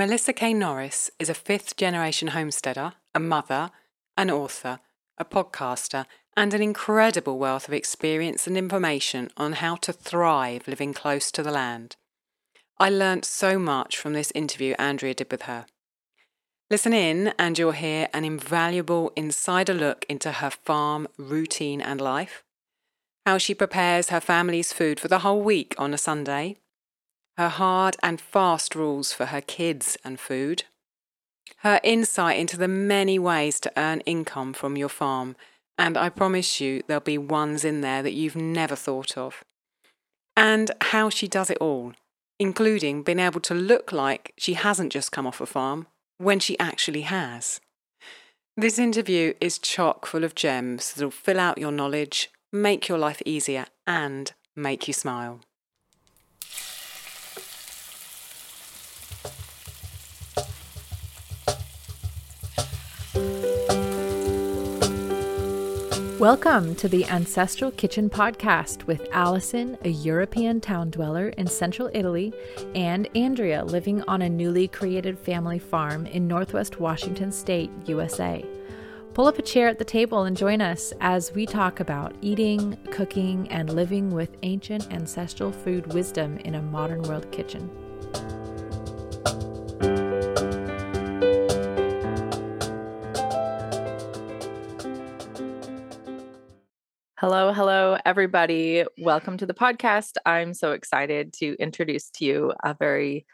[0.00, 0.54] Melissa K.
[0.54, 3.70] Norris is a fifth generation homesteader, a mother,
[4.16, 4.80] an author,
[5.18, 10.94] a podcaster, and an incredible wealth of experience and information on how to thrive living
[10.94, 11.96] close to the land.
[12.78, 15.66] I learnt so much from this interview Andrea did with her.
[16.70, 22.42] Listen in, and you'll hear an invaluable insider look into her farm routine and life,
[23.26, 26.56] how she prepares her family's food for the whole week on a Sunday,
[27.36, 30.64] her hard and fast rules for her kids and food,
[31.58, 35.36] her insight into the many ways to earn income from your farm,
[35.78, 39.44] and I promise you there'll be ones in there that you've never thought of,
[40.36, 41.92] and how she does it all,
[42.38, 45.86] including being able to look like she hasn't just come off a farm
[46.18, 47.60] when she actually has.
[48.56, 53.22] This interview is chock full of gems that'll fill out your knowledge, make your life
[53.24, 55.40] easier, and make you smile.
[66.20, 72.34] Welcome to the Ancestral Kitchen Podcast with Allison, a European town dweller in central Italy,
[72.74, 78.44] and Andrea, living on a newly created family farm in northwest Washington state, USA.
[79.14, 82.76] Pull up a chair at the table and join us as we talk about eating,
[82.90, 87.70] cooking, and living with ancient ancestral food wisdom in a modern world kitchen.
[97.20, 98.82] Hello, hello, everybody.
[98.96, 100.12] Welcome to the podcast.
[100.24, 103.26] I'm so excited to introduce to you a very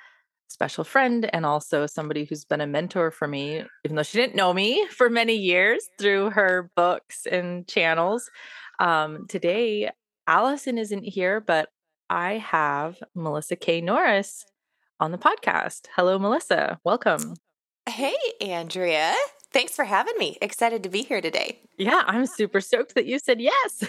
[0.49, 4.35] special friend and also somebody who's been a mentor for me, even though she didn't
[4.35, 8.29] know me for many years through her books and channels.
[8.81, 9.91] Um, today,
[10.27, 11.69] Allison isn't here, but
[12.11, 13.81] I have Melissa K.
[13.81, 14.45] Norris
[14.99, 15.87] on the podcast.
[15.95, 16.81] Hello, Melissa.
[16.83, 17.37] Welcome.
[17.89, 19.15] Hey, Andrea.
[19.57, 20.37] Thanks for having me.
[20.43, 21.59] Excited to be here today.
[21.79, 23.85] Yeah, I'm super stoked that you said yes.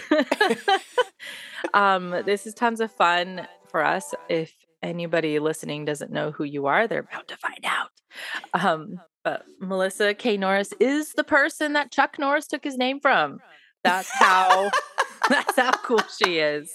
[1.74, 4.14] um, this is tons of fun for us.
[4.30, 4.50] If
[4.82, 7.90] anybody listening doesn't know who you are, they're about to find out.
[8.54, 10.38] Um, but Melissa K.
[10.38, 13.38] Norris is the person that Chuck Norris took his name from.
[13.84, 14.70] That's how
[15.28, 16.72] that's how cool she is.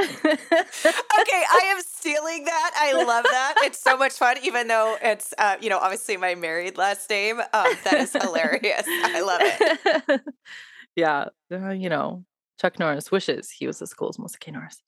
[0.00, 2.70] okay, I am stealing that.
[2.76, 3.54] I love that.
[3.62, 7.40] It's so much fun, even though it's uh, you know obviously my married last name.
[7.40, 8.84] Um, that is hilarious.
[8.86, 10.20] I love it.
[10.96, 12.24] yeah, uh, you know
[12.60, 14.50] Chuck Norris wishes he was as cool as Melissa K.
[14.50, 14.82] Norris.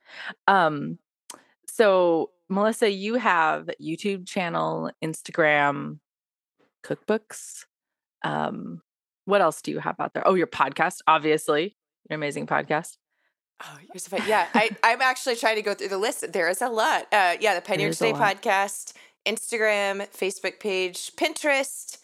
[0.47, 0.98] Um,
[1.66, 5.98] so Melissa, you have YouTube channel, Instagram,
[6.84, 7.65] cookbooks.
[8.25, 8.80] Um,
[9.26, 10.26] what else do you have out there?
[10.26, 11.76] Oh, your podcast, obviously,
[12.09, 12.97] your amazing podcast.
[13.63, 14.29] Oh, you're so funny.
[14.29, 16.33] Yeah, I, I'm actually trying to go through the list.
[16.33, 17.07] There is a lot.
[17.13, 18.93] Uh, yeah, the Pioneer Today podcast,
[19.27, 21.99] Instagram, Facebook page, Pinterest,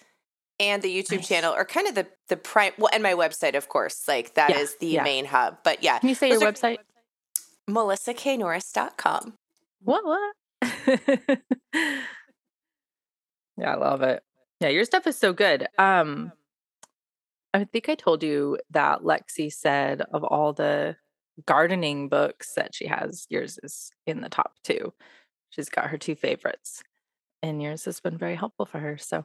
[0.59, 1.29] and the YouTube nice.
[1.29, 2.73] channel are kind of the the prime.
[2.77, 4.09] Well, and my website, of course.
[4.09, 5.05] Like that yeah, is the yeah.
[5.05, 5.59] main hub.
[5.63, 6.79] But yeah, can you say your website?
[7.71, 9.35] MelissaKNorris.com.
[9.81, 10.05] What?
[10.05, 10.35] What?
[13.57, 14.23] yeah, I love it.
[14.61, 15.67] Yeah, your stuff is so good.
[15.79, 16.33] Um,
[17.55, 20.97] I think I told you that Lexi said of all the
[21.47, 24.93] gardening books that she has, yours is in the top two.
[25.51, 26.83] She's got her two favorites,
[27.43, 28.99] and yours has been very helpful for her.
[28.99, 29.25] So,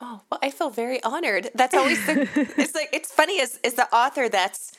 [0.00, 1.50] oh well, I feel very honored.
[1.54, 2.28] That's always the.
[2.58, 4.28] it's like it's funny as is the author.
[4.28, 4.72] That's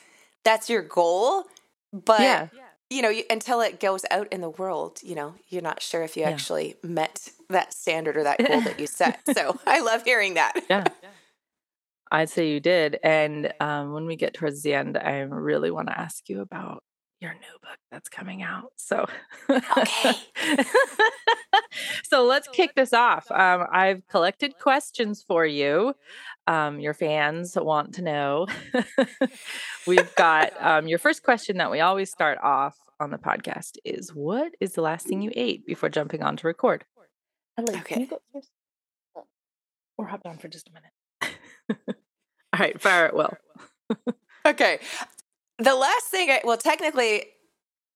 [0.44, 1.46] that's your goal,
[1.92, 2.48] but yeah.
[2.88, 6.04] you know you, until it goes out in the world, you know you're not sure
[6.04, 6.30] if you yeah.
[6.30, 9.20] actually met that standard or that goal that you set.
[9.34, 10.52] So I love hearing that.
[10.70, 10.84] Yeah.
[12.12, 12.98] I'd say you did.
[13.02, 16.84] And um, when we get towards the end, I really want to ask you about
[17.20, 18.72] your new book that's coming out.
[18.76, 19.06] So,
[19.48, 20.12] okay.
[22.04, 23.30] so let's kick this off.
[23.30, 25.94] Um, I've collected questions for you.
[26.46, 28.46] Um, your fans want to know.
[29.86, 34.10] We've got um, your first question that we always start off on the podcast is
[34.14, 36.84] What is the last thing you ate before jumping on to record?
[37.58, 38.10] okay.
[39.96, 41.96] Or hop on for just a minute.
[42.62, 43.36] Right, fire it well.
[44.46, 44.78] okay.
[45.58, 47.24] The last thing I, well, technically,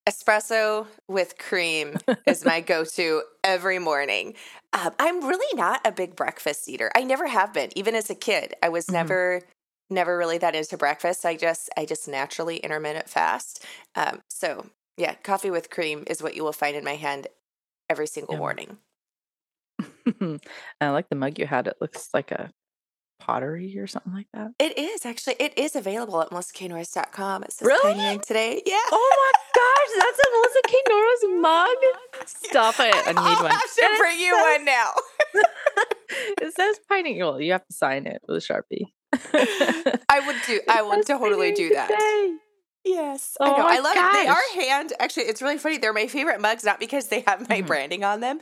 [0.08, 4.34] espresso with cream is my go to every morning.
[4.72, 6.90] Um, I'm really not a big breakfast eater.
[6.96, 8.54] I never have been, even as a kid.
[8.60, 8.94] I was mm-hmm.
[8.94, 9.42] never
[9.88, 11.24] never really that into breakfast.
[11.24, 13.64] I just I just naturally intermittent fast.
[13.94, 14.66] Um, so
[14.96, 17.28] yeah, coffee with cream is what you will find in my hand
[17.88, 18.40] every single yeah.
[18.40, 18.78] morning.
[20.80, 21.68] I like the mug you had.
[21.68, 22.50] It looks like a
[23.18, 24.52] pottery or something like that?
[24.58, 25.34] It is actually.
[25.40, 27.42] It is available at melissaknorris.com.
[27.44, 27.92] It says really?
[27.94, 28.62] Pioneering today.
[28.64, 28.76] Yeah.
[28.92, 30.82] Oh my gosh, that's a Melissa K.
[30.88, 32.26] Norris mug.
[32.26, 32.94] Stop it!
[32.94, 33.50] I need one.
[33.50, 34.90] Have to bring you one now.
[36.40, 37.40] It says pineapple.
[37.40, 38.92] You have to sign it with a sharpie.
[40.08, 40.60] I would do.
[40.68, 41.88] I would totally do that.
[41.88, 42.36] Today.
[42.84, 43.66] Yes, Oh I know.
[43.66, 44.12] I love it.
[44.22, 44.92] They are hand.
[45.00, 45.78] Actually, it's really funny.
[45.78, 47.66] They're my favorite mugs, not because they have my Mhm.
[47.66, 48.38] branding on them,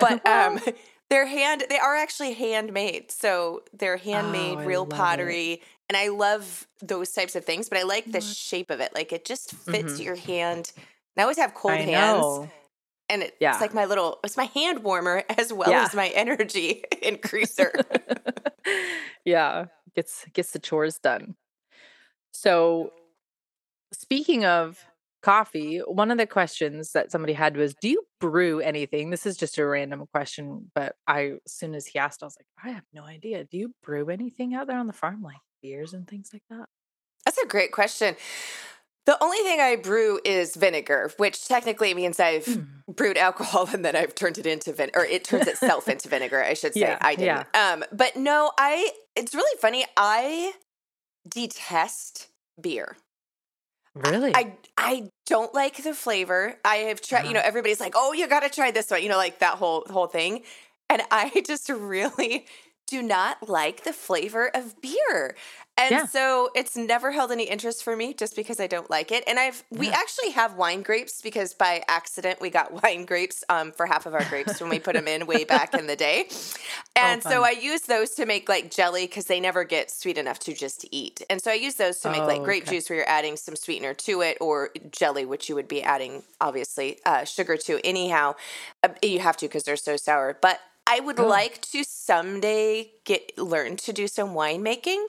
[0.00, 0.60] but um,
[1.10, 1.64] they're hand.
[1.68, 3.10] They are actually handmade.
[3.10, 4.96] So they're handmade, Oh, real love it.
[4.96, 7.68] pottery, and I love those types of things.
[7.68, 8.94] But I like the shape of it.
[8.94, 10.04] Like it just fits Mhm.
[10.04, 10.72] your hand.
[10.76, 10.84] And
[11.18, 12.50] I always have cold I hands, know.
[13.08, 13.52] and it, Yeah.
[13.52, 14.20] it's like my little.
[14.22, 15.84] It's my hand warmer as well Yeah.
[15.84, 17.72] as my energy increaser.
[19.24, 21.36] yeah, gets gets the chores done.
[22.32, 22.92] So,
[23.92, 24.84] speaking of
[25.22, 29.36] coffee, one of the questions that somebody had was, "Do you brew anything?" This is
[29.36, 32.74] just a random question, but I, as soon as he asked, I was like, "I
[32.74, 33.44] have no idea.
[33.44, 36.68] Do you brew anything out there on the farm, like beers and things like that?"
[37.24, 38.16] That's a great question.
[39.06, 42.84] The only thing I brew is vinegar, which technically means I've Mm.
[42.94, 46.42] brewed alcohol and then I've turned it into vin or it turns itself into vinegar,
[46.44, 46.80] I should say.
[46.80, 47.46] Yeah, I didn't.
[47.54, 49.86] Um, but no, I it's really funny.
[49.96, 50.52] I
[51.26, 52.28] detest
[52.60, 52.96] beer.
[54.02, 54.34] Really?
[54.34, 56.56] I I don't like the flavor.
[56.64, 57.48] I have tried, you know, Uh-huh.
[57.48, 60.06] everybody's like, "Oh, you got to try this one." You know, like that whole whole
[60.06, 60.42] thing.
[60.90, 62.46] And I just really
[62.86, 65.36] do not like the flavor of beer.
[65.78, 66.02] And Yeah.
[66.02, 69.24] so it's never held any interest for me just because I don't like it.
[69.28, 69.92] And I've we Yeah.
[69.92, 74.14] actually have wine grapes because by accident we got wine grapes um, for half of
[74.14, 76.28] our grapes when we put them in way back in the day.
[76.96, 77.46] And so Oh, fun.
[77.46, 80.84] I use those to make like jelly because they never get sweet enough to just
[80.90, 81.22] eat.
[81.30, 82.66] And so I use those to make like Oh, grape okay.
[82.66, 86.24] juice where you're adding some sweetener to it or jelly, which you would be adding
[86.40, 87.80] obviously uh, sugar to.
[87.86, 88.34] Anyhow,
[88.82, 90.36] uh, you have to because they're so sour.
[90.40, 91.28] But I would Oh.
[91.28, 95.04] like to someday get learn to do some winemaking,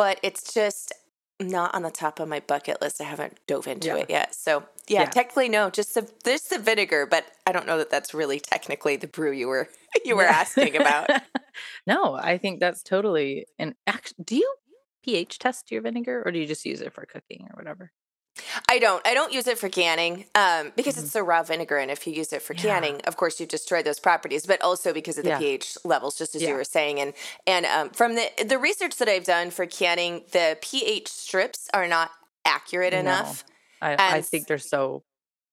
[0.00, 0.94] but it's just
[1.38, 3.02] not on the top of my bucket list.
[3.02, 3.96] I haven't dove into Yeah.
[3.96, 4.34] it yet.
[4.34, 5.10] So yeah, Yeah.
[5.10, 8.96] technically no, just the just the vinegar, but I don't know that that's really technically
[8.96, 9.68] the brew you were
[10.06, 10.30] you were Yeah.
[10.30, 11.10] asking about.
[11.86, 14.14] no, I think that's totally an act.
[14.24, 14.54] Do you
[15.04, 17.92] pH test your vinegar or do you just use it for cooking or whatever?
[18.68, 19.04] I don't.
[19.06, 21.04] I don't use it for canning um, because Mhm.
[21.04, 22.62] it's a raw vinegar, and if you use it for Yeah.
[22.62, 24.46] canning, of course you destroy those properties.
[24.46, 25.38] But also because of the Yeah.
[25.38, 26.50] pH levels, just as Yeah.
[26.50, 27.12] you were saying, and
[27.46, 31.86] and um, from the the research that I've done for canning, the pH strips are
[31.88, 32.10] not
[32.44, 33.00] accurate No.
[33.00, 33.44] enough.
[33.82, 35.02] I, I think they're so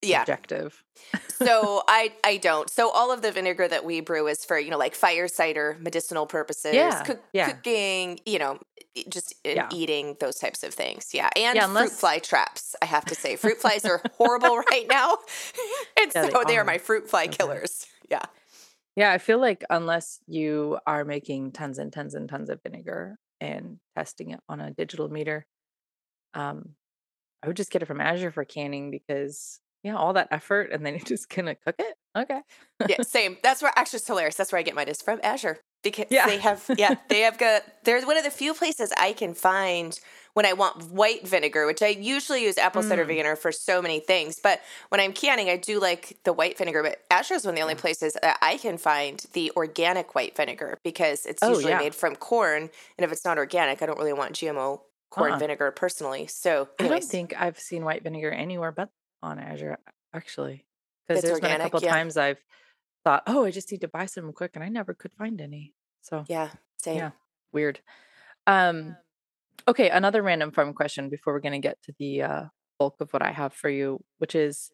[0.02, 0.84] Yeah, subjective.
[1.30, 2.70] so I I don't.
[2.70, 5.78] So all of the vinegar that we brew is for you know like fire cider,
[5.80, 7.62] medicinal purposes, Yeah, cook, yeah.
[7.64, 8.60] cooking, you know,
[9.10, 9.70] just Yeah.
[9.72, 11.14] eating those types of things.
[11.14, 12.76] Yeah, and Yeah, fruit fly traps.
[12.82, 15.18] I have to say, fruit flies are horrible right now,
[16.02, 16.66] and so they they are are.
[16.66, 17.38] my fruit fly bad.
[17.38, 17.88] killers.
[18.10, 18.26] Yeah,
[18.96, 23.18] Yeah, I feel like unless you are making tons and tons and tons of vinegar
[23.40, 25.46] and testing it on a digital meter,
[26.34, 26.76] um,
[27.44, 30.86] I would just get it from Azure for canning because yeah, all that effort and
[30.86, 31.96] then you're just gonna cook it.
[32.18, 32.42] Okay.
[32.88, 33.38] yeah, same.
[33.44, 34.36] That's where actually it's hilarious.
[34.36, 36.26] That's where I get mine is from Azure because Yeah.
[36.28, 37.64] they have yeah they have got.
[37.84, 40.00] They're one of the few places I can find
[40.34, 43.08] when I want white vinegar, which I usually use apple cider Mm.
[43.08, 44.40] vinegar for so many things.
[44.42, 46.84] But when I'm canning, I do like the white vinegar.
[46.84, 50.36] But Azure is one of the only places that I can find the organic white
[50.36, 51.80] vinegar because it's Oh, usually yeah.
[51.80, 52.64] made from corn,
[52.98, 55.40] and if it's not organic, I don't really want GMO corn Uh-uh.
[55.40, 56.28] vinegar personally.
[56.28, 58.90] So, I don't think I've seen white vinegar anywhere but
[59.22, 59.78] on Azure
[60.14, 60.66] actually.
[61.08, 61.92] Because It's there's been a couple yeah.
[61.94, 62.44] times I've
[63.04, 65.74] thought, oh, I just need to buy some quick and I never could find any.
[66.02, 66.98] So yeah, same.
[66.98, 67.12] Yeah.
[67.52, 67.80] weird.
[68.46, 68.96] Um
[69.68, 72.46] okay, another random farm question before we're gonna get to the uh
[72.80, 74.72] bulk of what I have for you, which is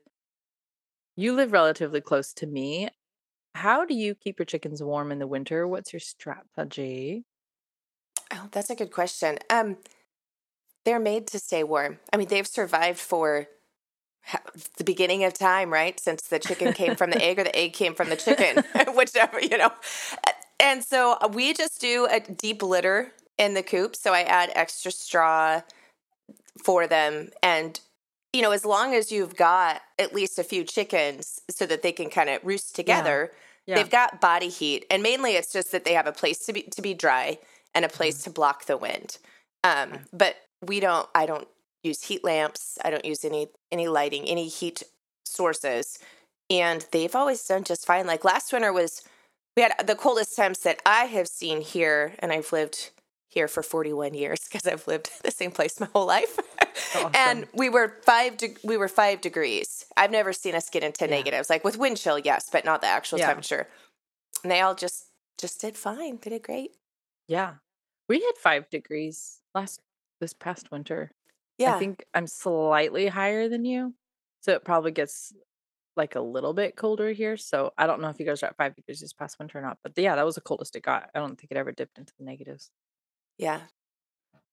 [1.16, 2.90] you live relatively close to me.
[3.56, 5.68] How do you keep your chickens warm in the winter?
[5.68, 7.24] What's your strategy?
[8.32, 9.38] Oh, that's a good question.
[9.50, 9.78] Um,
[10.86, 12.00] they're made to stay warm.
[12.12, 13.48] I mean, they've survived for
[14.78, 16.00] the beginning of time, right?
[16.00, 18.64] Since the chicken came from the egg or the egg came from the chicken,
[18.96, 19.72] whichever, you know.
[20.60, 23.96] And so uh, we just do a deep litter in the coop.
[23.96, 25.62] So I add extra straw
[26.64, 27.30] for them.
[27.42, 27.80] And,
[28.32, 31.92] you know, as long as you've got at least a few chickens so that they
[31.92, 33.32] can kind of roost together,
[33.66, 33.76] Yeah.
[33.76, 34.86] they've got body heat.
[34.90, 37.40] And mainly it's just that they have a place to be to be dry
[37.76, 39.18] and a place to block the wind.
[39.64, 40.02] Um, Okay.
[40.14, 41.48] but we don't I don't
[41.84, 42.78] use heat lamps.
[42.84, 44.84] I don't use any any lighting, any heat
[45.26, 46.00] sources.
[46.50, 48.08] And they've always done just fine.
[48.08, 49.02] Like last winter was
[49.56, 52.90] we had the coldest temps that I have seen here, and I've lived
[53.30, 56.38] here for 41 years because I've lived the same place my whole life.
[57.16, 58.38] And we were five.
[58.38, 59.86] De- we were five degrees.
[59.98, 61.12] I've never seen us get into Yeah.
[61.18, 61.50] negatives.
[61.50, 63.28] Like with wind chill, yes, but not the actual Yeah.
[63.28, 63.68] temperature.
[64.44, 65.06] And they all just
[65.40, 66.20] just did fine.
[66.22, 66.72] They did great.
[67.28, 67.56] Yeah.
[68.10, 69.80] We had five degrees last
[70.20, 71.12] this past winter.
[71.64, 71.76] Yeah.
[71.76, 73.94] I think I'm slightly higher than you.
[74.42, 75.34] So it probably gets
[75.96, 77.38] like a little bit colder here.
[77.38, 79.62] So I don't know if you guys are at five degrees this past winter or
[79.62, 79.78] not.
[79.84, 81.10] But yeah, that was the coldest it got.
[81.14, 82.72] I don't think it ever dipped into the negatives.
[83.38, 83.62] Yeah.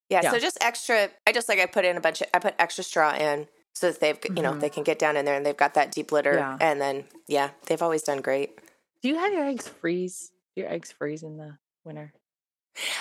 [0.09, 0.21] Yeah.
[0.23, 0.31] Yeah.
[0.33, 2.85] So just extra, I just like, I put in a bunch of, I put extra
[2.85, 4.61] straw in so that they've, you know, Mhm.
[4.61, 6.35] they can get down in there and they've got that deep litter.
[6.35, 6.59] Yeah.
[6.61, 8.59] And then, yeah, they've always done great.
[9.03, 10.33] Do you have your eggs freeze?
[10.55, 12.13] Do your eggs freeze in the winter?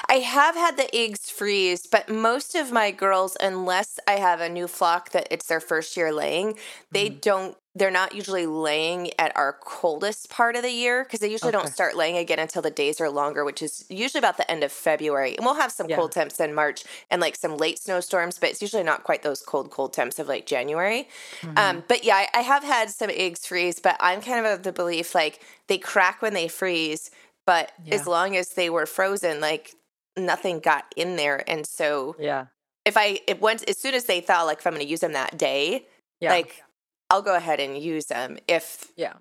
[0.08, 4.50] I have had the eggs freeze, but most of my girls, unless I have a
[4.50, 6.58] new flock that it's their first year laying,
[6.92, 7.22] they Mhm.
[7.22, 7.58] don't.
[7.76, 11.72] They're not usually laying at our coldest part of the year because they usually don't
[11.72, 14.72] start laying again until the days are longer, which is usually about the end of
[14.72, 15.38] February.
[15.38, 15.96] And we'll have some Yeah.
[15.96, 19.42] cold temps in March and like some late snowstorms, but it's usually not quite those
[19.42, 21.08] cold, cold temps of like January.
[21.42, 21.58] Mm-hmm.
[21.58, 24.64] Um, but yeah, I, I have had some eggs freeze, but I'm kind of of
[24.64, 27.12] the belief like they crack when they freeze,
[27.50, 29.74] but as long as they were frozen, like
[30.16, 31.44] nothing got in there.
[31.50, 32.46] And so yeah.
[32.86, 35.00] if I if once as soon as they thaw, like if I'm going to use
[35.00, 35.88] them that day,
[36.20, 36.30] Yeah.
[36.30, 36.62] like
[37.10, 38.38] I'll go ahead and use them.
[38.48, 39.14] If yeah.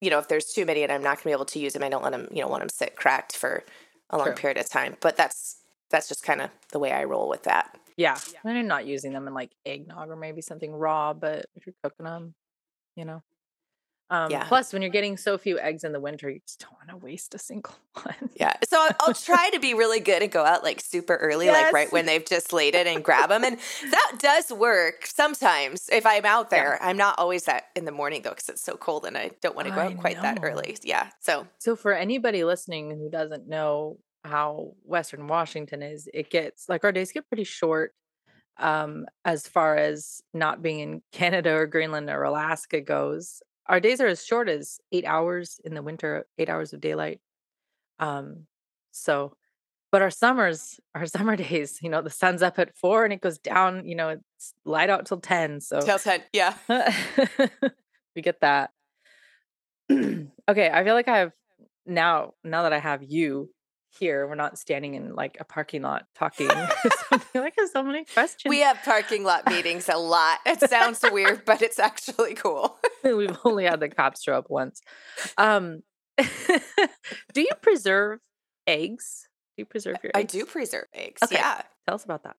[0.00, 1.74] you know if there's too many and I'm not going to be able to use
[1.74, 3.62] them, I don't let them you know want them sit cracked for
[4.08, 4.36] a long True.
[4.36, 4.96] period of time.
[5.02, 5.58] But that's
[5.90, 7.78] that's just kind of the way I roll with that.
[7.98, 8.16] Yeah.
[8.44, 11.74] And you're not using them in like eggnog or maybe something raw, but if you're
[11.82, 12.32] cooking them,
[12.96, 13.22] you know.
[14.10, 14.44] Um, Yeah.
[14.44, 16.96] Plus, when you're getting so few eggs in the winter, you just don't want to
[17.04, 18.30] waste a single one.
[18.36, 18.54] Yeah.
[18.68, 21.72] So I'll, I'll try to be really good and go out like super early, like
[21.72, 23.44] right when they've just laid it and grab them.
[23.44, 23.58] And
[23.90, 26.58] that does work sometimes if I'm out Yeah.
[26.58, 26.82] there.
[26.82, 29.56] I'm not always that in the morning though, because it's so cold and I don't
[29.56, 30.76] want to go I out quite that early.
[30.82, 31.08] Yeah.
[31.20, 36.84] So So, for anybody listening who doesn't know how Western Washington is, it gets like
[36.84, 37.92] our days get pretty short
[38.58, 43.42] um, as far as not being in Canada or Greenland or Alaska goes.
[43.66, 47.20] Our days are as short as eight hours in the winter, eight hours of daylight.
[47.98, 48.46] Um,
[48.90, 49.36] so,
[49.90, 53.20] but our summers, our summer days, you know, the sun's up at four and it
[53.20, 55.60] goes down, you know, it's light out till 10.
[55.60, 56.22] So, till 10.
[56.32, 56.54] Yeah.
[58.16, 58.70] we get that.
[59.92, 61.32] okay, I feel like I have
[61.86, 63.50] now now that I have you
[63.98, 66.48] here, we're not standing in like a parking lot talking.
[66.50, 68.48] I feel like I have so many questions.
[68.50, 70.38] We have parking lot meetings a lot.
[70.46, 72.78] It sounds weird, but it's actually cool.
[73.04, 74.80] We've only had the cops show up once.
[75.36, 75.82] Um
[76.18, 78.20] do you preserve
[78.66, 79.28] eggs?
[79.56, 80.32] Do you preserve your I eggs?
[80.32, 81.22] do preserve eggs.
[81.22, 81.36] Okay.
[81.36, 81.62] Yeah.
[81.86, 82.36] Tell us about that.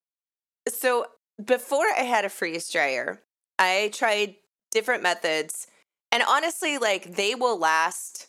[0.69, 1.05] So
[1.43, 3.21] before I had a freeze dryer,
[3.59, 4.35] I tried
[4.71, 5.67] different methods.
[6.11, 8.27] And honestly, like they will last.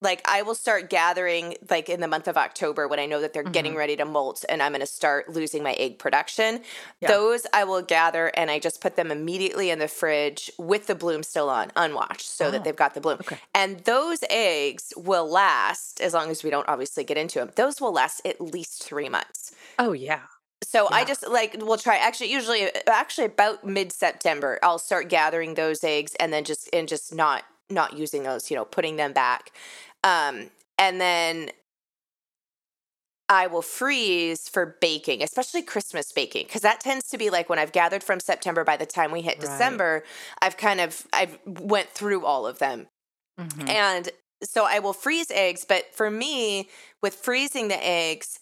[0.00, 3.32] Like I will start gathering like in the month of October when I know that
[3.32, 3.78] they're getting Mhm.
[3.78, 6.62] ready to molt and I'm going to start losing my egg production.
[7.00, 7.08] Yeah.
[7.08, 10.94] Those I will gather and I just put them immediately in the fridge with the
[10.94, 13.18] bloom still on, unwashed, so Oh, that they've got the bloom.
[13.20, 13.38] okay.
[13.54, 17.50] And those eggs will last as long as we don't obviously get into them.
[17.56, 19.52] Those will last at least three months.
[19.80, 20.20] Oh yeah.
[20.62, 25.54] So I just like we'll try actually usually actually about mid September I'll start gathering
[25.54, 29.12] those eggs and then just and just not not using those, you know, putting them
[29.12, 29.52] back.
[30.04, 31.50] Um and then
[33.30, 37.58] I will freeze for baking, especially Christmas baking, because that tends to be like when
[37.58, 38.64] I've gathered from September.
[38.64, 39.42] By the time we hit Right.
[39.42, 40.04] December,
[40.40, 42.88] I've kind of I've went through all of them,
[43.38, 43.68] Mhm.
[43.68, 44.10] and
[44.42, 45.64] so I will freeze eggs.
[45.66, 46.70] But for me,
[47.02, 48.38] with freezing the eggs,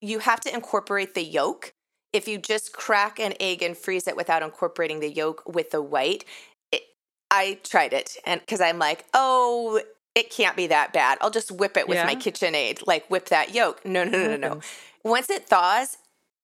[0.00, 1.74] you have to incorporate the yolk.
[2.12, 5.82] If you just crack an egg and freeze it without incorporating the yolk with the
[5.82, 6.24] white,
[6.72, 6.82] it,
[7.30, 9.82] I tried it, and because I'm like, oh,
[10.14, 11.18] it can't be that bad.
[11.20, 13.84] I'll just whip it with my KitchenAid, like whip that yolk.
[13.84, 14.60] No, no, no, no, no.
[15.02, 15.98] Once it thaws,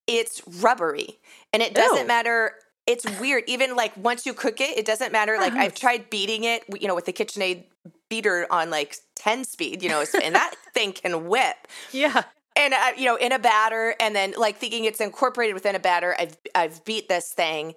[0.06, 1.18] it's rubbery,
[1.52, 2.06] and it doesn't Ew.
[2.06, 2.52] matter.
[2.86, 3.44] It's weird.
[3.46, 5.36] Even like once you cook it, it doesn't matter.
[5.38, 7.64] Like I've tried beating it, you know, with the KitchenAid
[8.08, 11.56] beater on like 10 speed, you know, and that thing can whip
[11.92, 12.24] Yeah.
[12.56, 15.78] and uh, you know in a batter and then like thinking it's incorporated within a
[15.78, 17.74] batter i've i've beat this thing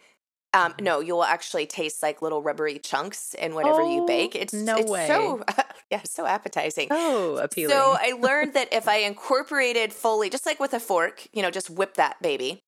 [0.53, 0.83] um Mm-hmm.
[0.86, 4.53] no you will actually taste like little rubbery chunks and whenever you Oh, bake it's
[4.53, 5.07] no it's way.
[5.07, 5.43] so
[5.91, 7.75] yeah so appetizing Oh, appealing.
[7.75, 11.51] so i learned that if i incorporated fully just like with a fork you know
[11.51, 12.60] just whip that baby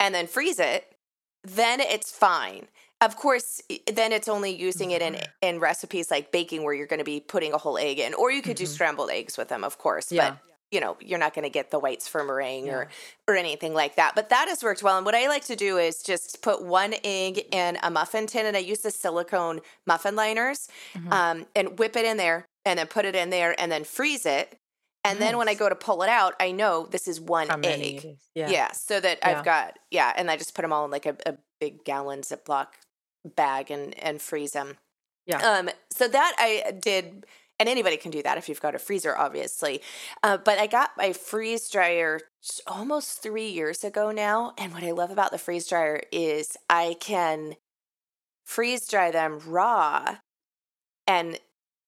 [0.00, 0.84] and then freeze it
[1.44, 2.66] then it's fine
[3.00, 3.60] of course
[3.92, 5.26] then it's only using it in Mhm.
[5.42, 8.30] in recipes like baking where you're going to be putting a whole egg in or
[8.30, 8.68] you could do Mhm.
[8.74, 10.30] scrambled eggs with them of course Yeah.
[10.30, 10.38] but
[10.72, 12.88] you know you're not going to get the whites for meringue or Yeah.
[13.28, 15.76] or anything like that but that has worked well and what i like to do
[15.78, 20.16] is just put one egg in a muffin tin and i use the silicone muffin
[20.16, 21.12] liners Mhm.
[21.12, 24.26] um, and whip it in there and then put it in there and then freeze
[24.26, 24.56] it
[25.04, 27.58] and then when i go to pull it out i know this is one How
[27.62, 28.48] egg yeah.
[28.50, 28.72] Yeah.
[28.72, 29.28] so that Yeah.
[29.38, 32.22] i've got yeah and i just put them all in like a, a big gallon
[32.22, 32.68] ziploc
[33.36, 34.78] bag and and freeze them
[35.26, 35.38] Yeah.
[35.38, 37.26] um so that i did
[37.62, 39.80] and anybody can do that if you've got a freezer obviously
[40.22, 42.20] uh, but i got my freeze dryer
[42.66, 46.96] almost three years ago now and what i love about the freeze dryer is i
[47.00, 47.54] can
[48.44, 50.16] freeze dry them raw
[51.06, 51.38] and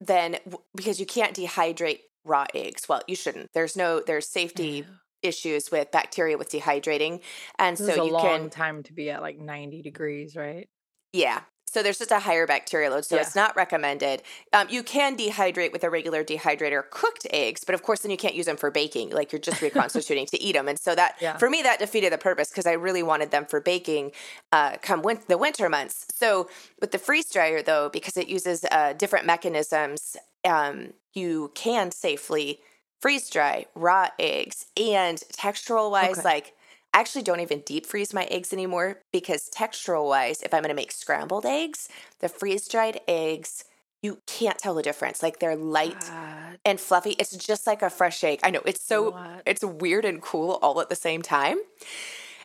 [0.01, 0.37] then
[0.77, 2.89] because you can't dehydrate raw eggs.
[2.89, 3.51] Well, you shouldn't.
[3.53, 4.85] There's no there's safety
[5.23, 7.21] issues with bacteria with dehydrating,
[7.59, 10.37] and This is so a you long can time to be at like 90 degrees,
[10.37, 10.69] right?
[11.13, 11.41] yeah.
[11.75, 13.23] So there's just a higher bacteria load, so Yeah.
[13.23, 14.23] it's not recommended.
[14.53, 18.17] Um, you can dehydrate with a regular dehydrator cooked eggs, but of course then you
[18.17, 19.11] can't use them for baking.
[19.11, 21.37] Like you're just reconstituting to eat them, and so that Yeah.
[21.37, 24.13] for me that defeated the purpose because I really wanted them for baking
[24.53, 26.07] uh, come win- the winter months.
[26.15, 26.49] So
[26.81, 32.61] with the freeze dryer though, because it uses uh, different mechanisms, um, you can safely
[33.01, 36.23] freeze dry raw eggs and textural wise, Okay.
[36.23, 36.55] like.
[36.95, 40.69] I actually don't even deep freeze my eggs anymore because textural wise, if I'm going
[40.69, 41.89] to make scrambled eggs,
[42.21, 43.65] the freeze dried eggs,
[44.01, 45.23] you can't tell the difference.
[45.23, 46.59] Like they're light What?
[46.65, 47.11] and fluffy.
[47.19, 48.41] It's just like a fresh egg.
[48.45, 49.43] I know it's so What?
[49.45, 51.59] it's weird and cool all at the same time.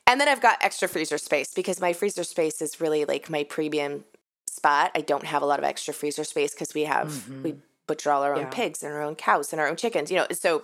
[0.08, 3.44] And then I've got extra freezer space because my freezer space is really like my
[3.44, 4.06] premium
[4.48, 4.90] spot.
[4.96, 7.60] I don't have a lot of extra freezer space because we have we mm-hmm.
[7.86, 8.50] butcher all our own Yeah.
[8.50, 10.10] pigs and our own cows and our own chickens.
[10.10, 10.64] You know, so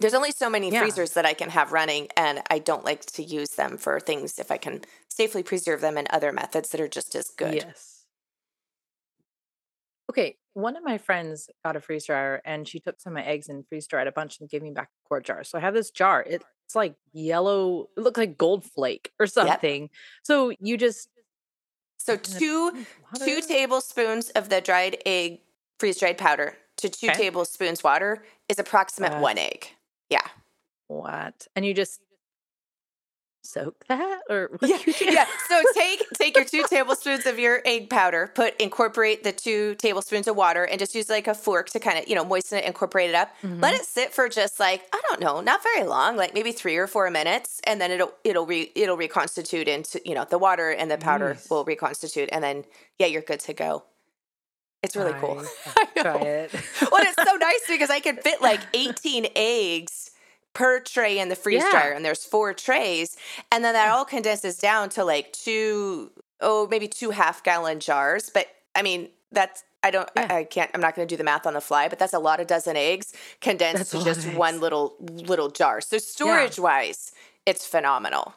[0.00, 0.80] there's only so many Yeah.
[0.80, 4.38] freezers that I can have running, and I don't like to use them for things
[4.38, 7.54] if I can safely preserve them in other methods that are just as good.
[7.54, 8.04] Yes.
[10.10, 13.24] Okay, one of my friends got a freeze dryer and she took some of my
[13.24, 15.44] eggs and freeze dried a bunch and gave me back a quart jar.
[15.44, 16.24] So I have this jar.
[16.26, 19.90] It's like yellow, it looked like gold flake or something.
[20.22, 21.08] So you just
[21.98, 25.40] So two two tablespoons of the dried egg
[25.78, 27.14] freeze dried powder to two Okay.
[27.14, 29.20] tablespoons water is approximate What?
[29.20, 29.68] one egg.
[30.10, 30.26] Yeah.
[30.88, 31.46] what?
[31.54, 32.00] And you just
[33.42, 34.78] soak that or Yeah.
[35.00, 35.26] yeah.
[35.48, 40.28] So take take your two tablespoons of your egg powder, put incorporate the two tablespoons
[40.28, 42.64] of water, and just use like a fork to kind of you know moisten it,
[42.66, 43.30] incorporate it up.
[43.42, 43.80] Let Mhm.
[43.80, 46.86] it sit for just like I don't know, not very long, like maybe three or
[46.86, 50.90] four minutes, and then it'll it'll re, it'll reconstitute into you know the water and
[50.90, 51.48] the powder Nice.
[51.48, 52.64] will reconstitute, and then
[52.98, 53.84] yeah, you're good to go.
[54.82, 55.42] It's really cool.
[55.66, 56.52] I I Try it.
[56.92, 60.10] well, it's so nice because I can fit like 18 eggs
[60.54, 61.70] per tray in the freeze Yeah.
[61.70, 63.16] dryer, and there's four trays,
[63.50, 63.92] and then that mm.
[63.92, 68.30] all condenses down to like two, oh, maybe two half gallon jars.
[68.32, 70.26] But I mean, that's I don't, Yeah.
[70.30, 72.12] I, I can't, I'm not going to do the math on the fly, but that's
[72.12, 75.80] a lot of dozen eggs condensed to just one little little jar.
[75.80, 77.12] So storage wise,
[77.46, 78.34] it's phenomenal.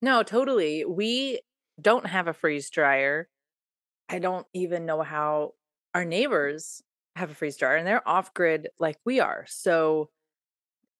[0.00, 0.84] No, totally.
[0.84, 1.40] We
[1.80, 3.28] don't have a freeze dryer.
[4.08, 5.54] I don't even know how
[5.94, 6.82] our neighbors
[7.16, 9.44] have a freeze dryer and they're off grid like we are.
[9.48, 10.10] So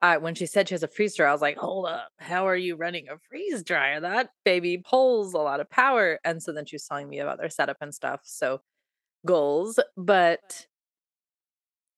[0.01, 2.47] I when she said she has a freeze dryer, I was like, hold up, how
[2.47, 4.01] are you running a freeze dryer?
[4.01, 6.19] That baby pulls a lot of power.
[6.25, 8.21] And so then she was telling me about their setup and stuff.
[8.25, 8.61] So
[9.27, 9.79] goals.
[9.97, 10.67] But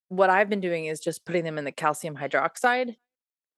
[0.08, 2.96] what I've been doing is just putting them in the calcium hydroxide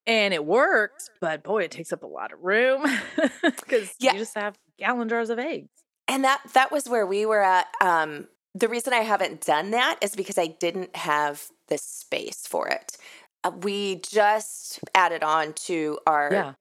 [0.07, 2.85] and it works, but boy, it takes up a lot of room
[3.43, 4.13] because Yeah.
[4.13, 5.71] you just have gallon jars of eggs.
[6.09, 7.69] And that that was where we were at.
[7.81, 12.69] Um, the reason I haven't done that is because I didn't have the space for
[12.69, 12.97] it.
[13.45, 16.53] Uh, we just added on to our Yeah.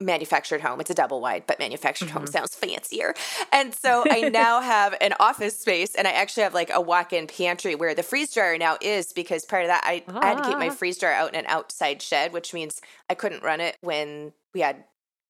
[0.00, 0.80] manufactured home.
[0.80, 2.32] It's a double wide, but manufactured home Mhm.
[2.32, 3.14] sounds fancier.
[3.52, 7.26] And so I now have an office space and I actually have like a walk-in
[7.26, 10.48] pantry where the freeze dryer now is because prior to that I, I had to
[10.50, 10.74] keep my Ah.
[10.74, 14.60] freeze dryer out in an outside shed, which means I couldn't run it when we
[14.60, 14.84] had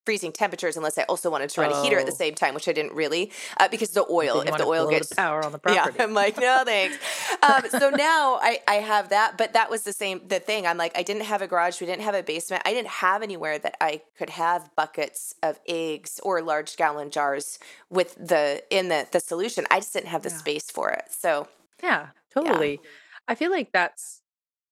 [0.04, 2.16] freezing temperatures unless I also wanted to run a heater at the Oh.
[2.16, 5.42] same time, which I didn't really uh, because the oil, if the oil gets power
[5.42, 6.02] on the yeah, property.
[6.02, 6.96] I'm like, no thanks.
[7.42, 10.66] um, so now I, I have that, but that was the same the thing.
[10.66, 13.22] I'm like, I didn't have a garage, we didn't have a basement, I didn't have
[13.22, 17.58] anywhere that I could have buckets of eggs or large gallon jars
[17.90, 19.66] with the in the the solution.
[19.70, 20.36] I just didn't have the Yeah.
[20.36, 21.04] space for it.
[21.10, 21.48] So
[21.82, 22.80] Yeah, totally.
[23.26, 24.20] I feel like that's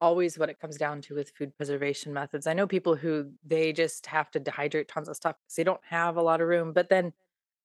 [0.03, 2.49] always what it comes down to with food preservation methods.
[2.49, 5.81] I know people who they just have to dehydrate tons of stuff because they don't
[5.89, 7.13] have a lot of room, but then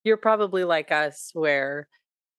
[0.04, 1.88] you're probably like us where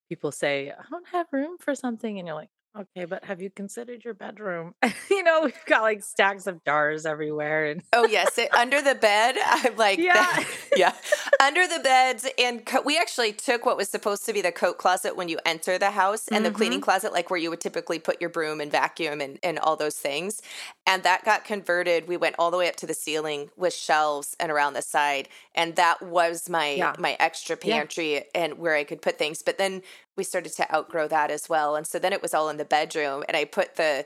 [0.08, 2.18] people say, I don't have room for something.
[2.18, 4.74] And you're like, okay, but have you considered your bedroom?
[5.10, 7.66] you know, we've got like stacks of jars everywhere.
[7.66, 10.44] And oh yes, it, under the bed, I'm like yeah.
[10.76, 10.92] yeah
[11.40, 14.78] under the beds and co- we actually took what was supposed to be the coat
[14.78, 16.84] closet when you enter the house and the cleaning mm-hmm.
[16.84, 19.96] closet like where you would typically put your broom and vacuum and, and all those
[19.96, 20.42] things
[20.86, 24.36] and that got converted we went all the way up to the ceiling with shelves
[24.40, 26.94] and around the side and that was my Yeah.
[26.98, 27.78] my extra Yeah.
[27.78, 29.82] pantry and where i could put things but then
[30.16, 32.64] we started to outgrow that as well and so then it was all in the
[32.64, 34.04] bedroom and i put the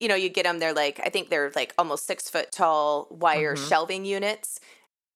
[0.00, 3.06] you know you get them they're like i think they're like almost six foot tall
[3.10, 3.68] wire Mhm.
[3.68, 4.60] shelving units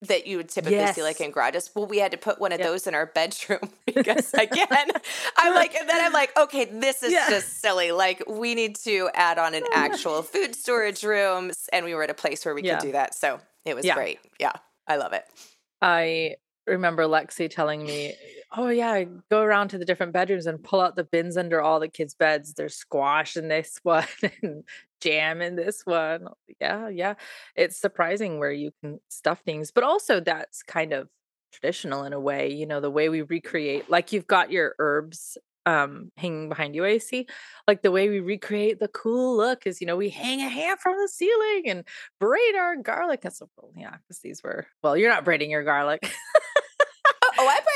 [0.02, 1.72] that you would typically see like in garages.
[1.74, 2.68] Well, we had to put one of Yep.
[2.68, 4.92] those in our bedroom because again,
[5.36, 7.28] I'm like, and then I'm like, okay, this is Yeah.
[7.28, 7.90] just silly.
[7.90, 12.10] Like we need to add on an actual food storage rooms, and we were at
[12.10, 12.76] a place where we Yeah.
[12.76, 13.16] could do that.
[13.16, 13.94] So it was Yeah.
[13.94, 14.20] great.
[14.38, 14.52] Yeah,
[14.86, 15.24] I love it.
[15.82, 16.36] I
[16.68, 18.14] remember Lexi telling me,
[18.56, 21.80] "Oh yeah, go around to the different bedrooms and pull out the bins under all
[21.80, 22.54] the kids' beds.
[22.54, 24.06] There's squash in this one
[24.42, 24.64] and
[25.00, 26.28] jam in this one."
[26.60, 27.14] Yeah, yeah.
[27.56, 31.08] It's surprising where you can stuff things, but also that's kind of
[31.52, 32.52] traditional in a way.
[32.52, 36.84] You know, the way we recreate, like you've got your herbs um hanging behind you
[36.84, 37.26] AC
[37.66, 40.80] like the way we recreate the cool look is you know we hang a hand
[40.80, 41.84] from the ceiling and
[42.18, 46.00] braid our garlic and so yeah because these were well you're not braiding your garlic
[46.02, 46.10] I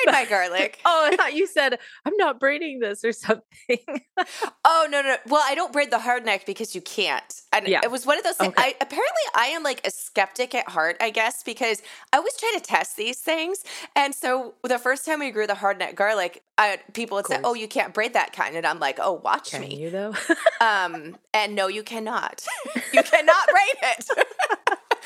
[0.04, 0.78] braid my garlic.
[0.84, 3.42] oh, I thought you said I'm not braiding this or something.
[4.64, 5.16] oh no, no.
[5.26, 7.22] Well, I don't braid the hard neck because you can't.
[7.52, 7.80] And Yeah.
[7.82, 8.52] it was one of those things.
[8.52, 8.62] Okay.
[8.62, 12.52] I apparently I am like a skeptic at heart, I guess, because I always try
[12.56, 13.64] to test these things.
[13.96, 17.40] And so the first time we grew the hard neck garlic, I, people would say,
[17.42, 20.14] "Oh, you can't braid that kind," and I'm like, "Oh, watch Can me." you though?
[20.60, 22.44] Um, and no, you cannot.
[22.92, 24.26] you cannot braid it.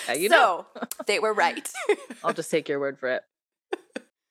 [0.09, 0.66] Yeah, you know.
[1.06, 1.68] they were right.
[2.22, 3.22] I'll just take your word for it.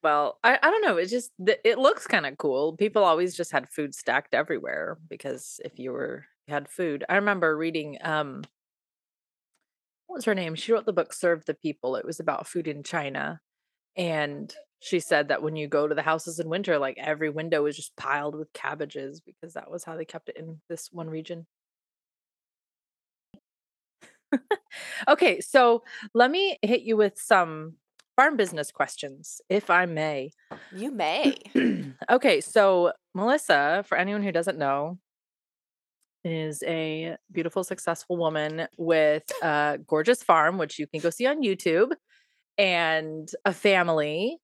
[0.05, 0.97] Well, I, I don't know.
[0.97, 1.31] It just
[1.63, 2.77] it looks kind of cool.
[2.77, 7.03] People always just had food stacked everywhere because if you were you had food.
[7.09, 8.43] I remember reading um
[10.07, 10.55] what was her name?
[10.55, 11.95] She wrote the book Serve the People.
[11.95, 13.41] It was about food in China.
[13.97, 17.65] And she said that when you go to the houses in winter, like every window
[17.65, 21.09] is just piled with cabbages because that was how they kept it in this one
[21.09, 21.47] region.
[25.07, 27.75] okay, so let me hit you with some
[28.15, 30.31] farm business questions, if I may.
[30.73, 31.35] you may.
[32.09, 34.97] okay, so Melissa, for anyone who doesn't know,
[36.23, 41.43] is a beautiful, successful woman with a gorgeous farm, which you can go see on
[41.43, 41.91] YouTube,
[42.57, 44.37] and a family.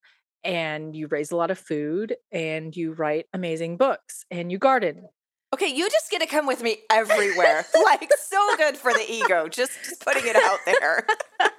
[0.43, 5.07] And you raise a lot of food and you write amazing books and you garden.
[5.53, 7.63] Okay, you just get to come with me everywhere.
[7.83, 9.47] like so good for the ego.
[9.47, 11.05] Just, just putting it out there.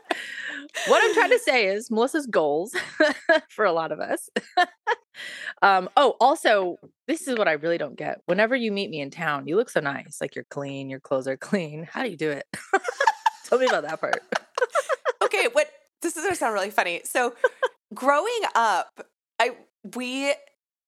[0.86, 2.74] what I'm trying to say is Melissa's goals
[3.50, 4.28] for a lot of us.
[5.62, 8.20] um, oh, also, this is what I really don't get.
[8.26, 10.18] Whenever you meet me in town, you look so nice.
[10.20, 11.84] Like you're clean, your clothes are clean.
[11.90, 12.46] How do you do it?
[13.46, 14.22] Tell me about that part.
[15.22, 15.68] okay, what
[16.00, 17.02] this is gonna sound really funny.
[17.04, 17.34] So
[17.94, 19.06] growing up,
[19.38, 19.56] I
[19.94, 20.32] we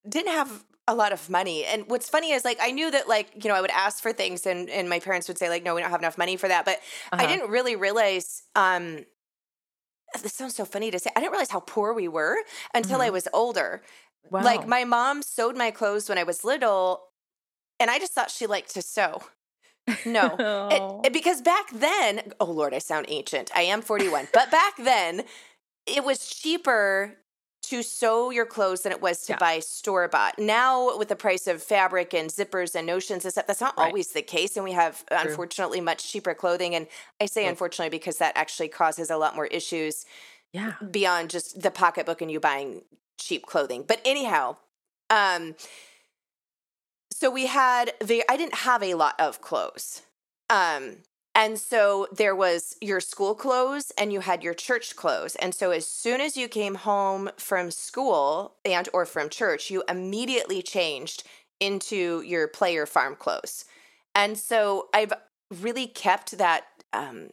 [0.08, 1.64] didn't have a lot of money.
[1.64, 4.12] And what's funny is like I knew that like, you know, I would ask for
[4.12, 6.48] things and and my parents would say like, no, we don't have enough money for
[6.48, 6.64] that.
[6.64, 6.78] But
[7.12, 7.26] I Uh-huh.
[7.34, 9.04] didn't really realize um
[10.22, 11.10] this sounds so funny to say.
[11.16, 12.36] I didn't realize how poor we were
[12.74, 13.12] until I Mhm.
[13.12, 13.82] was older.
[14.30, 14.42] Wow.
[14.42, 17.08] Like my mom sewed my clothes when I was little,
[17.80, 19.22] and I just thought she liked to sew.
[20.06, 20.24] No,
[20.70, 21.00] It- Oh.
[21.04, 23.50] it- because back then, oh Lord, I sound ancient.
[23.54, 25.24] I am 41, but back then,
[25.86, 27.18] it was cheaper
[27.68, 29.38] to sew your clothes than it was to Yeah.
[29.38, 30.38] buy store bought.
[30.38, 33.86] Now, with the price of fabric and zippers and notions and stuff, that's not Right.
[33.88, 34.56] always the case.
[34.56, 35.18] And we have, True.
[35.18, 36.74] unfortunately, much cheaper clothing.
[36.74, 36.86] And
[37.20, 40.04] I say unfortunately because that actually causes a lot more issues
[40.52, 40.74] yeah.
[40.90, 42.84] beyond just the pocketbook and you buying
[43.18, 43.82] cheap clothing.
[43.82, 44.56] But anyhow,
[45.10, 45.54] um
[47.12, 50.02] so we had the I didn't have a lot of clothes.
[50.50, 50.98] Um
[51.34, 55.34] and so there was your school clothes and you had your church clothes.
[55.36, 59.82] And so as soon as you came home from school and or from church, you
[59.88, 61.24] immediately changed
[61.58, 63.64] into your player farm clothes.
[64.14, 65.12] And so I've
[65.50, 67.30] really kept that um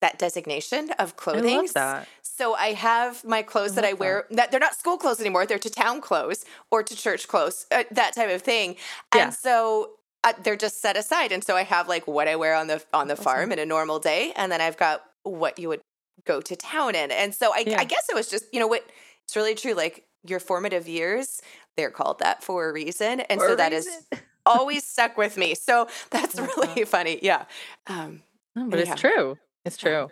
[0.00, 1.56] that designation of I clothing.
[1.58, 2.08] love that.
[2.22, 4.24] So I have my clothes that I wear.
[4.30, 5.46] That they're not school clothes anymore.
[5.46, 8.76] They're to town clothes or to church clothes, uh, that type of thing.
[9.14, 9.26] Yeah.
[9.26, 9.92] And so
[10.24, 11.32] uh, they're just set aside.
[11.32, 13.24] And so I have like what I wear on the on the Awesome.
[13.24, 15.80] farm in a normal day, and then I've got what you would
[16.26, 17.10] go to town in.
[17.10, 17.80] And so I, Yeah.
[17.80, 18.84] I guess it was just you know what
[19.24, 19.74] it's really true.
[19.74, 21.40] Like your formative years,
[21.76, 24.24] they're called that for a reason, and For so that is reason.
[24.46, 25.54] always stuck with me.
[25.54, 27.18] So that's really funny.
[27.22, 27.44] Yeah.
[27.86, 28.22] Um,
[28.54, 28.92] No, but Anyhow.
[28.92, 29.38] it's true.
[29.64, 30.08] It's true.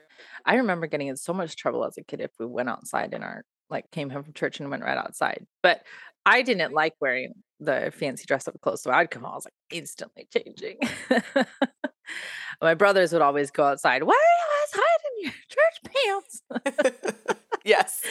[0.47, 3.23] I remember getting in so much trouble as a kid if we went outside in
[3.23, 5.47] our like came home from church and went right outside.
[5.63, 5.83] But
[6.27, 9.33] I didn't like wearing the fancy dress up clothes, so I'd come home.
[9.33, 10.79] I was like instantly changing.
[12.63, 14.03] My brothers would always go outside.
[14.03, 17.39] Why are you guys hiding your church pants?
[17.65, 18.03] yes.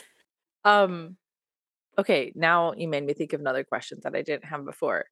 [0.64, 1.18] Um,
[1.98, 5.06] okay, now you made me think of another question that I didn't have before.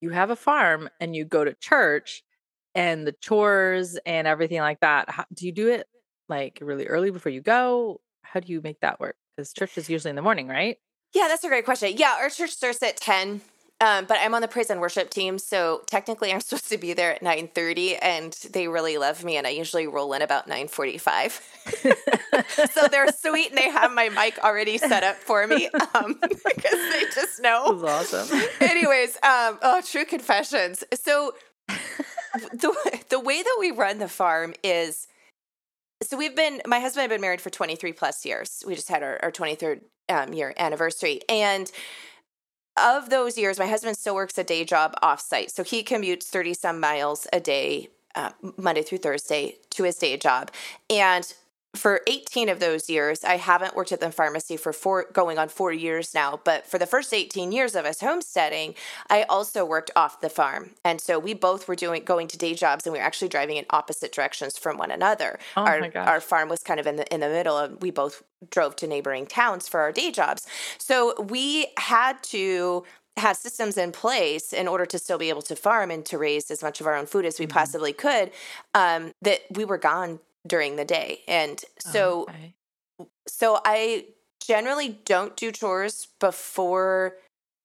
[0.00, 2.22] You have a farm and you go to church
[2.74, 5.10] and the chores and everything like that.
[5.10, 5.86] How, do you do it
[6.28, 8.00] like really early before you go?
[8.22, 9.16] How do you make that work?
[9.36, 10.76] Because church is usually in the morning, right?
[11.14, 11.92] Yeah, that's a great question.
[11.96, 13.42] Yeah, our church starts at 10.
[13.82, 16.92] Um, but I'm on the praise and worship team, so technically I'm supposed to be
[16.92, 21.40] there at 9:30 and they really love me and I usually roll in about 9:45.
[22.72, 26.92] so they're sweet and they have my mic already set up for me um, because
[26.92, 27.74] they just know.
[27.74, 28.40] That's awesome.
[28.60, 30.84] Anyways, um, oh, true confessions.
[30.94, 31.34] So
[32.52, 35.08] the the way that we run the farm is
[36.04, 38.62] so we've been my husband and I have been married for 23 plus years.
[38.66, 41.20] We just had our, our 23rd um, year anniversary.
[41.28, 41.70] And
[42.76, 45.50] of those years, my husband still works a day job offsite.
[45.50, 50.16] So he commutes 30 some miles a day, uh, Monday through Thursday, to his day
[50.16, 50.50] job.
[50.88, 51.32] And
[51.74, 55.48] for 18 of those years, I haven't worked at the pharmacy for four, going on
[55.48, 56.38] four years now.
[56.44, 58.74] But for the first 18 years of us homesteading,
[59.08, 60.72] I also worked off the farm.
[60.84, 63.56] And so we both were doing going to day jobs and we were actually driving
[63.56, 65.38] in opposite directions from one another.
[65.56, 66.06] Oh our, my gosh.
[66.08, 68.86] our farm was kind of in the in the middle and we both drove to
[68.86, 70.46] neighboring towns for our day jobs.
[70.76, 72.84] So we had to
[73.16, 76.50] have systems in place in order to still be able to farm and to raise
[76.50, 77.50] as much of our own food as we Mhm.
[77.50, 78.30] possibly could
[78.74, 82.56] um, that we were gone during the day and so Okay.
[83.26, 84.08] so I
[84.46, 87.18] generally don't do chores before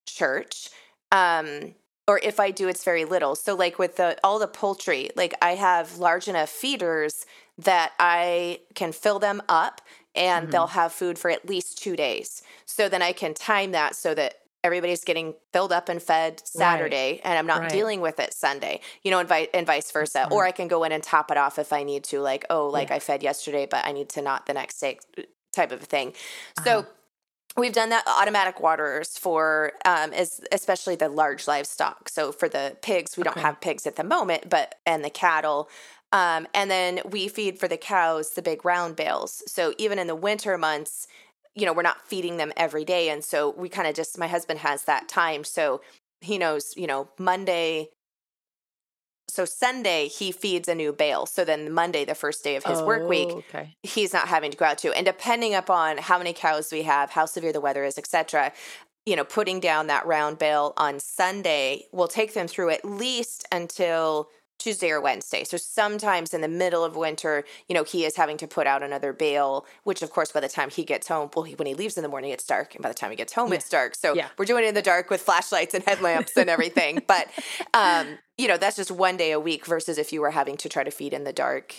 [0.06, 0.70] church.
[1.12, 1.74] Um
[2.08, 3.34] or if I do it's very little.
[3.36, 7.26] So like with the all the poultry, like I have large enough feeders
[7.58, 9.82] that I can fill them up
[10.14, 10.50] and Mhm.
[10.50, 12.42] they'll have food for at least 2 days.
[12.66, 17.20] So then I can time that so that everybody's getting filled up and fed Saturday
[17.24, 17.70] and I'm not Right.
[17.70, 18.80] dealing with it Sunday.
[19.02, 20.28] You know, and, vi- and vice versa.
[20.30, 22.68] Or I can go in and top it off if I need to like, oh,
[22.68, 22.96] like Yeah.
[22.96, 24.98] I fed yesterday but I need to not the next day
[25.52, 26.12] type of thing.
[26.64, 26.88] So Uh-huh.
[27.56, 32.08] we've done that automatic waterers for um as especially the large livestock.
[32.08, 35.68] So for the pigs, we don't have pigs at the moment, but and the cattle.
[36.12, 39.42] Um, and then we feed for the cows the big round bales.
[39.46, 41.06] So even in the winter months,
[41.58, 43.10] you know, we're not feeding them every day.
[43.10, 45.44] And so we kind of just my husband has that time.
[45.44, 45.80] So
[46.20, 47.88] he knows, you know, Monday
[49.28, 51.26] so Sunday he feeds a new bale.
[51.26, 53.76] So then Monday, the first day of his work week, Oh, Okay.
[53.82, 54.92] he's not having to go out to.
[54.96, 58.52] And depending upon how many cows we have, how severe the weather is, etc.,
[59.06, 63.46] you know, putting down that round bale on Sunday will take them through at least
[63.52, 65.44] until Tuesday or Wednesday.
[65.44, 68.82] So sometimes in the middle of winter, you know, he is having to put out
[68.82, 71.74] another bale, which of course by the time he gets home, well, he, when he
[71.74, 73.94] leaves in the morning, it's dark, and by the time he gets home, it's dark.
[73.94, 74.28] So Yeah.
[74.36, 77.02] we're doing it in the dark with flashlights and headlamps and everything.
[77.06, 77.28] But
[77.74, 80.68] um, you know, that's just one day a week versus if you were having to
[80.68, 81.74] try to feed in the dark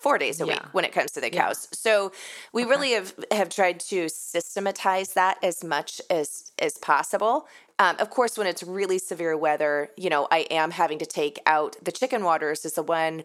[0.00, 1.46] four days a week when it comes to the Yeah.
[1.46, 1.68] cows.
[1.72, 2.12] So
[2.52, 2.70] we Okay.
[2.70, 7.46] really have have tried to systematize that as much as as possible.
[7.78, 11.40] Um, of course, when it's really severe weather, you know, I am having to take
[11.46, 13.24] out the chicken waters is the one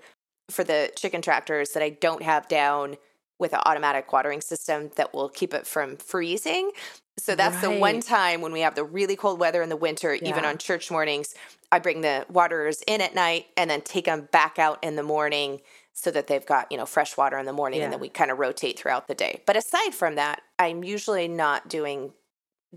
[0.49, 2.97] for the chicken tractors that I don't have down
[3.39, 6.71] with an automatic watering system that will keep it from freezing.
[7.17, 10.17] So that's the one time when we have the really cold weather in the winter,
[10.23, 11.33] even on church mornings,
[11.71, 15.03] I bring the waterers in at night and then take them back out in the
[15.03, 15.61] morning
[15.97, 18.29] so that they've got, you know, fresh water in the morning and then we kind
[18.29, 19.41] of rotate throughout the day.
[19.45, 22.11] But aside from that, I'm usually not doing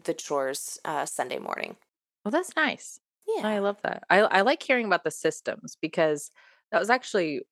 [0.05, 1.77] the chores uh, Sunday morning.
[2.25, 3.01] Well, that's nice.
[3.27, 3.49] Yeah.
[3.49, 4.05] I love that.
[4.09, 6.31] I I like hearing about the systems because
[6.71, 7.43] that was actually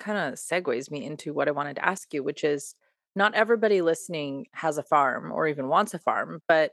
[0.00, 2.74] kind of segues me into what I wanted to ask you, which is
[3.14, 6.72] not everybody listening has a farm or even wants a farm, but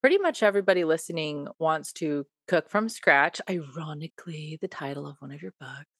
[0.00, 3.40] pretty much everybody listening wants to cook from scratch.
[3.50, 5.95] Ironically, the title of one of your books.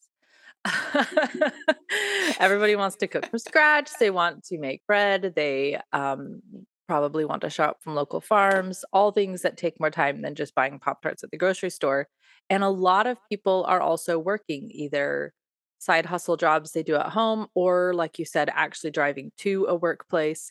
[2.40, 3.90] everybody wants to cook from scratch.
[3.98, 5.32] They want to make bread.
[5.34, 6.42] They um,
[6.88, 10.54] probably want to shop from local farms, all things that take more time than just
[10.54, 12.08] buying Pop Tarts at the grocery store.
[12.48, 15.32] And a lot of people are also working either
[15.78, 19.74] side hustle jobs they do at home or, like you said, actually driving to a
[19.74, 20.50] workplace.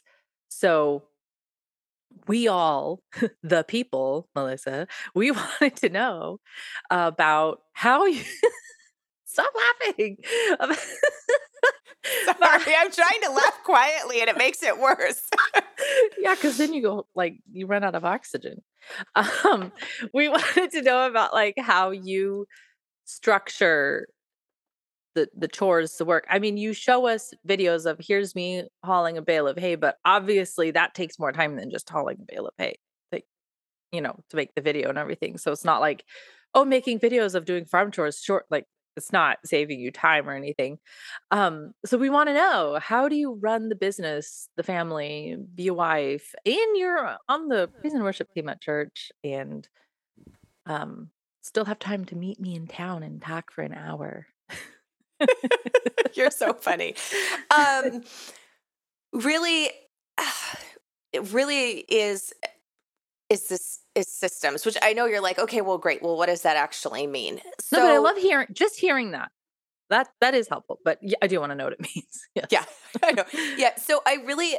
[0.49, 1.03] So
[2.27, 3.01] we all,
[3.43, 6.39] the people, Melissa, we wanted to know
[6.89, 8.21] about how you
[9.35, 9.53] stop
[9.87, 10.17] laughing.
[12.25, 15.27] Sorry, I'm trying to laugh quietly and it makes it worse.
[16.19, 18.61] yeah, because then you go like you run out of oxygen.
[19.15, 19.71] Um,
[20.13, 22.45] we wanted to know about like how you
[23.05, 24.07] structure
[25.15, 26.25] the the chores, the work.
[26.29, 29.97] I mean, you show us videos of here's me hauling a bale of hay, but
[30.05, 32.75] obviously that takes more time than just hauling a bale of hay.
[33.11, 33.25] Like,
[33.91, 35.37] you know, to make the video and everything.
[35.37, 36.03] So it's not like,
[36.53, 38.65] oh, making videos of doing farm chores short like
[38.95, 40.79] it's not saving you time or anything.
[41.31, 45.67] Um, so we want to know how do you run the business, the family, be
[45.67, 49.67] a wife, and you're on the praise and worship team at church and
[50.67, 51.09] um
[51.45, 54.25] still have time to meet me in town and talk for an hour.
[56.13, 56.95] You're so funny.
[57.55, 58.01] Um,
[59.13, 59.69] really,
[61.13, 62.33] it really is
[63.29, 66.03] is this is systems, which I know you're like, okay, well, great.
[66.03, 67.41] Well, what does that actually mean?
[67.59, 69.31] So, no, but I love hearing just hearing that.
[69.89, 70.79] That that is helpful.
[70.83, 72.27] But yeah, I do want to know what it means.
[72.35, 72.47] Yes.
[72.51, 72.65] Yeah,
[73.03, 73.25] I know.
[73.57, 74.55] Yeah, so I really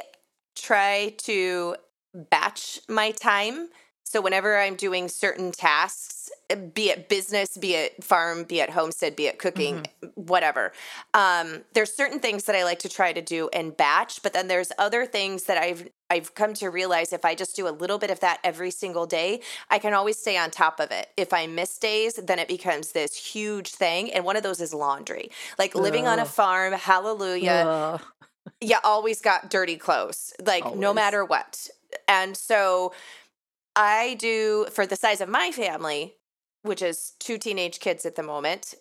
[0.55, 1.75] try to
[2.13, 3.69] batch my time
[4.07, 6.29] So whenever I'm doing certain tasks,
[6.73, 10.07] be it business, be it farm, be it homestead, be it cooking, mm-hmm.
[10.15, 10.71] whatever,
[11.13, 14.23] um, there's certain things that I like to try to do in batch.
[14.23, 17.67] But then there's other things that I've I've come to realize if I just do
[17.67, 20.89] a little bit of that every single day, I can always stay on top of
[20.91, 21.09] it.
[21.17, 24.13] If I miss days, then it becomes this huge thing.
[24.13, 25.31] And one of those is laundry.
[25.59, 27.65] Like living on a farm, hallelujah.
[27.67, 28.01] Ugh.
[28.61, 30.79] you always got dirty clothes, like always.
[30.79, 31.67] no matter what.
[32.07, 32.93] And so
[33.77, 36.15] I do for the size of my family,
[36.63, 38.73] which is two teenage kids at the moment,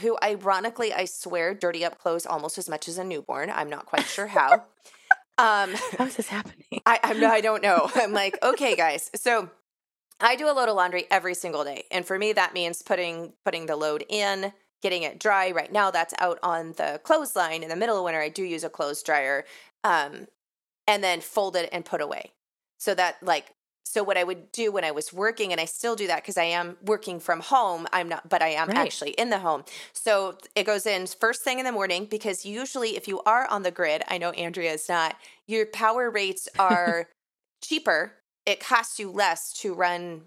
[0.00, 3.50] who ironically, I swear, dirty up clothes almost as much as a newborn.
[3.50, 4.52] I'm not quite sure how.
[5.38, 6.80] um, how is this happening?
[6.86, 7.90] I, I'm I don't know.
[7.96, 9.10] I'm like, okay, guys.
[9.16, 9.50] So
[10.20, 13.32] I do a load of laundry every single day, and for me, that means putting
[13.44, 15.50] putting the load in, getting it dry.
[15.50, 17.64] Right now, that's out on the clothesline.
[17.64, 19.44] In the middle of winter, I do use a clothes dryer,
[19.82, 20.28] um,
[20.86, 22.30] and then fold it and put away.
[22.78, 23.52] So that like
[23.88, 26.36] so what I would do when I was working, and I still do that because
[26.36, 27.86] I am working from home.
[27.92, 28.76] I'm not, but I am right.
[28.76, 29.62] actually in the home.
[29.92, 33.62] So it goes in first thing in the morning because usually, if you are on
[33.62, 35.14] the grid, I know Andrea is not.
[35.46, 37.08] Your power rates are
[37.62, 38.14] cheaper.
[38.44, 40.22] It costs you less to run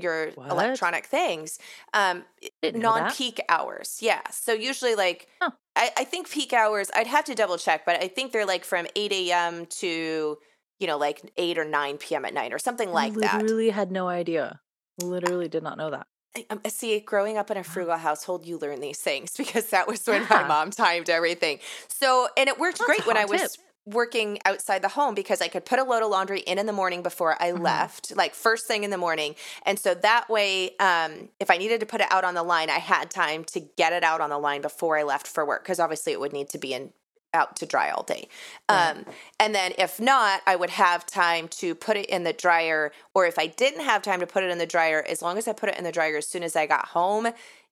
[0.00, 0.50] your what?
[0.50, 1.58] electronic things.
[1.92, 2.22] Um,
[2.62, 4.22] non-peak hours, yeah.
[4.30, 5.50] So usually, like huh.
[5.74, 6.92] I, I think peak hours.
[6.94, 9.66] I'd have to double check, but I think they're like from eight a.m.
[9.80, 10.38] to
[10.78, 12.24] you know, like 8 or 9 p.m.
[12.24, 13.42] at night or something like literally that.
[13.42, 14.60] Literally had no idea.
[15.02, 16.06] Literally did not know that.
[16.50, 20.06] Um, see, growing up in a frugal household, you learn these things because that was
[20.06, 20.28] when yeah.
[20.30, 21.58] my mom timed everything.
[21.88, 23.50] So, and it worked That's great when I was tip.
[23.86, 26.72] working outside the home because I could put a load of laundry in in the
[26.72, 27.62] morning before I mm-hmm.
[27.62, 29.34] left, like first thing in the morning.
[29.64, 32.68] And so that way, um, if I needed to put it out on the line,
[32.68, 35.62] I had time to get it out on the line before I left for work
[35.62, 36.92] because obviously it would need to be in
[37.36, 38.28] out to dry all day.
[38.68, 39.04] Um,
[39.38, 42.92] and then if not, I would have time to put it in the dryer.
[43.14, 45.46] Or if I didn't have time to put it in the dryer, as long as
[45.46, 47.28] I put it in the dryer as soon as I got home,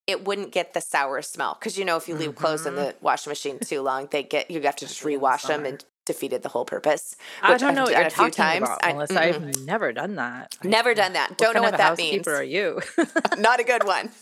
[0.06, 1.56] it wouldn't get the sour smell.
[1.58, 2.38] Because you know, if you leave mm-hmm.
[2.38, 3.04] clothes in the mm-hmm.
[3.04, 6.48] washing machine too long, they get you have to just rewash them and defeated the
[6.48, 7.16] whole purpose.
[7.42, 8.68] I don't know what you're talking times.
[8.68, 9.20] about, Melissa.
[9.20, 9.48] I, mm-hmm.
[9.48, 10.56] I've never done that.
[10.62, 11.38] Never done that.
[11.38, 12.28] Don't know what that means.
[12.28, 12.80] are you?
[13.38, 14.10] Not a good one.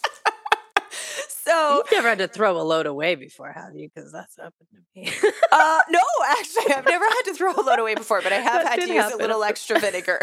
[1.44, 3.90] So you've never had to throw a load away before, have you?
[3.92, 5.10] Because that's happened to me.
[5.50, 8.62] uh, no, actually, I've never had to throw a load away before, but I have
[8.62, 9.18] had to use happen.
[9.18, 10.20] a little extra vinegar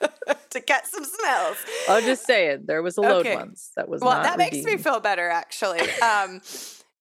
[0.50, 1.56] to get some smells.
[1.88, 3.36] I'm just saying, there was a load okay.
[3.36, 4.22] once that was well.
[4.22, 4.64] that redeemed.
[4.64, 5.80] makes me feel better, actually.
[5.80, 6.42] Um,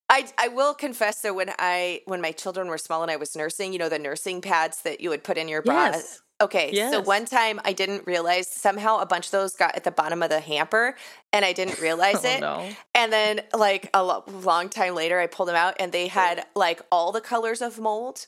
[0.09, 3.35] I, I will confess that when I when my children were small and I was
[3.35, 5.87] nursing, you know the nursing pads that you would put in your bra.
[5.87, 6.21] Yes.
[6.41, 6.93] Okay, yes.
[6.93, 10.23] so one time I didn't realize somehow a bunch of those got at the bottom
[10.23, 10.95] of the hamper
[11.33, 12.39] and I didn't realize oh, it.
[12.39, 12.69] No.
[12.95, 16.45] And then like a lo- long time later I pulled them out and they had
[16.55, 18.27] like all the colors of mold.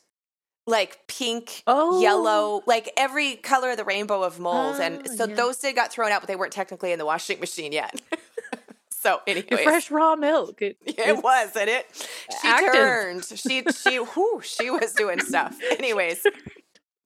[0.67, 2.01] Like pink, oh.
[2.01, 4.75] yellow, like every color of the rainbow of mold.
[4.77, 5.33] Oh, and ah, so yeah.
[5.33, 7.99] those did got thrown out, but they weren't technically in the washing machine yet.
[8.89, 10.61] so anyway, fresh raw milk.
[10.61, 11.87] It, it was, and it
[12.41, 12.73] she active.
[12.73, 13.25] turned.
[13.25, 15.57] She she whoo, she was doing stuff.
[15.79, 16.27] Anyways,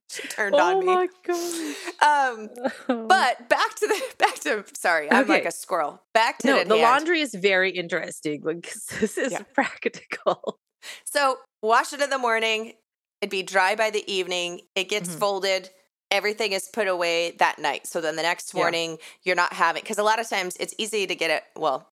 [0.10, 1.10] she turned oh on me.
[1.28, 2.50] Oh my
[2.88, 2.98] god.
[2.98, 5.34] Um, but back to the back to sorry, I'm okay.
[5.34, 6.02] like a squirrel.
[6.14, 6.82] Back to no, the hand.
[6.82, 8.42] laundry is very interesting.
[8.44, 9.44] Like this is yeah.
[9.54, 10.60] practical.
[11.04, 12.74] So wash it in the morning.
[13.22, 14.62] It'd be dry by the evening.
[14.76, 15.20] It gets mm-hmm.
[15.20, 15.70] folded.
[16.12, 17.88] Everything is put away that night.
[17.88, 18.98] So then the next morning, yeah.
[19.24, 21.44] you're not having because a lot of times it's easy to get it.
[21.56, 21.90] Well,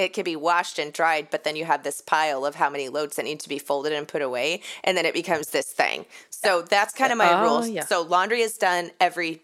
[0.00, 2.88] it can be washed and dried, but then you have this pile of how many
[2.88, 6.06] loads that need to be folded and put away, and then it becomes this thing.
[6.30, 7.68] So that's kind of my oh, rules.
[7.68, 7.84] Yeah.
[7.84, 9.42] So laundry is done every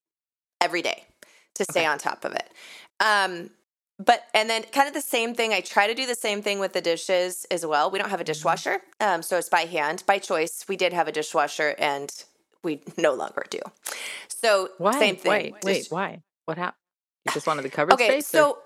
[0.60, 1.04] every day
[1.56, 1.86] to stay okay.
[1.86, 2.48] on top of it.
[3.00, 3.50] Um,
[3.98, 5.52] but and then kind of the same thing.
[5.52, 7.90] I try to do the same thing with the dishes as well.
[7.90, 8.32] We don't have a mm-hmm.
[8.32, 10.64] dishwasher, um, so it's by hand, by choice.
[10.68, 12.10] We did have a dishwasher, and
[12.62, 13.60] we no longer do.
[14.28, 14.98] So why?
[14.98, 15.30] same thing.
[15.30, 16.22] Wait, wait, why?
[16.46, 16.80] What happened?
[17.26, 18.28] You just wanted the cover okay, space?
[18.28, 18.58] So,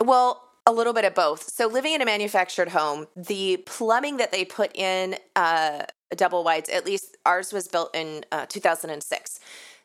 [0.00, 0.06] or?
[0.06, 1.48] well, a little bit of both.
[1.48, 6.68] So, living in a manufactured home, the plumbing that they put in uh, double wides,
[6.68, 9.40] at least ours was built in uh, 2006.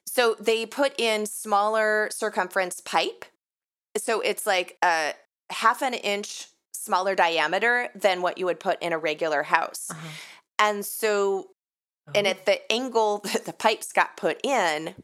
[0.06, 3.24] So, they put in smaller circumference pipe.
[3.98, 5.14] So, it's like a
[5.50, 9.88] half an inch smaller diameter than what you would put in a regular house.
[9.90, 10.08] Uh-huh.
[10.60, 11.48] And so,
[12.10, 12.12] oh.
[12.14, 14.96] and at the angle that the pipes got put in,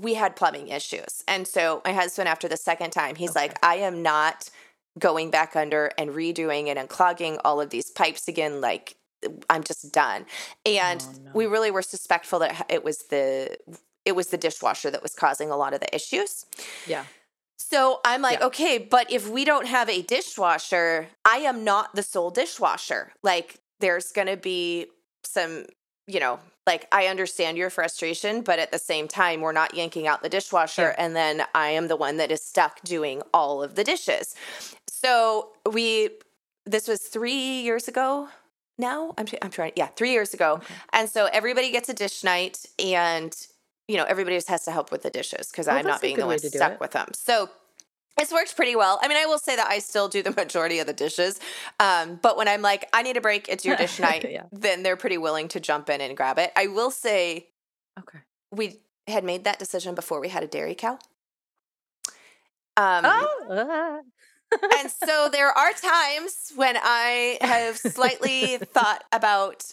[0.00, 1.22] we had plumbing issues.
[1.28, 3.40] And so my husband, after the second time, he's okay.
[3.40, 4.50] like, I am not
[4.98, 8.60] going back under and redoing it and clogging all of these pipes again.
[8.60, 8.96] Like,
[9.48, 10.26] I'm just done.
[10.66, 11.30] And oh, no.
[11.34, 13.56] we really were suspectful that it was the
[14.04, 16.44] it was the dishwasher that was causing a lot of the issues.
[16.86, 17.04] Yeah.
[17.56, 18.46] So I'm like, yeah.
[18.46, 23.12] okay, but if we don't have a dishwasher, I am not the sole dishwasher.
[23.22, 24.88] Like there's going to be
[25.24, 25.64] some,
[26.06, 30.06] you know, like I understand your frustration, but at the same time, we're not yanking
[30.06, 33.74] out the dishwasher, and then I am the one that is stuck doing all of
[33.74, 34.34] the dishes.
[34.88, 36.10] So we,
[36.64, 38.28] this was three years ago.
[38.78, 39.72] Now I'm I'm trying.
[39.76, 40.74] Yeah, three years ago, okay.
[40.92, 43.34] and so everybody gets a dish night, and
[43.86, 46.26] you know everybody just has to help with the dishes because I'm not being the
[46.26, 47.08] one stuck with them.
[47.12, 47.50] So
[48.18, 48.98] it's worked pretty well.
[49.02, 51.40] I mean, I will say that I still do the majority of the dishes.
[51.80, 54.44] Um, but when I'm like, I need a break, it's your dish night, yeah.
[54.52, 56.52] then they're pretty willing to jump in and grab it.
[56.56, 57.48] I will say,
[57.98, 58.18] okay,
[58.50, 60.98] we had made that decision before we had a dairy cow.
[62.76, 64.02] Um, oh.
[64.78, 69.64] and so there are times when I have slightly thought about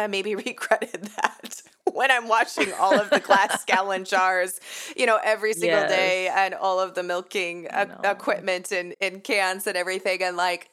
[0.00, 4.60] uh, maybe regretted that when I'm washing all of the glass gallon jars,
[4.96, 5.90] you know, every single yes.
[5.90, 7.66] day and all of the milking
[8.04, 10.22] equipment and, and cans and everything.
[10.22, 10.70] And like,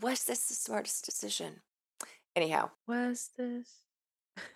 [0.00, 1.60] was this the smartest decision?
[2.34, 3.68] Anyhow, was this?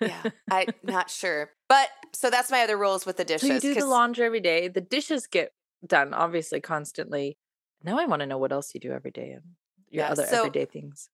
[0.00, 1.50] yeah, I'm not sure.
[1.68, 3.48] But so that's my other rules with the dishes.
[3.48, 4.68] So you do the laundry every day.
[4.68, 5.52] The dishes get
[5.86, 7.38] done, obviously, constantly.
[7.82, 9.42] Now I want to know what else you do every day and
[9.88, 11.08] your yeah, other so, everyday things.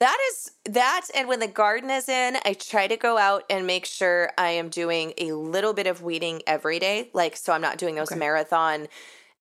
[0.00, 1.06] That is that.
[1.14, 4.50] And when the garden is in, I try to go out and make sure I
[4.50, 7.10] am doing a little bit of weeding every day.
[7.12, 8.18] Like, so I'm not doing those okay.
[8.18, 8.86] marathon.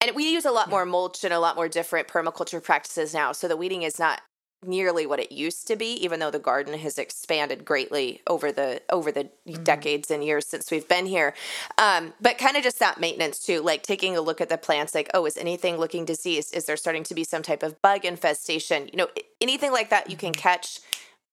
[0.02, 0.72] And we use a lot yeah.
[0.72, 3.32] more mulch and a lot more different permaculture practices now.
[3.32, 4.22] So the weeding is not
[4.66, 8.82] nearly what it used to be even though the garden has expanded greatly over the
[8.90, 9.64] over the mm-hmm.
[9.64, 11.34] decades and years since we've been here
[11.78, 14.96] um, but kind of just that maintenance too like taking a look at the plants
[14.96, 18.04] like oh is anything looking diseased is there starting to be some type of bug
[18.04, 19.08] infestation you know
[19.40, 20.42] anything like that you can mm-hmm.
[20.42, 20.80] catch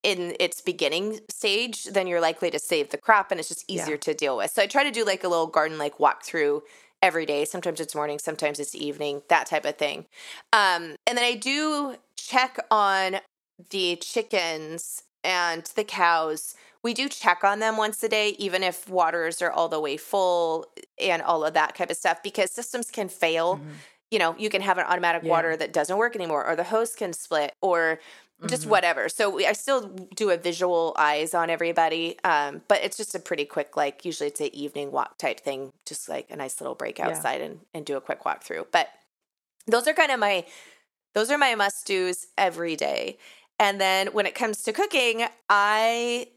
[0.02, 3.94] in its beginning stage then you're likely to save the crop and it's just easier
[3.94, 4.00] yeah.
[4.00, 6.62] to deal with so i try to do like a little garden like walk through
[7.04, 7.44] every day.
[7.44, 10.06] Sometimes it's morning, sometimes it's evening, that type of thing.
[10.54, 11.96] Um, and then I do
[12.26, 13.16] check on
[13.70, 16.54] the chickens and the cows.
[16.82, 19.96] We do check on them once a day, even if waters are all the way
[19.96, 20.66] full
[21.00, 23.56] and all of that type of stuff, because systems can fail.
[23.56, 23.70] Mm-hmm.
[24.10, 25.30] You know, you can have an automatic yeah.
[25.30, 28.00] water that doesn't work anymore, or the hose can split, or
[28.46, 28.70] just mm-hmm.
[28.72, 29.08] whatever.
[29.08, 33.18] So we, I still do a visual eyes on everybody, um, but it's just a
[33.18, 36.74] pretty quick, like usually it's an evening walk type thing, just like a nice little
[36.74, 37.46] break outside yeah.
[37.46, 38.66] and and do a quick walk through.
[38.70, 38.88] But
[39.66, 40.44] those are kind of my
[41.14, 43.18] those are my must dos every day.
[43.58, 46.28] And then when it comes to cooking, I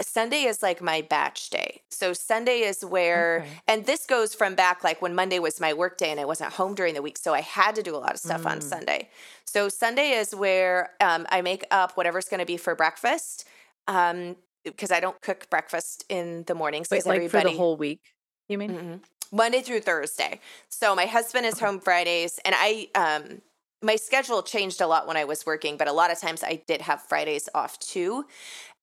[0.00, 1.80] Sunday is like my batch day.
[1.90, 3.50] So Sunday is where, okay.
[3.66, 6.52] and this goes from back like when Monday was my work day and I wasn't
[6.52, 7.16] home during the week.
[7.16, 8.50] So I had to do a lot of stuff mm.
[8.50, 9.08] on Sunday.
[9.46, 13.46] So Sunday is where um, I make up whatever's going to be for breakfast.
[13.88, 14.36] Um,
[14.66, 16.88] because I don't cook breakfast in the mornings.
[16.90, 18.00] Wait, like everybody, for the whole week,
[18.48, 18.70] you mean?
[18.70, 19.36] Mm-hmm.
[19.36, 20.40] Monday through Thursday.
[20.68, 21.66] So my husband is okay.
[21.66, 23.42] home Fridays, and I um
[23.86, 26.62] my schedule changed a lot when I was working, but a lot of times I
[26.66, 28.26] did have Fridays off too.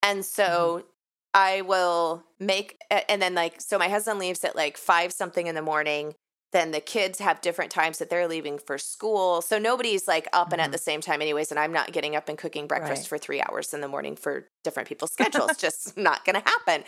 [0.01, 0.87] And so mm-hmm.
[1.33, 5.55] I will make, and then like, so my husband leaves at like five something in
[5.55, 6.15] the morning.
[6.53, 9.41] Then the kids have different times that they're leaving for school.
[9.41, 10.53] So nobody's like up mm-hmm.
[10.53, 11.51] and at the same time, anyways.
[11.51, 13.07] And I'm not getting up and cooking breakfast right.
[13.07, 15.57] for three hours in the morning for different people's schedules.
[15.57, 16.83] Just not going to happen.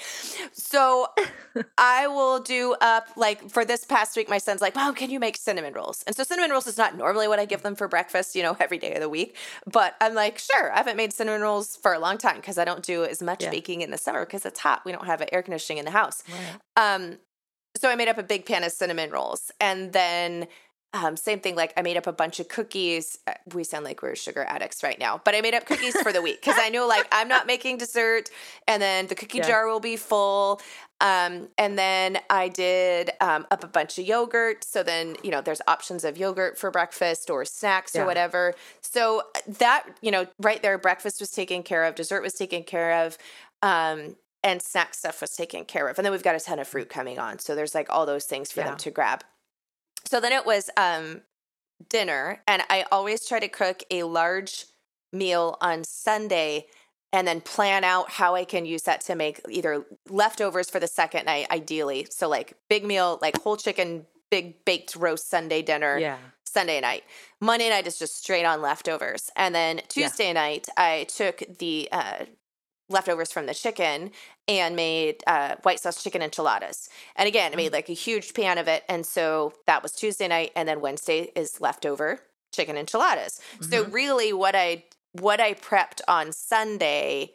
[0.54, 1.08] So
[1.78, 5.20] I will do up like for this past week, my son's like, Mom, can you
[5.20, 6.04] make cinnamon rolls?
[6.06, 8.56] And so cinnamon rolls is not normally what I give them for breakfast, you know,
[8.60, 9.36] every day of the week.
[9.66, 12.66] But I'm like, sure, I haven't made cinnamon rolls for a long time because I
[12.66, 13.50] don't do as much yeah.
[13.50, 14.84] baking in the summer because it's hot.
[14.86, 16.24] We don't have air conditioning in the house.
[16.30, 16.94] Right.
[16.96, 17.18] Um,
[17.78, 20.48] so I made up a big pan of cinnamon rolls and then
[20.96, 23.20] um, same thing, like I made up a bunch of cookies.
[23.28, 26.14] Uh, we sound like we're sugar addicts right now, but I made up cookies for
[26.14, 28.30] the week because I knew like I'm not making dessert,
[28.66, 29.48] and then the cookie yeah.
[29.48, 30.62] jar will be full.
[31.02, 34.64] Um, and then I did um, up a bunch of yogurt.
[34.64, 38.04] So then you know there's options of yogurt for breakfast or snacks yeah.
[38.04, 38.54] or whatever.
[38.80, 42.64] So uh, that you know right there, breakfast was taken care of, dessert was taken
[42.64, 43.18] care of.
[43.62, 44.16] Um,
[44.46, 45.98] and snack stuff was taken care of.
[45.98, 47.40] And then we've got a ton of fruit coming on.
[47.40, 48.68] So there's like all those things for yeah.
[48.68, 49.24] them to grab.
[50.06, 51.22] So then it was um
[51.90, 54.66] dinner and I always try to cook a large
[55.12, 56.68] meal on Sunday
[57.12, 60.88] and then plan out how I can use that to make either leftovers for the
[60.88, 62.08] second night ideally.
[62.12, 65.98] So like big meal, like whole chicken, big baked roast Sunday dinner.
[65.98, 66.18] Yeah.
[66.48, 67.04] Sunday night.
[67.42, 69.30] Monday night is just straight on leftovers.
[69.36, 70.34] And then Tuesday yeah.
[70.34, 72.26] night, I took the uh,
[72.90, 74.12] leftovers from the chicken
[74.48, 76.90] and made uh, white sauce chicken enchiladas.
[77.16, 77.76] And again, I made mm.
[77.76, 78.84] like a huge pan of it.
[78.88, 80.52] And so that was Tuesday night.
[80.56, 82.20] And then Wednesday is leftover
[82.54, 83.40] chicken enchiladas.
[83.56, 83.72] Mm-hmm.
[83.72, 84.84] So really what I
[85.14, 87.32] what I prepped on Sunday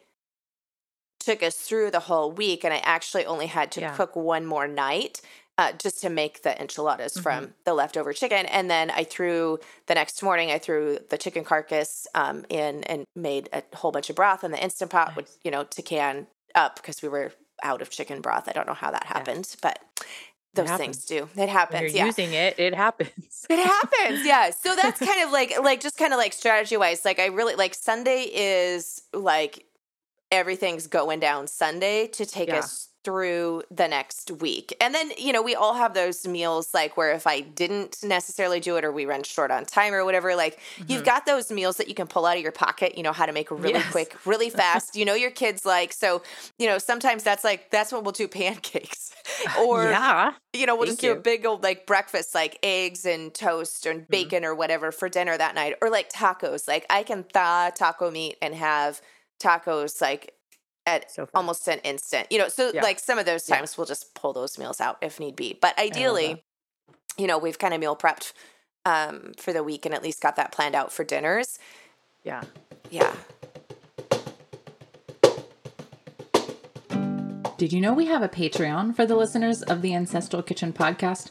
[1.19, 2.63] took us through the whole week.
[2.63, 3.95] And I actually only had to yeah.
[3.95, 5.21] cook one more night
[5.57, 7.21] uh, just to make the enchiladas mm-hmm.
[7.21, 8.45] from the leftover chicken.
[8.47, 13.05] And then I threw the next morning, I threw the chicken carcass um, in and
[13.15, 15.15] made a whole bunch of broth in the instant pot, nice.
[15.17, 17.31] with you know to can up because we were
[17.63, 18.47] out of chicken broth.
[18.49, 19.59] I don't know how that happened, yeah.
[19.61, 20.07] but
[20.53, 21.29] those things do.
[21.35, 21.93] It happens.
[21.93, 22.05] Yeah.
[22.05, 23.45] using it, it happens.
[23.49, 24.25] it happens.
[24.25, 24.49] Yeah.
[24.49, 27.05] So that's kind of like like just kind of like strategy wise.
[27.05, 29.65] Like I really like Sunday is like
[30.31, 32.59] everything's going down Sunday to take yeah.
[32.59, 34.75] us through the next week.
[34.79, 38.59] And then, you know, we all have those meals like where if I didn't necessarily
[38.59, 40.91] do it or we run short on time or whatever, like mm-hmm.
[40.91, 43.25] you've got those meals that you can pull out of your pocket, you know how
[43.25, 43.91] to make really yes.
[43.91, 44.95] quick, really fast.
[44.95, 46.21] you know your kids like so,
[46.59, 49.13] you know, sometimes that's like that's when we'll do pancakes.
[49.59, 50.33] or yeah.
[50.53, 53.85] you know, we'll Thank just do a big old like breakfast like eggs and toast
[53.85, 54.11] and mm-hmm.
[54.11, 54.51] bacon mm-hmm.
[54.51, 56.67] or whatever for dinner that night or like tacos.
[56.67, 59.01] Like I can thaw taco meat and have
[59.41, 60.35] tacos like
[60.85, 62.27] at so almost an instant.
[62.31, 62.81] You know, so yeah.
[62.81, 63.75] like some of those times yeah.
[63.77, 65.57] we'll just pull those meals out if need be.
[65.61, 66.43] But ideally,
[67.17, 68.33] you know, we've kind of meal prepped
[68.85, 71.59] um, for the week and at least got that planned out for dinners.
[72.23, 72.43] Yeah.
[72.89, 73.15] Yeah.
[77.57, 81.29] Did you know we have a Patreon for the listeners of the Ancestral Kitchen podcast?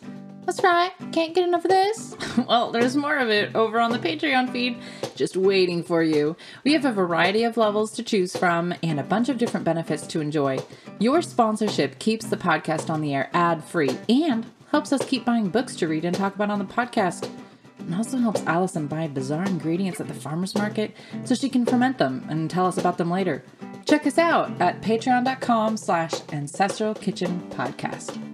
[0.50, 2.16] That's right, can't get enough of this?
[2.48, 4.78] well, there's more of it over on the Patreon feed,
[5.14, 6.36] just waiting for you.
[6.64, 10.08] We have a variety of levels to choose from and a bunch of different benefits
[10.08, 10.58] to enjoy.
[10.98, 15.50] Your sponsorship keeps the podcast on the air ad free and helps us keep buying
[15.50, 17.30] books to read and talk about on the podcast.
[17.78, 21.98] And also helps Allison buy bizarre ingredients at the farmer's market so she can ferment
[21.98, 23.44] them and tell us about them later.
[23.86, 28.29] Check us out at patreon.com slash ancestral kitchen podcast.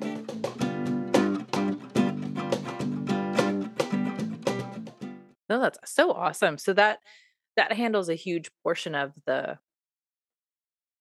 [5.60, 6.58] That's so awesome.
[6.58, 7.00] So that
[7.56, 9.58] that handles a huge portion of the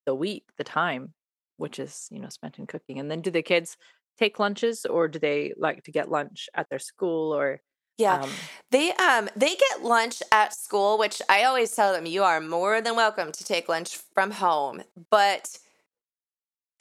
[0.05, 1.13] the week, the time,
[1.57, 2.99] which is, you know, spent in cooking.
[2.99, 3.77] And then do the kids
[4.17, 7.61] take lunches or do they like to get lunch at their school or
[7.97, 8.23] yeah.
[8.23, 8.29] Um,
[8.71, 12.81] they um they get lunch at school, which I always tell them you are more
[12.81, 14.83] than welcome to take lunch from home.
[15.09, 15.57] But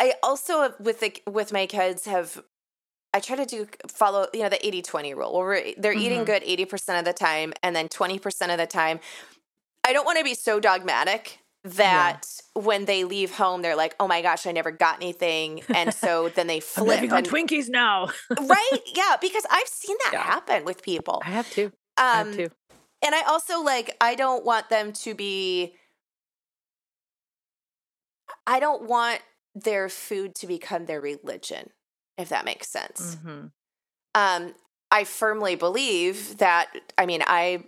[0.01, 2.43] I also with the with my kids have
[3.15, 6.01] I try to do follow, you know, the 80 20 rule where they're mm-hmm.
[6.01, 8.99] eating good 80% of the time and then 20% of the time.
[9.87, 12.23] I don't want to be so dogmatic that
[12.57, 12.63] yeah.
[12.63, 15.63] when they leave home, they're like, oh my gosh, I never got anything.
[15.73, 16.83] And so then they flip.
[16.83, 18.09] I'm living on Twinkies now.
[18.31, 18.81] right.
[18.95, 19.17] Yeah.
[19.21, 20.23] Because I've seen that yeah.
[20.23, 21.23] happen with people.
[21.25, 21.67] I have too.
[21.67, 22.49] Um, I have too.
[23.05, 25.75] And I also like, I don't want them to be,
[28.45, 29.21] I don't want
[29.55, 31.71] their food to become their religion
[32.19, 33.17] if that makes sense.
[33.17, 33.47] Mm-hmm.
[34.15, 34.55] Um,
[34.91, 37.65] I firmly believe that, I mean, I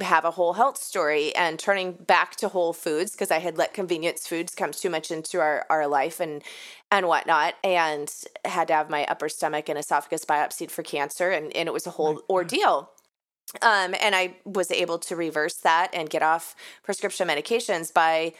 [0.00, 3.74] have a whole health story and turning back to whole foods because I had let
[3.74, 6.42] convenience foods come too much into our, our life and
[6.90, 8.12] and whatnot and
[8.44, 11.86] had to have my upper stomach and esophagus biopsied for cancer and, and it was
[11.86, 12.90] a whole ordeal.
[13.62, 18.32] Um, and I was able to reverse that and get off prescription medications by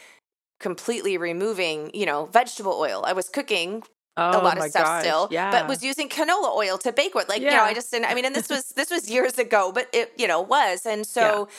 [0.60, 3.04] completely removing, you know, vegetable oil.
[3.06, 3.82] I was cooking
[4.20, 5.02] Oh, a lot of stuff gosh.
[5.02, 5.50] still, yeah.
[5.50, 7.28] but was using canola oil to bake with.
[7.28, 7.50] Like, yeah.
[7.50, 9.88] you know, I just didn't, I mean, and this was, this was years ago, but
[9.92, 10.84] it, you know, was.
[10.84, 11.54] And so yeah.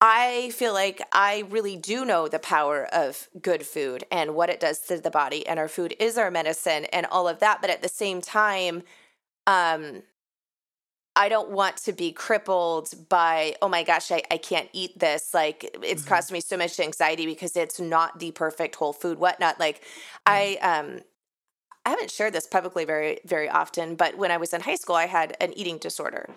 [0.00, 4.60] I feel like I really do know the power of good food and what it
[4.60, 5.46] does to the body.
[5.46, 7.60] And our food is our medicine and all of that.
[7.60, 8.84] But at the same time,
[9.46, 10.02] um,
[11.16, 15.34] I don't want to be crippled by, oh my gosh, I, I can't eat this.
[15.34, 16.08] Like it's mm-hmm.
[16.08, 19.58] caused me so much anxiety because it's not the perfect whole food, whatnot.
[19.58, 20.26] Like mm-hmm.
[20.26, 21.00] I um
[21.88, 24.94] I haven't shared this publicly very, very often, but when I was in high school,
[24.94, 26.28] I had an eating disorder.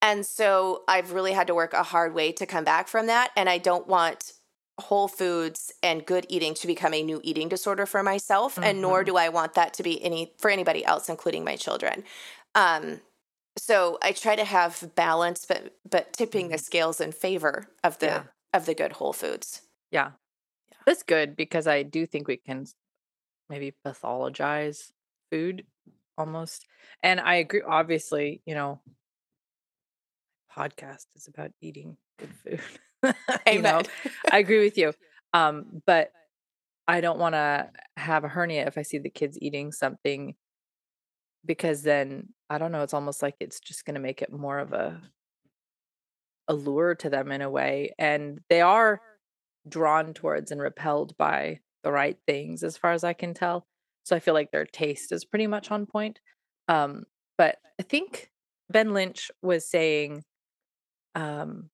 [0.00, 3.30] And so I've really had to work a hard way to come back from that.
[3.36, 4.32] And I don't want
[4.80, 8.54] whole foods and good eating to become a new eating disorder for myself.
[8.54, 8.64] Mm-hmm.
[8.64, 9.08] And nor mm-hmm.
[9.08, 12.02] do I want that to be any for anybody else, including my children.
[12.54, 13.02] Um,
[13.58, 16.62] so I try to have balance, but but tipping the mm-hmm.
[16.62, 18.22] scales in favor of the yeah.
[18.54, 19.60] of the good whole foods.
[19.90, 20.12] Yeah.
[20.70, 20.78] yeah.
[20.86, 22.64] That's good because I do think we can
[23.48, 24.90] maybe pathologize
[25.30, 25.64] food
[26.18, 26.66] almost.
[27.02, 28.80] And I agree, obviously, you know,
[30.56, 33.14] podcast is about eating good food.
[33.52, 33.82] you know,
[34.30, 34.92] I agree with you.
[35.34, 36.12] Um, but
[36.88, 37.68] I don't want to
[37.98, 40.34] have a hernia if I see the kids eating something
[41.44, 44.58] because then I don't know, it's almost like it's just going to make it more
[44.58, 45.02] of a
[46.48, 47.92] allure to them in a way.
[47.98, 49.00] And they are
[49.68, 53.64] drawn towards and repelled by the right things as far as I can tell.
[54.02, 56.18] So I feel like their taste is pretty much on point.
[56.66, 57.04] Um,
[57.38, 58.28] but I think
[58.68, 60.24] Ben Lynch was saying
[61.14, 61.70] um,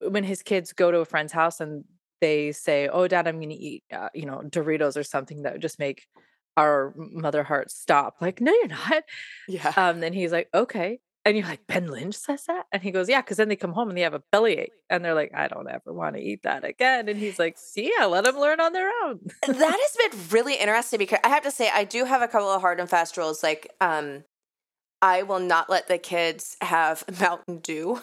[0.00, 1.84] when his kids go to a friend's house and
[2.20, 5.54] they say, "Oh, Dad, I'm going to eat, uh, you know, Doritos or something that
[5.54, 6.06] would just make
[6.56, 9.02] our mother heart stop." Like, no, you're not.
[9.48, 9.72] Yeah.
[9.76, 12.66] Um, then he's like, "Okay." And you're like, Ben Lynch says that?
[12.72, 14.72] And he goes, Yeah, because then they come home and they have a bellyache.
[14.90, 17.08] And they're like, I don't ever want to eat that again.
[17.08, 19.20] And he's like, See, I let them learn on their own.
[19.46, 22.48] that has been really interesting because I have to say, I do have a couple
[22.50, 23.42] of hard and fast rules.
[23.42, 24.24] Like, um,
[25.02, 28.00] I will not let the kids have Mountain Dew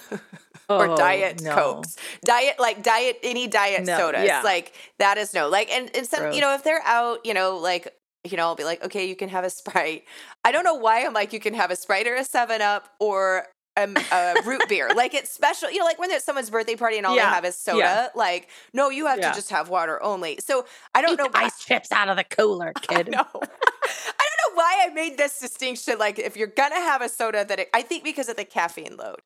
[0.70, 1.54] or Oh, diet no.
[1.56, 1.96] cokes.
[2.24, 4.26] Diet like diet any diet No, sodas.
[4.26, 4.42] yeah.
[4.44, 5.50] Like that is no.
[5.50, 6.36] Like and, and some Gross.
[6.36, 7.88] you know, if they're out, you know, like
[8.24, 10.04] you know, I'll be like, okay, you can have a Sprite.
[10.46, 12.88] I don't know why I'm like, you can have a Sprite or a Seven Up
[13.00, 13.46] or
[13.78, 14.90] a, a root beer.
[14.96, 15.72] Like it's special.
[15.72, 17.80] You know, like when it's someone's birthday party and all Yeah, they have is soda.
[17.80, 18.08] yeah.
[18.16, 19.30] Like, no, you have Yeah.
[19.32, 20.38] to just have water only.
[20.40, 21.30] So I don't Eat know.
[21.32, 23.10] why- ice chips out of the cooler, kid.
[23.10, 23.20] no.
[23.24, 25.98] I don't know why I made this distinction.
[25.98, 28.98] Like, if you're gonna have a soda, that it, I think because of the caffeine
[28.98, 29.20] load,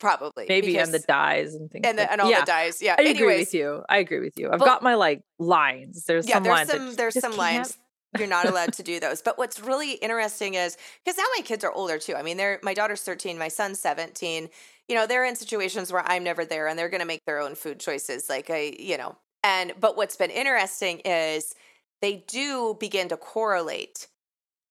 [0.00, 1.86] probably Maybe and the because- dyes and things.
[1.86, 2.80] and, the, like- and all yeah, the dyes.
[2.82, 2.96] Yeah.
[2.98, 3.82] I agree with you.
[3.88, 4.50] I agree with you.
[4.50, 6.04] I've But- got my like lines.
[6.06, 6.70] There's yeah, some there's lines.
[6.70, 7.76] some there's some lines
[8.16, 9.22] you're not allowed to do those.
[9.22, 12.14] But what's really interesting is because now my kids are older too.
[12.14, 14.48] I mean, they're my daughter's 13, my son's 17.
[14.88, 17.38] You know, they're in situations where I'm never there, and they're going to make their
[17.40, 18.28] own food choices.
[18.28, 21.54] Like I, you know, and but what's been interesting is
[22.02, 24.08] they do begin to correlate.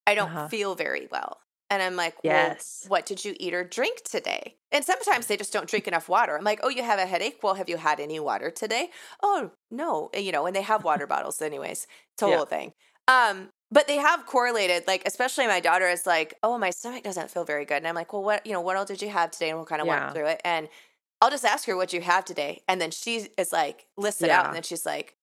[0.08, 0.50] I don't Uh-huh.
[0.50, 1.42] feel very well.
[1.70, 2.26] And I'm like, Yes.
[2.26, 4.58] well, what did you eat or drink today?
[4.72, 6.36] And sometimes they just don't drink enough water.
[6.38, 7.40] I'm like, oh, you have a headache?
[7.44, 8.90] Well, have you had any water today?
[9.22, 10.10] Oh, no.
[10.16, 11.86] You know, and they have water bottles anyways.
[12.14, 12.30] It's a Yeah.
[12.30, 12.74] whole thing.
[13.10, 17.32] Um, but they have correlated, like, especially my daughter is like, oh, my stomach doesn't
[17.32, 17.78] feel very good.
[17.78, 19.50] And I'm like, well, what, you know, what else did you have today?
[19.50, 19.90] And we'll kind of Yeah.
[19.90, 20.42] walk through it.
[20.46, 20.70] And
[21.22, 22.64] I'll just ask her what you have today.
[22.70, 24.48] And then she is like, list it out.
[24.48, 25.18] And then she's like,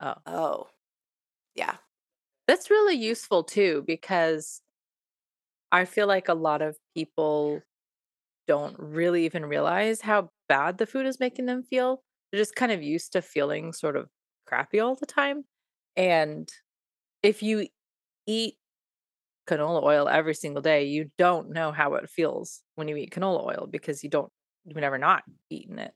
[0.00, 0.16] Oh.
[0.26, 0.68] oh,
[1.56, 1.78] yeah.
[2.46, 4.62] That's really useful too, because
[5.70, 7.64] I feel like a lot of people
[8.48, 12.02] don't really even realize how bad the food is making them feel.
[12.32, 14.10] They're just kind of used to feeling sort of
[14.46, 15.46] crappy all the time.
[15.96, 16.50] And
[17.22, 17.68] if you
[18.26, 18.56] eat
[19.48, 23.44] canola oil every single day, you don't know how it feels when you eat canola
[23.46, 24.32] oil because you don't,
[24.64, 25.94] you've never not eaten it.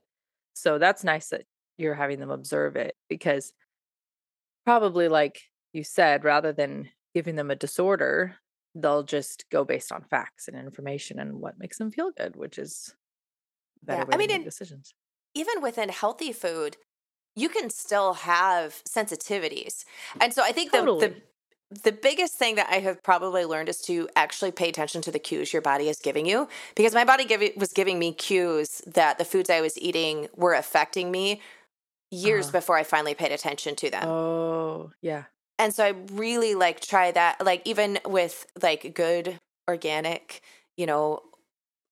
[0.55, 1.47] So that's nice that
[1.79, 3.55] you're having them observe it because
[4.65, 8.37] probably like you said, rather than giving them a disorder,
[8.75, 12.59] they'll just go based on facts and information and what makes them feel good, which
[12.59, 12.95] is
[13.83, 14.95] better Yeah, way I mean, decisions.
[15.35, 16.79] even within healthy food,
[17.37, 19.85] you can still have sensitivities.
[20.21, 21.15] And so I think the, the
[21.71, 25.19] the biggest thing that I have probably learned is to actually pay attention to the
[25.19, 29.19] cues your body is giving you because my body give, was giving me cues that
[29.19, 31.43] the foods I was eating were affecting me
[32.11, 32.59] years Uh-huh.
[32.59, 34.09] before I finally paid attention to them.
[34.09, 35.25] Oh, yeah.
[35.59, 40.43] And so I really like try that like even with like good organic,
[40.77, 41.23] you know,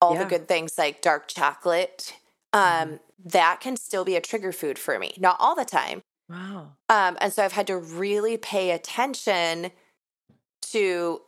[0.01, 0.21] all Yeah.
[0.21, 2.15] the good things like dark chocolate
[2.55, 5.15] um that can still be a trigger food for me.
[5.19, 6.03] Not all the time.
[6.31, 6.77] Wow.
[6.89, 9.73] Um and so I've had to really pay attention
[10.73, 11.21] to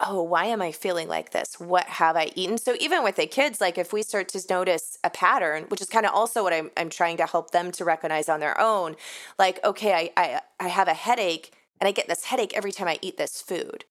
[0.00, 1.58] oh, why am I feeling like this?
[1.58, 2.58] What have I eaten?
[2.58, 5.88] So even with the kids, like if we start to notice a pattern, which is
[5.88, 8.96] kind of also what I'm I'm trying to help them to recognize on their own,
[9.38, 12.88] like, okay, I I, I have a headache and I get this headache every time
[12.88, 13.84] I eat this food.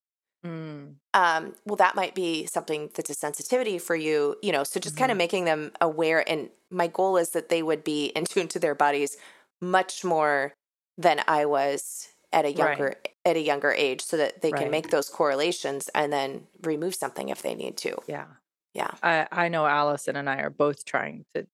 [0.46, 0.96] Mm.
[1.14, 4.64] Um, well, that might be something that's a sensitivity for you, you know.
[4.64, 6.28] So just kind of making them aware.
[6.30, 9.18] And my goal is that they would be in tune to their bodies
[9.62, 10.54] much more
[10.98, 14.90] than I was at a younger at a younger age, so that they can make
[14.90, 17.98] those correlations and then remove something if they need to.
[18.08, 18.26] Yeah.
[18.74, 18.92] Yeah.
[19.02, 21.48] I, I know Allison and I are both trying to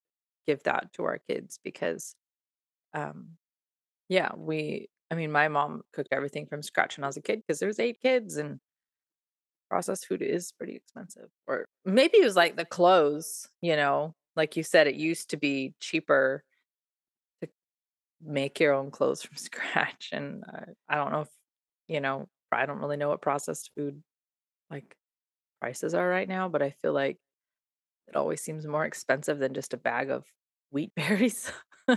[0.46, 2.16] give that to our kids because,
[2.94, 3.38] um,
[4.10, 7.42] yeah, we, I mean, my mom cooked everything from scratch when I was a kid
[7.46, 8.60] because there was eight kids and
[9.74, 11.30] processed food is pretty expensive.
[11.48, 15.38] Or maybe it was like the clothes, you know, like you said, it used to
[15.38, 16.44] be cheaper
[17.42, 17.50] to
[18.24, 20.10] make your own clothes from scratch.
[20.12, 21.30] And uh, I don't know if,
[21.88, 24.04] you know, I don't really know what processed food
[24.70, 24.96] like
[25.60, 27.18] prices are right now, but I feel like
[28.08, 30.24] it always seems more expensive than just a bag of
[30.70, 31.52] wheat berries.
[31.88, 31.96] Yeah,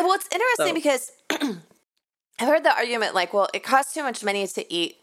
[0.00, 1.12] well, it's interesting So- because
[2.40, 4.96] I've heard the argument like, well, it costs too much money to eat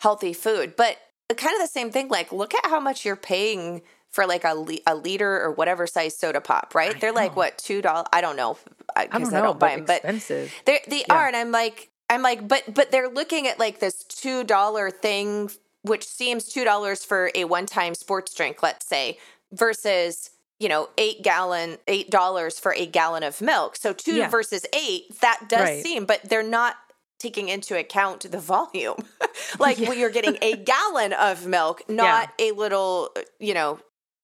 [0.00, 0.96] healthy food, but
[1.34, 2.08] kind of the same thing.
[2.08, 5.86] Like, look at how much you're paying for like a, li- a liter or whatever
[5.86, 6.94] size soda pop, right?
[6.96, 8.06] I They're like what two dollars?
[8.12, 8.58] I don't know.
[8.94, 10.52] Uh, I because don't know, buy but them, but expensive.
[10.66, 11.14] they they Yeah.
[11.16, 14.90] are, and I'm like, I'm like, but but they're looking at like this two dollar
[14.90, 15.50] thing,
[15.82, 19.18] which seems two dollars for a one time sports drink, let's say,
[19.52, 23.76] versus you know eight gallon eight dollars for a gallon of milk.
[23.76, 24.28] So two Yeah.
[24.28, 25.82] versus eight, that does Right.
[25.82, 26.76] seem, but they're not
[27.22, 28.96] taking into account the volume.
[29.60, 29.88] like Yeah.
[29.88, 33.78] when you're getting a gallon of milk, not a little, you know,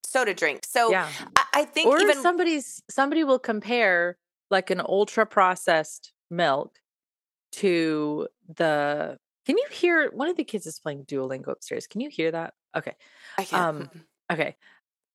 [0.05, 0.65] soda drink.
[0.65, 1.07] So yeah.
[1.35, 4.17] I, I think Or even somebody's somebody will compare
[4.51, 6.79] like an ultra processed milk
[7.53, 11.87] to the can you hear one of the kids is playing Duolingo upstairs.
[11.87, 12.53] Can you hear that?
[12.75, 12.95] Okay.
[13.37, 13.61] I can't.
[13.63, 13.89] um,
[14.31, 14.55] Okay.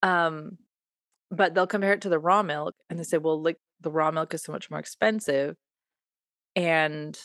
[0.02, 0.58] Um,
[1.30, 4.10] but they'll compare it to the raw milk and they say, well, like the raw
[4.10, 5.56] milk is so much more expensive.
[6.56, 7.18] And,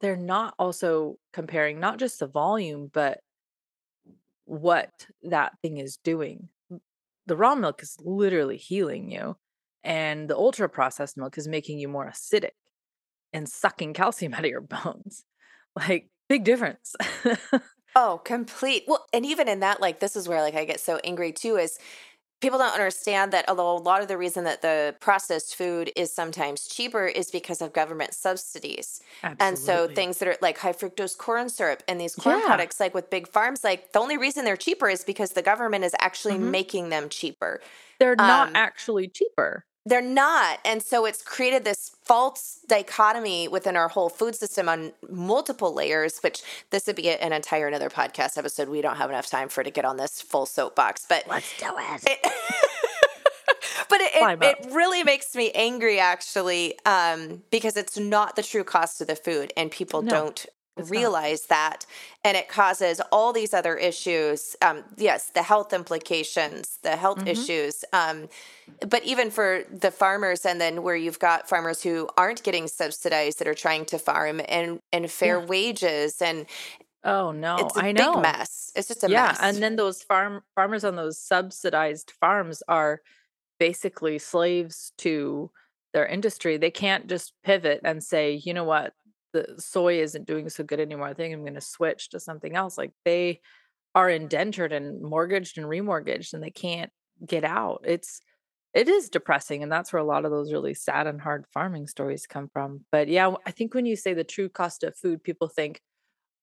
[0.00, 3.20] they're not also comparing not just the volume, but
[4.44, 6.48] what that thing is doing.
[7.26, 9.36] The raw milk is literally healing you,
[9.82, 12.50] and the ultra processed milk is making you more acidic
[13.32, 15.24] and sucking calcium out of your bones.
[15.74, 16.94] Like, big difference.
[17.96, 18.84] oh, complete.
[18.86, 21.56] Well, and even in that, like, this is where like I get so angry too
[21.56, 21.78] is
[22.40, 26.12] people don't understand that although a lot of the reason that the processed food is
[26.12, 29.46] sometimes cheaper is because of government subsidies Absolutely.
[29.46, 32.46] and so things that are like high fructose corn syrup and these corn yeah.
[32.46, 35.84] products like with big farms like the only reason they're cheaper is because the government
[35.84, 36.50] is actually mm-hmm.
[36.50, 37.60] making them cheaper
[37.98, 40.58] they're not um, actually cheaper they're not.
[40.64, 46.18] And so it's created this false dichotomy within our whole food system on multiple layers,
[46.18, 48.68] which this would be an entire another podcast episode.
[48.68, 51.66] We don't have enough time for to get on this full soapbox, but let's do
[51.78, 52.02] it.
[52.04, 52.18] it
[53.88, 58.64] but it, it, it, really makes me angry actually um, because it's not the true
[58.64, 60.10] cost of the food and people no.
[60.10, 60.46] don't
[60.76, 61.56] it's realize not.
[61.56, 61.86] that
[62.24, 67.28] and it causes all these other issues um, yes the health implications the health mm-hmm.
[67.28, 68.28] issues um,
[68.88, 73.38] but even for the farmers and then where you've got farmers who aren't getting subsidized
[73.38, 75.46] that are trying to farm and and fair yeah.
[75.46, 76.46] wages and
[77.04, 78.14] Oh no, it's a I know.
[78.14, 78.72] Big mess.
[78.74, 79.38] It's just a yeah, mess.
[79.40, 83.00] and then those farm farmers on those subsidized farms are
[83.60, 85.52] basically slaves to
[85.94, 86.56] their industry.
[86.56, 88.92] They can't just pivot and say, you know what,
[89.36, 91.06] the soy isn't doing so good anymore.
[91.06, 92.78] I think I'm going to switch to something else.
[92.78, 93.40] Like they
[93.94, 96.90] are indentured and mortgaged and remortgaged and they can't
[97.26, 97.82] get out.
[97.84, 98.20] It's
[98.74, 101.86] it is depressing and that's where a lot of those really sad and hard farming
[101.86, 102.84] stories come from.
[102.92, 105.80] But yeah, I think when you say the true cost of food, people think,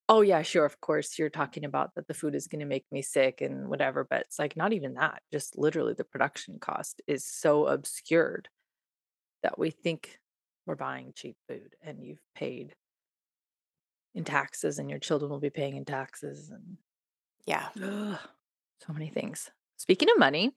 [0.10, 2.86] "Oh yeah, sure, of course you're talking about that the food is going to make
[2.92, 5.22] me sick and whatever." But it's like not even that.
[5.32, 8.50] Just literally the production cost is so obscured
[9.44, 10.20] that we think
[10.66, 12.74] we're buying cheap food and you've paid
[14.16, 16.78] in taxes and your children will be paying in taxes and
[17.46, 17.68] yeah.
[17.84, 18.18] Ugh,
[18.86, 19.50] so many things.
[19.78, 20.52] Speaking of money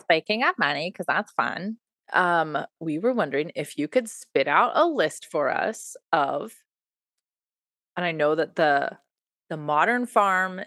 [0.00, 1.76] speaking of money because that's fun
[2.12, 6.52] um we were wondering if you could spit out a list for us of
[7.96, 8.90] and i know that the
[9.50, 10.60] the modern farm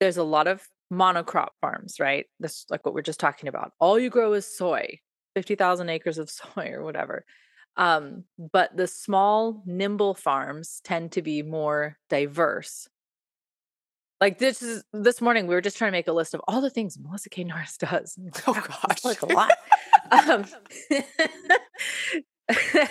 [0.00, 0.62] there's a lot of
[0.92, 2.26] monocrop farms right?
[2.40, 3.72] This like what we're just talking about.
[3.80, 4.98] All you grow is soy
[5.34, 7.24] 50,000 acres of soy or whatever
[7.76, 12.88] um, but the small, nimble farms tend to be more diverse.
[14.20, 16.60] Like this is this morning, we were just trying to make a list of all
[16.60, 17.44] the things Melissa K.
[17.44, 18.18] Norris does.
[18.46, 19.52] Oh gosh, like a lot.
[20.10, 20.44] um,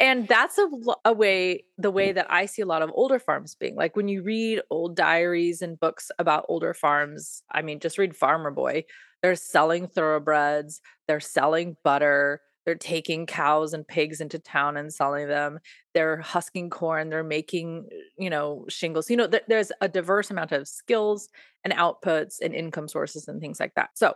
[0.00, 0.68] and that's a,
[1.04, 4.06] a way the way that i see a lot of older farms being like when
[4.06, 8.84] you read old diaries and books about older farms i mean just read farmer boy
[9.22, 15.28] they're selling thoroughbreds they're selling butter they're taking cows and pigs into town and selling
[15.28, 15.58] them
[15.94, 17.88] they're husking corn they're making
[18.18, 21.28] you know shingles you know th- there's a diverse amount of skills
[21.64, 23.90] and outputs and income sources and things like that.
[23.94, 24.14] So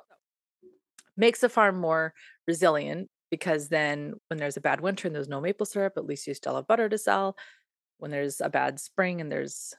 [1.17, 2.13] makes a farm more
[2.47, 6.27] resilient because then when there's a bad winter and there's no maple syrup at least
[6.27, 7.37] you still have butter to sell.
[7.99, 9.75] When there's a bad spring and there's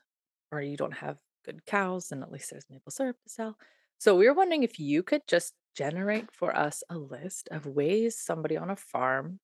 [0.51, 3.57] or you don't have good cows and at least there's maple syrup to sell.
[3.99, 8.17] So we were wondering if you could just generate for us a list of ways
[8.17, 9.39] somebody on a farm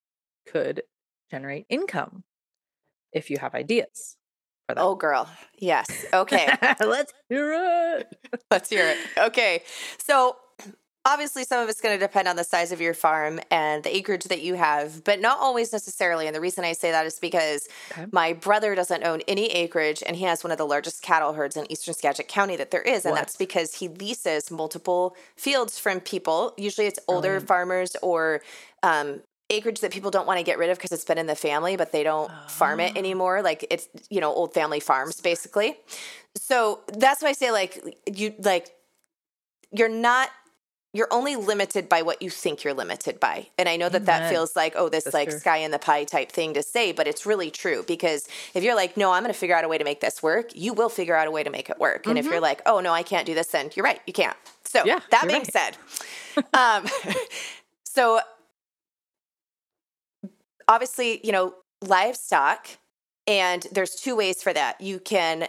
[0.48, 0.82] could
[1.30, 2.24] generate income
[3.14, 4.18] if you have ideas.
[4.68, 4.82] For that.
[4.82, 5.30] Oh, girl.
[5.60, 5.88] Yes.
[6.14, 6.48] Okay.
[6.80, 8.08] Let's hear it.
[8.50, 8.98] Let's hear it.
[9.18, 9.62] Okay.
[10.00, 10.38] So
[11.06, 13.96] obviously some of it's going to depend on the size of your farm and the
[13.96, 17.20] acreage that you have but not always necessarily and the reason i say that is
[17.20, 18.06] because okay.
[18.12, 21.58] my brother doesn't own any acreage and he has one of the largest cattle herds
[21.58, 23.20] in eastern skagit county that there is and what?
[23.20, 28.42] that's because he leases multiple fields from people usually it's older farmers or
[28.82, 31.36] um, acreage that people don't want to get rid of because it's been in the
[31.36, 32.48] family but they don't oh.
[32.48, 33.00] farm it oh.
[33.00, 35.76] anymore like it's you know old family farms basically
[36.36, 38.70] so that's why i say like you like
[39.72, 40.30] you're not
[40.94, 43.48] you're only limited by what you think you're limited by.
[43.58, 44.22] And I know that Amen.
[44.22, 47.08] that feels like, oh, this like sky in the pie type thing to say, but
[47.08, 49.80] it's really true because if you're like, no, I'm going to figure out a way
[49.80, 52.04] to make this work, you will figure out a way to make it work.
[52.04, 52.10] Mm-hmm.
[52.12, 52.44] And if you're mm-hmm.
[52.44, 54.38] like, oh, no, I can't do this, then you're right, you can't.
[54.66, 55.52] So yeah, that being right.
[55.52, 55.78] said,
[56.54, 56.86] um,
[57.84, 58.20] so
[60.68, 62.68] obviously, you know, livestock,
[63.26, 64.80] and there's two ways for that.
[64.80, 65.48] You can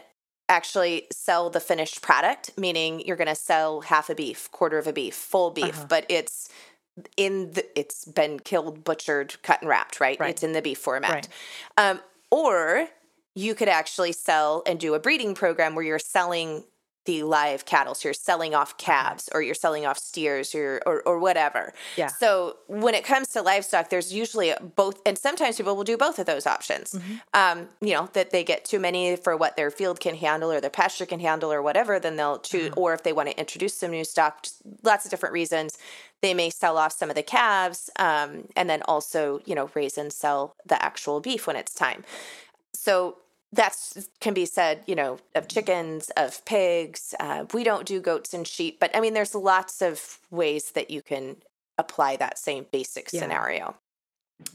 [0.49, 4.87] actually sell the finished product, meaning you're going to sell half a beef, quarter of
[4.87, 5.87] a beef, full beef, uh-huh.
[5.89, 6.49] but it's
[7.17, 10.19] in the it's been killed, butchered, cut and wrapped, right?
[10.21, 10.31] right.
[10.31, 11.29] It's in the beef format.
[11.79, 11.91] Right.
[11.91, 12.89] Um, or
[13.35, 16.65] you could actually sell and do a breeding program where you're selling
[17.05, 17.95] the live cattle.
[17.95, 21.73] So you're selling off calves or you're selling off steers or, or, or whatever.
[21.97, 22.07] Yeah.
[22.07, 26.19] So when it comes to livestock, there's usually both, and sometimes people will do both
[26.19, 26.93] of those options.
[26.93, 27.15] Mm-hmm.
[27.35, 30.61] Um, you know, that they get too many for what their field can handle or
[30.61, 32.81] their pasture can handle or whatever, then they'll choose, Uh-huh.
[32.81, 34.47] or if they want to introduce some new stock,
[34.83, 35.77] lots of different reasons,
[36.23, 39.99] they may sell off some of the calves um, and then also, you know, raise
[39.99, 42.03] and sell the actual beef when it's time.
[42.73, 43.19] So
[43.55, 47.15] that's can be said, you know, of chickens, of pigs.
[47.21, 50.91] Uh, we don't do goats and sheep, but I mean, there's lots of ways that
[50.91, 51.37] you can
[51.79, 53.21] apply that same basic Yeah.
[53.21, 53.77] scenario.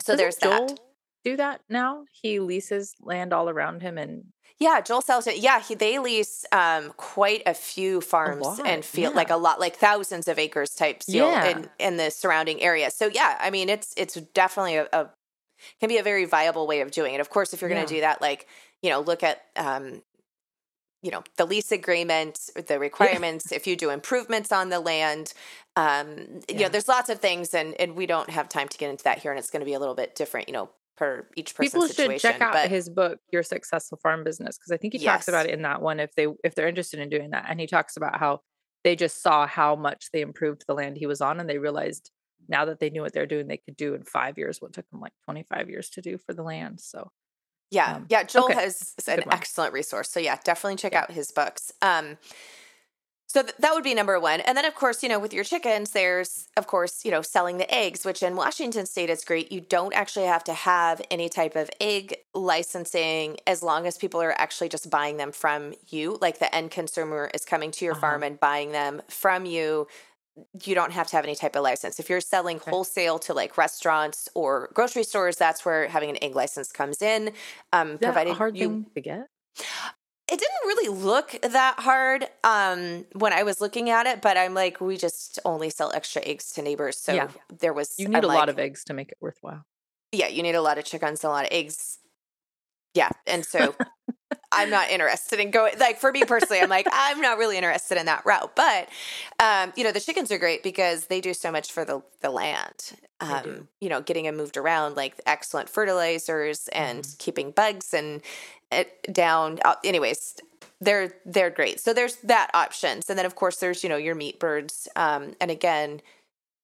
[0.04, 0.80] So Doesn't there's Joel that.
[1.26, 2.06] Do that now?
[2.22, 4.26] He leases land all around him and
[4.58, 5.38] Yeah, Joel sells it.
[5.38, 9.18] Yeah, he, they lease um, quite a few farms lot, and field, yeah.
[9.18, 11.46] like a lot, like thousands of acres type deal Yeah.
[11.50, 12.92] in in the surrounding area.
[12.92, 15.10] So yeah, I mean, it's it's definitely a, a
[15.80, 17.22] can be a very viable way of doing it.
[17.22, 18.48] Of course, if you're going to do that, like
[18.82, 20.02] you know, look at um,
[21.02, 23.52] you know the lease agreement, the requirements.
[23.52, 25.34] if you do improvements on the land,
[25.76, 28.90] um, you know, there's lots of things, and and we don't have time to get
[28.90, 31.26] into that here, and it's going to be a little bit different, you know, per
[31.38, 32.32] each person people should situation.
[32.32, 35.30] check out but his book your successful farm business because i think he talks Yes.
[35.30, 37.68] about it in that one if they if they're interested in doing that and he
[37.68, 38.42] talks about how
[38.84, 42.12] they just saw how much they improved the land he was on and they realized
[42.50, 44.90] now that they knew what they're doing they could do in five years what took
[44.90, 47.10] them like 25 years to do for the land so
[47.72, 48.24] Yeah, Um, yeah.
[48.24, 48.54] Joel okay.
[48.54, 50.10] has an excellent resource.
[50.10, 51.02] So yeah, definitely check Yeah.
[51.02, 51.72] out his books.
[51.82, 52.18] Um,
[53.28, 55.44] so th- that would be number one, and then of course, you know, with your
[55.44, 59.52] chickens, there's of course, you know, selling the eggs, which in Washington State is great.
[59.52, 64.20] You don't actually have to have any type of egg licensing as long as people
[64.22, 66.18] are actually just buying them from you.
[66.22, 67.96] Like the end consumer is coming to your Uh-huh.
[67.96, 69.88] farm and buying them from you
[70.64, 72.00] you don't have to have any type of license.
[72.00, 72.72] If you're selling Okay.
[72.72, 77.32] wholesale to like restaurants or grocery stores, that's where having an egg license comes in.
[77.74, 79.28] Um, provided hard you, thing to get
[80.32, 84.54] it didn't really look that hard um, when I was looking at it, but I'm
[84.54, 87.28] like, we just only sell extra eggs to neighbors, so Yeah.
[87.60, 87.96] there was.
[87.98, 89.66] you I'm need a lot of eggs to make it worthwhile
[90.12, 92.00] yeah, you need a lot of chickens, and a lot of eggs.
[92.94, 93.76] Yeah, and so
[94.52, 95.78] I'm not interested in going.
[95.80, 98.56] Like for me personally, I'm like I'm not really interested in that route.
[98.56, 98.90] But
[99.40, 102.30] um, you know, the chickens are great because they do so much for the the
[102.30, 102.94] land.
[103.22, 107.12] Um, you know, getting them moved around, like excellent fertilizers and Mm-hmm.
[107.18, 108.22] keeping bugs and
[108.72, 109.60] it down.
[109.66, 110.36] Uh, anyways,
[110.82, 111.80] they're they're great.
[111.80, 114.88] So there's that options, and then of course there's you know your meat birds.
[114.96, 116.02] Um, and again,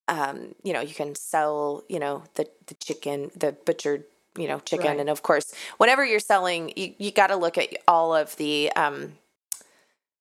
[0.08, 4.04] um, you know, you can sell, you know, the the chicken, the butchered,
[4.38, 5.00] you know, chicken, Right.
[5.00, 8.72] and of course, whenever you're selling, you, you got to look at all of the,
[8.74, 9.14] um,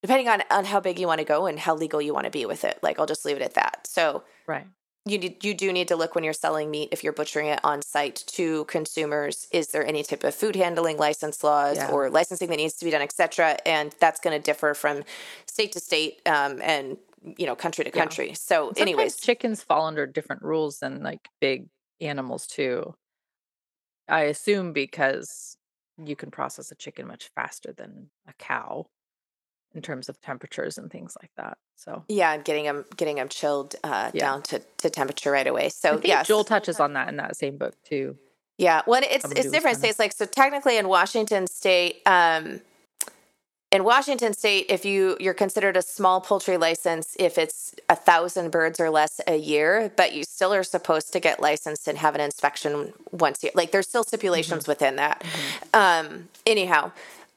[0.02, 2.30] depending on on how big you want to go and how legal you want to
[2.30, 2.78] be with it.
[2.82, 3.86] Like, I'll just leave it at that.
[3.86, 4.66] So right
[5.06, 7.60] you need, you do need to look when you're selling meat if you're butchering it
[7.62, 9.46] on site to consumers.
[9.52, 11.90] Is there any type of food handling license laws Yeah.
[11.90, 13.58] or licensing that needs to be done, et cetera?
[13.66, 15.04] And that's going to differ from
[15.46, 16.96] state to state um, and
[17.38, 18.00] you know country to Yeah.
[18.02, 18.32] country.
[18.34, 21.68] So, Sometimes anyways, chickens fall under different rules than like big
[22.00, 22.94] animals too.
[24.08, 25.56] I assume because
[26.02, 28.86] you can process a chicken much faster than a cow
[29.74, 31.58] in terms of temperatures and things like that.
[31.76, 34.20] So Yeah, and getting them getting them chilled uh, Yeah.
[34.20, 35.68] down to, to temperature right away.
[35.68, 38.16] So yeah, Joel touches on that in that same book too.
[38.58, 38.82] yeah.
[38.86, 39.98] Well, it's Somebody it's different states.
[39.98, 42.60] Like so, technically in Washington State, um,
[43.74, 48.52] in Washington State, if you you're considered a small poultry license if it's a thousand
[48.52, 52.14] birds or less a year, but you still are supposed to get licensed and have
[52.14, 53.52] an inspection once a year.
[53.56, 55.24] Like there's still stipulations within that.
[55.74, 56.92] Um, anyhow,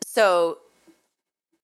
[0.05, 0.59] so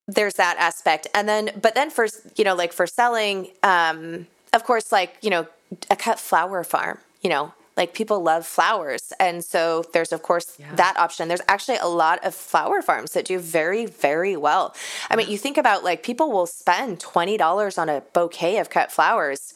[0.07, 4.63] there's that aspect and then but then for you know like for selling um of
[4.65, 5.47] course like you know
[5.89, 10.55] a cut flower farm you know like people love flowers and so there's of course
[10.59, 10.75] Yeah.
[10.75, 11.27] that option.
[11.27, 14.75] There's actually a lot of flower farms that do very very well.
[15.09, 18.91] I mean you think about like people will spend $20 on a bouquet of cut
[18.91, 19.53] flowers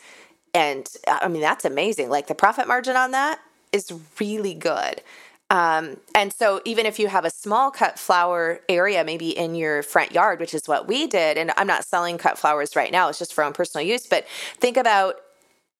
[0.53, 2.09] and i mean that's amazing.
[2.09, 3.39] Like the profit margin on that
[3.71, 5.01] is really good.
[5.49, 9.81] Um, and so even if you have a small cut flower area, maybe in your
[9.81, 13.07] front yard, which is what we did, and I'm not selling cut flowers right now,
[13.07, 14.25] it's just for own personal use, but
[14.59, 15.15] think about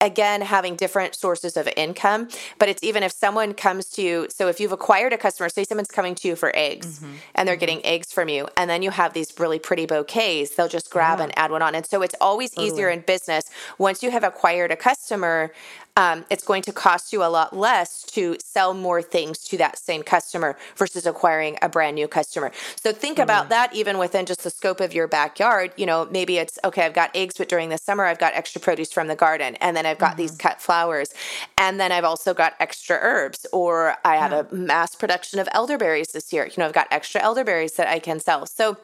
[0.00, 2.28] again having different sources of income
[2.58, 5.64] but it's even if someone comes to you so if you've acquired a customer say
[5.64, 7.60] someone's coming to you for eggs mm-hmm, and they're mm-hmm.
[7.60, 11.18] getting eggs from you and then you have these really pretty bouquets they'll just grab
[11.18, 11.24] Yeah.
[11.24, 11.74] and add one on.
[11.74, 15.52] And so it's always easier in business once you have acquired a customer
[15.98, 19.76] um, it's going to cost you a lot less to sell more things to that
[19.76, 22.52] same customer versus acquiring a brand new customer.
[22.76, 25.72] So think about that even within just the scope of your backyard.
[25.76, 28.60] You know, maybe it's okay, I've got eggs, but during the summer, I've got extra
[28.60, 31.12] produce from the garden, and then I've got these cut flowers,
[31.58, 36.12] and then I've also got extra herbs, or I have a mass production of elderberries
[36.12, 36.46] this year.
[36.46, 38.46] You know, I've got extra elderberries that I can sell.
[38.46, 38.76] So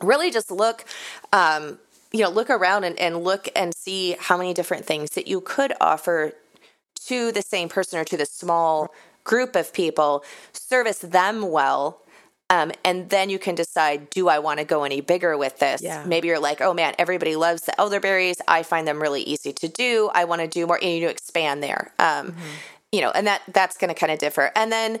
[0.00, 0.84] really just look
[1.32, 1.78] um,
[2.16, 5.40] you know look around and, and look and see how many different things that you
[5.40, 6.32] could offer
[7.06, 8.92] to the same person or to the small
[9.24, 12.00] group of people service them well
[12.48, 15.82] um, and then you can decide, do I want to go any bigger with this?
[15.82, 16.04] Yeah.
[16.06, 18.40] Maybe you're like, oh man, everybody loves the elderberries.
[18.46, 20.10] I find them really easy to do.
[20.14, 21.92] I want to do more, and you expand there.
[21.98, 22.40] Um, mm-hmm.
[22.92, 24.52] You know, and that that's going to kind of differ.
[24.54, 25.00] And then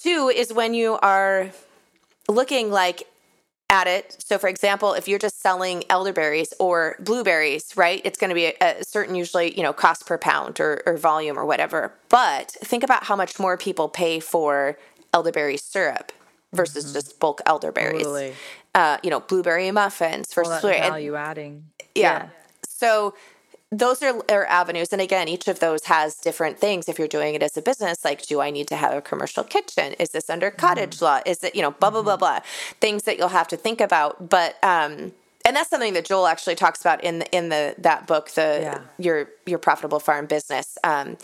[0.00, 1.50] two is when you are
[2.28, 3.02] looking like
[3.72, 4.16] at it.
[4.18, 8.46] So, for example, if you're just selling elderberries or blueberries, right, it's going to be
[8.46, 11.94] a, a, certain, usually, you know, cost per pound or, or volume or whatever.
[12.10, 14.76] But think about how much more people pay for
[15.14, 16.12] elderberry syrup
[16.52, 16.94] versus mm-hmm.
[16.94, 18.02] just bulk elderberries.
[18.02, 18.34] Totally.
[18.74, 21.64] Uh, you know, blueberry muffins versus well, value adding.
[21.94, 22.24] Yeah.
[22.24, 22.28] yeah.
[22.68, 23.14] So
[23.72, 24.92] those are, are, avenues.
[24.92, 26.88] And again, each of those has different things.
[26.88, 29.44] If you're doing it as a business, like, do I need to have a commercial
[29.44, 29.94] kitchen?
[29.94, 31.04] Is this under cottage mm-hmm.
[31.06, 31.20] law?
[31.24, 32.20] Is it, you know, blah, blah, blah, mm-hmm.
[32.20, 32.40] blah.
[32.80, 34.28] Things that you'll have to think about.
[34.28, 35.12] But, um,
[35.44, 38.58] and that's something that Joel actually talks about in the, in the that book, the
[38.62, 38.80] yeah.
[38.98, 40.78] your your profitable farm business.
[40.84, 41.16] Um,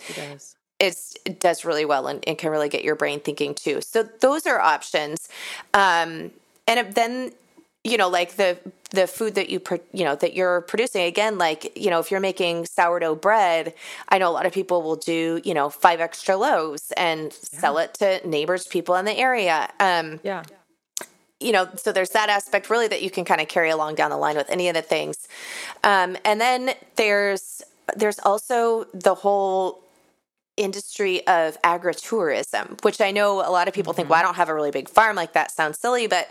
[0.81, 3.81] it's, it does really well and, and, can really get your brain thinking too.
[3.81, 5.29] So those are options.
[5.75, 6.31] Um,
[6.67, 7.33] and then,
[7.85, 8.59] you know, like the
[8.91, 9.61] the food that you
[9.93, 13.75] you know that you're producing again like you know if you're making sourdough bread
[14.09, 17.61] i know a lot of people will do you know five extra loaves and yeah.
[17.61, 20.43] sell it to neighbors people in the area um yeah
[21.39, 24.11] you know so there's that aspect really that you can kind of carry along down
[24.11, 25.29] the line with any of the things
[25.85, 27.63] um and then there's
[27.95, 29.83] there's also the whole
[30.57, 33.99] industry of agritourism, which I know a lot of people mm-hmm.
[33.99, 35.15] think, well, I don't have a really big farm.
[35.17, 36.29] Like that sounds silly, but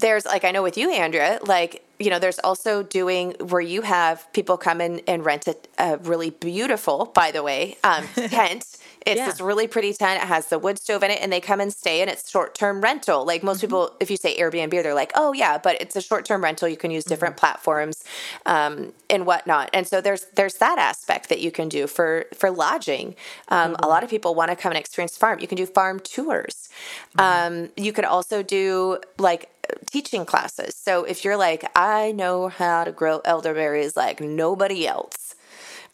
[0.00, 3.82] there's like, I know with you, Andrea, like, you know, there's also doing where you
[3.82, 8.76] have people come in and rent a, a really beautiful, by the way, um, tent
[9.06, 9.26] it's yeah.
[9.26, 10.20] this really pretty tent.
[10.20, 12.56] It has the wood stove in it, and they come and stay, and it's short
[12.56, 13.24] term rental.
[13.24, 13.68] Like most mm-hmm.
[13.68, 16.68] people, if you say Airbnb, they're like, oh yeah, but it's a short term rental.
[16.68, 17.40] You can use different mm-hmm.
[17.40, 18.02] platforms
[18.46, 19.70] um, and whatnot.
[19.72, 23.14] And so there's there's that aspect that you can do for for lodging.
[23.48, 23.84] Um, mm-hmm.
[23.84, 25.38] A lot of people want to come and experience farm.
[25.38, 26.68] You can do farm tours.
[27.16, 27.54] Mm-hmm.
[27.64, 29.50] Um, you can also do like
[29.90, 30.74] teaching classes.
[30.74, 35.34] So if you're like, I know how to grow elderberries like nobody else,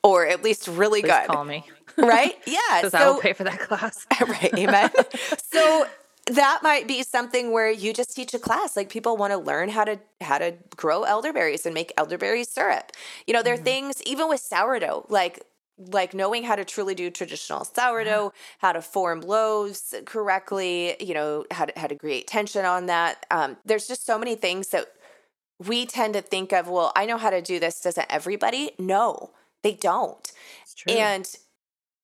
[0.02, 1.26] or at least really Please good.
[1.28, 1.64] Call me
[1.96, 2.36] right?
[2.46, 2.58] Yeah.
[2.76, 4.06] Because so, I will pay for that class.
[4.20, 4.52] right.
[4.54, 4.90] Amen.
[5.52, 5.86] so
[6.26, 9.68] that might be something where you just teach a class like people want to learn
[9.68, 12.92] how to how to grow elderberries and make elderberry syrup
[13.26, 13.64] you know there are mm-hmm.
[13.64, 15.44] things even with sourdough like
[15.90, 21.44] like knowing how to truly do traditional sourdough how to form loaves correctly you know
[21.50, 23.26] how to, how to create tension on that.
[23.30, 24.86] Um, there's just so many things that
[25.58, 27.80] we tend to think of well i know how to do this.
[27.80, 28.70] Doesn't everybody?
[28.78, 29.30] No
[29.62, 30.30] they don't.
[30.98, 31.28] And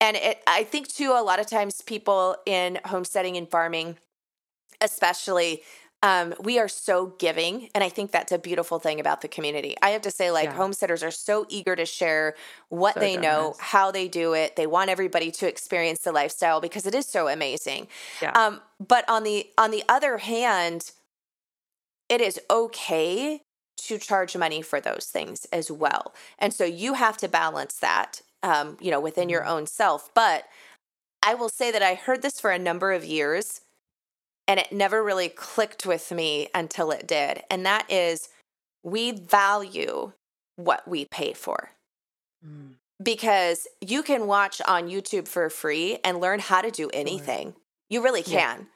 [0.01, 3.97] and it, I think too, a lot of times people in homesteading and farming,
[4.81, 5.63] especially,
[6.03, 7.71] um, we are so giving.
[7.75, 9.75] And I think that's a beautiful thing about the community.
[9.83, 10.55] I have to say, like, yeah.
[10.55, 12.35] homesteaders are so eager to share
[12.69, 13.33] what so they generous.
[13.33, 14.57] know, how they do it.
[14.57, 17.89] They want everybody to experience the lifestyle because it is so amazing.
[18.23, 18.33] Yeah.
[18.33, 20.93] Um, but on the on the other hand,
[22.09, 23.43] it is okay
[23.79, 26.15] to charge money for those things as well.
[26.39, 29.51] And so you have to balance that um, you know, within your mm-hmm.
[29.51, 30.13] own self.
[30.15, 30.45] But
[31.23, 33.61] I will say that I heard this for a number of years
[34.49, 37.43] and it never really clicked with me until it did.
[37.51, 38.31] And that is
[38.83, 40.13] we value
[40.57, 41.71] what we pay for.
[42.45, 42.75] Mm.
[43.01, 47.55] Because you can watch on YouTube for free and learn how to do anything.
[47.89, 48.67] You really can.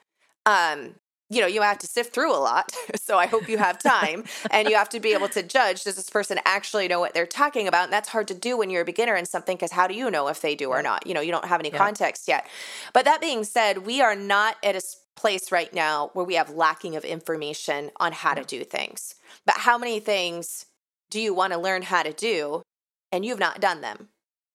[0.45, 0.73] Yeah.
[0.73, 0.95] Um,
[1.29, 2.71] you know, you have to sift through a lot.
[2.95, 5.95] So I hope you have time and you have to be able to judge does
[5.95, 7.85] this person actually know what they're talking about?
[7.85, 10.09] And that's hard to do when you're a beginner in something because how do you
[10.09, 11.05] know if they do or not?
[11.05, 11.77] You know, you don't have any yeah.
[11.77, 12.47] context yet.
[12.93, 14.81] But that being said, we are not at a
[15.15, 19.15] place right now where we have lacking of information on how to do things.
[19.45, 20.65] But how many things
[21.09, 22.63] do you want to learn how to do
[23.11, 24.09] and you've not done them?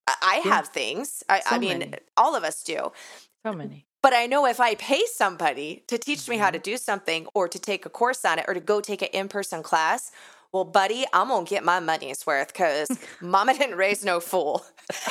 [0.06, 0.54] I yeah.
[0.54, 1.22] have things.
[1.28, 1.94] I, so I mean, many.
[2.16, 2.92] all of us do.
[3.44, 3.86] So many.
[4.02, 6.32] But I know if I pay somebody to teach mm-hmm.
[6.32, 6.62] me how to mm-hmm.
[6.62, 9.28] do something or to take a course on it or to go take an in
[9.28, 10.12] person class,
[10.52, 12.88] well, buddy, I'm going to get my money's worth because
[13.20, 14.64] mama didn't raise no fool.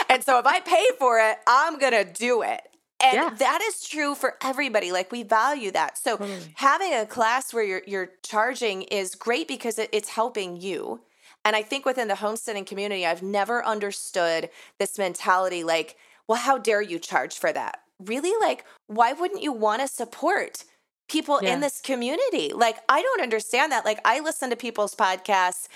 [0.10, 2.67] and so if I pay for it, I'm going to do it.
[3.04, 3.30] And yeah.
[3.38, 4.92] that is true for everybody.
[4.92, 5.98] Like we value that.
[5.98, 6.40] So totally.
[6.56, 11.02] having a class where you're you're charging is great because it, it's helping you.
[11.46, 15.96] And I think within the homesteading community, I've never understood this mentality like,
[16.28, 17.80] well, how dare you charge for that?
[18.00, 20.64] really like why wouldn't you want to support
[21.10, 21.54] people yeah.
[21.54, 25.68] in this community like i don't understand that like i listen to people's podcasts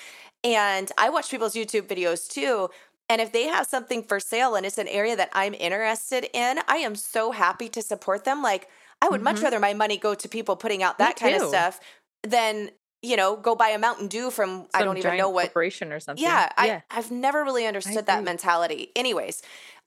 [0.44, 2.70] and i watch people's youtube videos too
[3.12, 6.60] and if they have something for sale and it's an area that i'm interested in
[6.68, 8.70] i am so happy to support them like
[9.02, 9.26] i would mm-hmm.
[9.26, 11.80] much rather my money go to people putting out that kind of stuff
[12.24, 15.92] than you know go buy a Mountain Dew from I don't even know what corporation
[15.92, 16.24] or something.
[16.24, 16.82] yeah, yeah.
[16.90, 18.92] I, I've never really understood that mentality.
[18.96, 19.42] Anyways,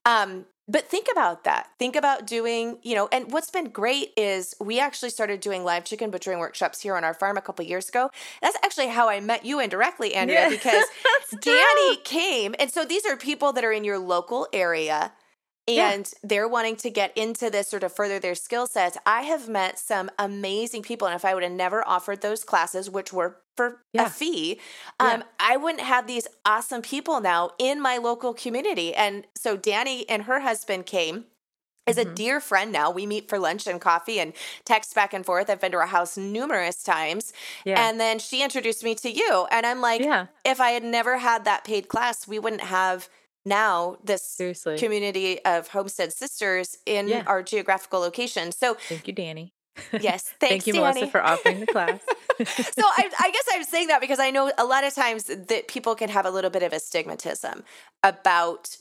[0.04, 1.70] um, but think about that.
[1.78, 5.84] Think about doing, you know, and what's been great is we actually started doing live
[5.84, 8.10] chicken butchering workshops here on our farm a couple years ago.
[8.40, 10.84] That's actually how I met you indirectly, Andrea, Yeah, because
[11.40, 12.54] Danny came.
[12.58, 15.12] And so these are people that are in your local area
[15.66, 15.92] Yeah.
[15.92, 18.98] and they're wanting to get into this or to further their skill sets.
[19.06, 21.06] I have met some amazing people.
[21.08, 24.06] And if I would have never offered those classes, which were for Yeah.
[24.06, 24.60] a fee,
[25.00, 25.06] Yeah.
[25.14, 28.94] um, I wouldn't have these awesome people now in my local community.
[28.94, 31.26] And so Danny and her husband came.
[31.86, 32.14] Is a Mhm.
[32.14, 32.90] dear friend now.
[32.90, 34.32] We meet for lunch and coffee and
[34.64, 35.50] text back and forth.
[35.50, 37.30] I've been to her house numerous times.
[37.66, 37.78] Yeah.
[37.86, 39.46] And then she introduced me to you.
[39.50, 40.28] And I'm like, yeah.
[40.46, 43.10] if I had never had that paid class, we wouldn't have
[43.44, 44.78] now this Seriously.
[44.78, 47.24] community of homestead sisters in Yeah.
[47.26, 48.52] our geographical location.
[48.52, 49.52] So, Thank you, Danny.
[49.92, 50.84] yes, thanks, Thank you, Danny.
[51.00, 52.00] Melissa, for offering the class.
[52.44, 55.66] so I, I guess I'm saying that because I know a lot of times that
[55.68, 57.62] people can have a little bit of a stigmatism
[58.04, 58.76] about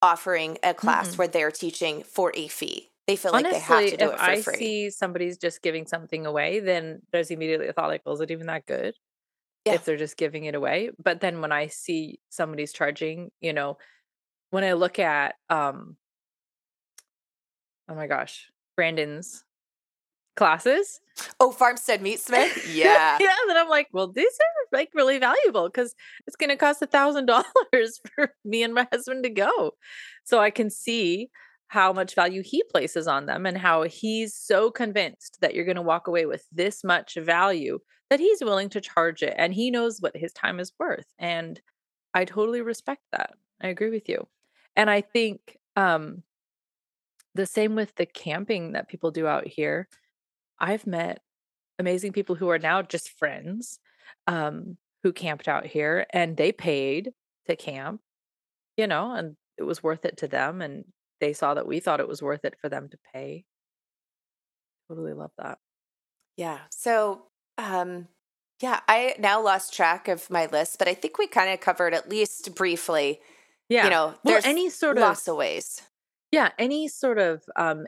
[0.00, 1.18] offering a class Mm-mm.
[1.18, 2.88] where they're teaching for a fee.
[3.06, 4.56] They feel like they have to do if it for I free.
[4.56, 8.30] see somebody's just giving something away, then there's immediately a thought like, well, is it
[8.30, 8.94] even that good?
[9.64, 9.74] Yeah.
[9.74, 10.90] If they're just giving it away.
[11.02, 13.78] But then when I see somebody's charging, you know,
[14.50, 15.96] when I look at um
[17.88, 19.44] oh my gosh, Brandon's
[20.34, 21.00] classes.
[21.38, 22.74] oh, Farmstead Meat Smith.
[22.74, 23.18] Yeah.
[23.20, 23.34] yeah.
[23.46, 25.94] Then I'm like, well, these are like really valuable because
[26.26, 29.72] it's gonna cost a thousand dollars for me and my husband to go.
[30.24, 31.28] So I can see
[31.72, 35.76] how much value he places on them and how he's so convinced that you're going
[35.76, 37.78] to walk away with this much value
[38.12, 41.60] that he's willing to charge it and he knows what his time is worth and
[42.12, 44.26] i totally respect that i agree with you
[44.76, 46.22] and i think um
[47.34, 49.88] the same with the camping that people do out here
[50.58, 51.22] i've met
[51.78, 53.80] amazing people who are now just friends
[54.26, 57.12] um who camped out here and they paid
[57.46, 58.02] to camp
[58.76, 60.84] you know and it was worth it to them and
[61.22, 63.44] they saw that we thought it was worth it for them to pay.
[64.88, 65.58] Totally love that.
[66.36, 66.58] Yeah.
[66.70, 67.26] So,
[67.58, 68.08] um,
[68.60, 71.94] yeah, I now lost track of my list, but I think we kind of covered
[71.94, 73.20] at least briefly.
[73.68, 73.84] Yeah.
[73.84, 75.82] You know, well, there's any sort of lots of ways.
[76.30, 77.86] yeah, any sort of um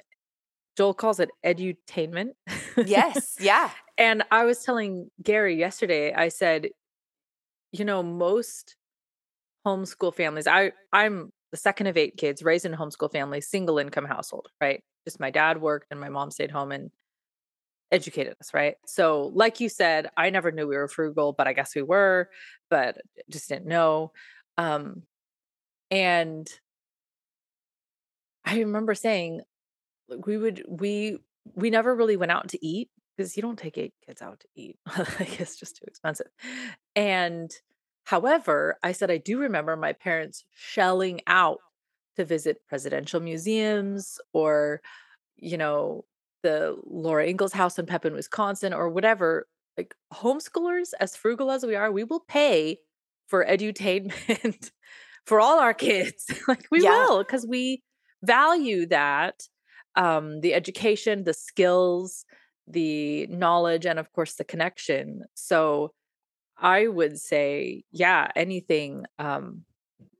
[0.76, 2.30] Joel calls it edutainment.
[2.76, 3.36] Yes.
[3.38, 3.70] Yeah.
[3.98, 6.68] and I was telling Gary yesterday, I said,
[7.70, 8.76] you know, most
[9.64, 13.78] homeschool families, I I'm the second of eight kids raised in a homeschool family, single
[13.78, 14.82] income household, right?
[15.06, 16.90] Just my dad worked and my mom stayed home and
[17.94, 18.76] educated us, right?
[18.86, 22.28] So, like you said, I never knew we were frugal, but I guess we were,
[22.70, 22.98] but
[23.30, 24.12] just didn't know.
[24.58, 25.02] Um
[25.90, 26.48] and
[28.44, 29.40] I remember saying
[30.08, 31.18] like, we would we
[31.54, 34.48] we never really went out to eat because you don't take eight kids out to
[34.56, 34.76] eat.
[34.98, 36.28] like it's just too expensive.
[36.96, 37.50] And
[38.04, 41.60] however, I said I do remember my parents shelling out
[42.16, 44.80] to visit presidential museums or,
[45.36, 46.04] you know,
[46.44, 49.48] the Laura Ingalls house in Pepin, Wisconsin, or whatever.
[49.78, 52.78] Like homeschoolers, as frugal as we are, we will pay
[53.28, 54.70] for edutainment
[55.26, 56.26] for all our kids.
[56.48, 57.06] like we Yeah.
[57.08, 57.82] will, because we
[58.24, 59.42] value that
[59.96, 62.24] um, the education, the skills,
[62.68, 65.24] the knowledge, and of course the connection.
[65.34, 65.92] So
[66.58, 69.06] I would say, yeah, anything.
[69.18, 69.64] Um,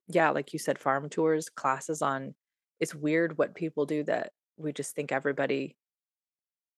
[0.08, 2.34] yeah, like you said, farm tours, classes on.
[2.80, 5.76] It's weird what people do that we just think everybody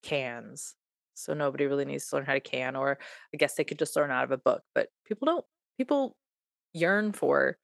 [0.03, 0.75] cans.
[1.13, 2.99] So nobody really needs to learn how to can, or
[3.33, 4.63] I guess they could just learn out of a book.
[4.75, 5.45] But people don't.
[5.77, 6.17] People
[6.73, 7.57] yearn for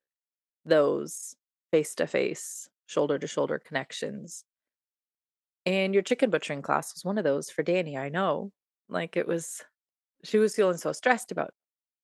[0.66, 1.36] those
[1.72, 4.46] face to face, shoulder to shoulder connections.
[5.66, 7.98] And your chicken butchering class was one of those for Danny.
[7.98, 8.52] I know.
[8.90, 9.64] Like it was,
[10.24, 11.54] she was feeling so stressed about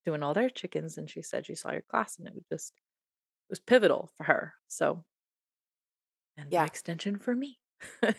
[0.05, 0.97] doing all their chickens.
[0.97, 4.25] And she said she saw your class and it was just, it was pivotal for
[4.25, 4.55] her.
[4.67, 5.05] So,
[6.37, 6.65] and Yeah.
[6.65, 7.59] extension for me.
[8.03, 8.09] now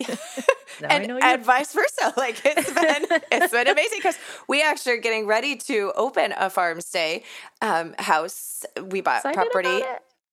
[0.88, 2.12] I and, know and vice versa.
[2.16, 4.18] Like it's been it's been amazing because
[4.48, 7.24] we actually are getting ready to open a farm stay
[7.62, 8.64] um, house.
[8.90, 9.82] We bought Excited property.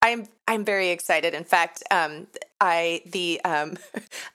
[0.02, 1.34] I'm I'm very excited.
[1.34, 2.28] In fact, um,
[2.62, 3.78] I the um,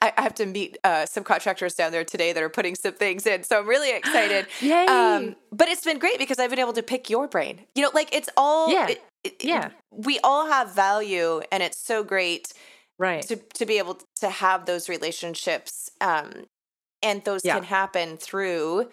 [0.02, 2.94] I, I have to meet uh, some contractors down there today that are putting some
[2.94, 4.46] things in, so I'm really excited.
[4.60, 4.86] Yay.
[4.86, 7.60] Um, but it's been great because I've been able to pick your brain.
[7.74, 8.88] You know, like it's all Yeah.
[8.88, 9.70] it- it- Yeah.
[9.90, 12.52] We all have value, and it's so great
[13.02, 13.22] right.
[13.28, 16.28] to to be able to have those relationships um
[17.02, 17.54] and those Yeah.
[17.56, 18.88] can happen through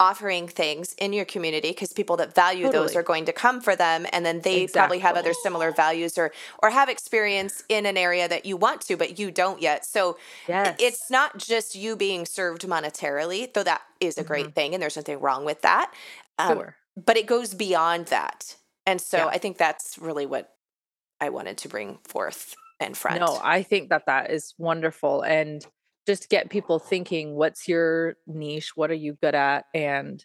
[0.00, 3.76] offering things in your community because people that value those are going to come for
[3.76, 6.32] them and then they probably have other similar values or
[6.62, 10.16] or have experience in an area that you want to but you don't yet so
[10.48, 10.74] Yes.
[10.80, 14.96] it's not just you being served monetarily though that is a great thing and there's
[14.96, 15.92] nothing wrong with that
[16.38, 16.76] um, sure.
[16.96, 18.56] but it goes beyond that
[18.86, 19.26] and so Yeah.
[19.26, 20.44] i think that's really what
[21.20, 25.22] i wanted to bring forth and front No, I think that that is wonderful.
[25.22, 25.64] And
[26.06, 28.72] just get people thinking what's your niche?
[28.74, 29.66] What are you good at?
[29.74, 30.24] And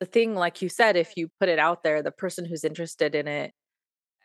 [0.00, 3.14] the thing, like you said, if you put it out there, the person who's interested
[3.14, 3.52] in it,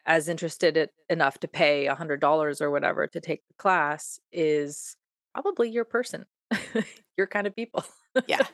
[0.05, 4.19] as interested it, enough to pay a hundred dollars or whatever to take the class,
[4.31, 4.95] is
[5.33, 6.25] probably your person,
[7.17, 7.83] your kind of people.
[8.27, 8.39] yeah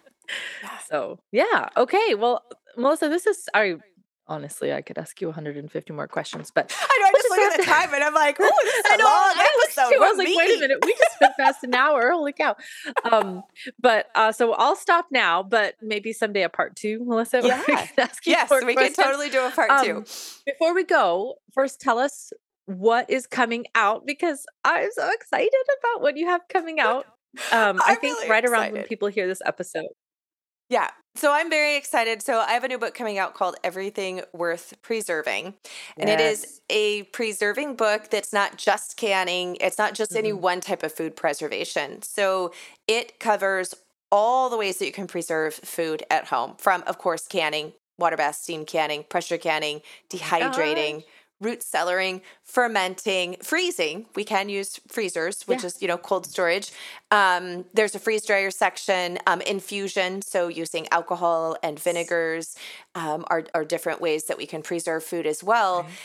[0.64, 0.78] Yeah.
[0.88, 2.16] So yeah, okay.
[2.16, 2.44] Well,
[2.78, 3.76] Melissa, this is I
[4.28, 7.64] honestly I could ask you 150 more questions, but i know just look at the
[7.72, 10.04] time and i'm like oh this is I a know, long I was episode too.
[10.04, 12.12] I was like, wait a minute, we just went past an hour.
[12.12, 12.56] Holy cow!
[13.10, 13.44] Um,
[13.80, 15.44] but uh, so I'll stop now.
[15.44, 17.42] But maybe someday a part two, Melissa.
[17.44, 17.64] we Yeah.
[17.68, 20.06] you yes we can totally do a part Um, two
[20.46, 22.32] Before we go, first tell us
[22.66, 27.06] what is coming out because I'm so excited about what you have coming out.
[27.52, 29.88] Um, I I'm think really right around when people hear this episode.
[30.70, 30.90] Yeah.
[31.16, 32.22] So I'm very excited.
[32.22, 35.56] So I have a new book coming out called Everything Worth Preserving.
[35.98, 40.40] And it is a preserving book that's not just canning, it's not just any Mhm.
[40.40, 42.02] one type of food preservation.
[42.04, 42.54] So
[42.88, 43.74] it covers
[44.12, 48.16] all the ways that you can preserve food at home from, of course, canning, water
[48.16, 51.04] bath, steam canning, pressure canning, dehydrating.
[51.42, 54.08] Root cellaring, fermenting, freezing.
[54.16, 55.66] We can use freezers, which Yeah.
[55.66, 56.72] is you know cold storage.
[57.12, 62.56] Um, there's a freeze dryer section, um, infusion, so using alcohol and vinegars
[62.96, 65.88] um, are, are different ways that we can preserve food as well.
[65.88, 66.00] Right.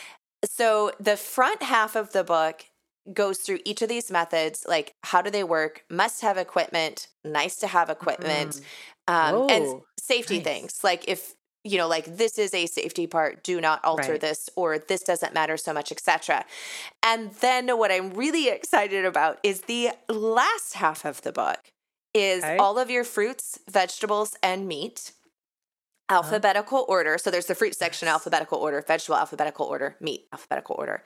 [0.45, 2.65] So the front half of the book
[3.13, 7.57] goes through each of these methods, like how do they work, must have equipment, nice
[7.57, 8.61] to have equipment,
[9.07, 10.39] um, and Oh, safety nice.
[10.39, 11.34] things like if
[11.65, 14.21] you know like this is a safety part do not alter Right.
[14.21, 16.45] this or this doesn't matter so much etc
[17.03, 21.59] and then what i'm really excited about is the last half of the book
[22.13, 22.57] is Okay.
[22.57, 25.11] all of your fruits vegetables and meat
[26.07, 26.17] Uh-huh.
[26.19, 31.03] alphabetical order so there's the fruit section alphabetical order vegetable alphabetical order meat alphabetical order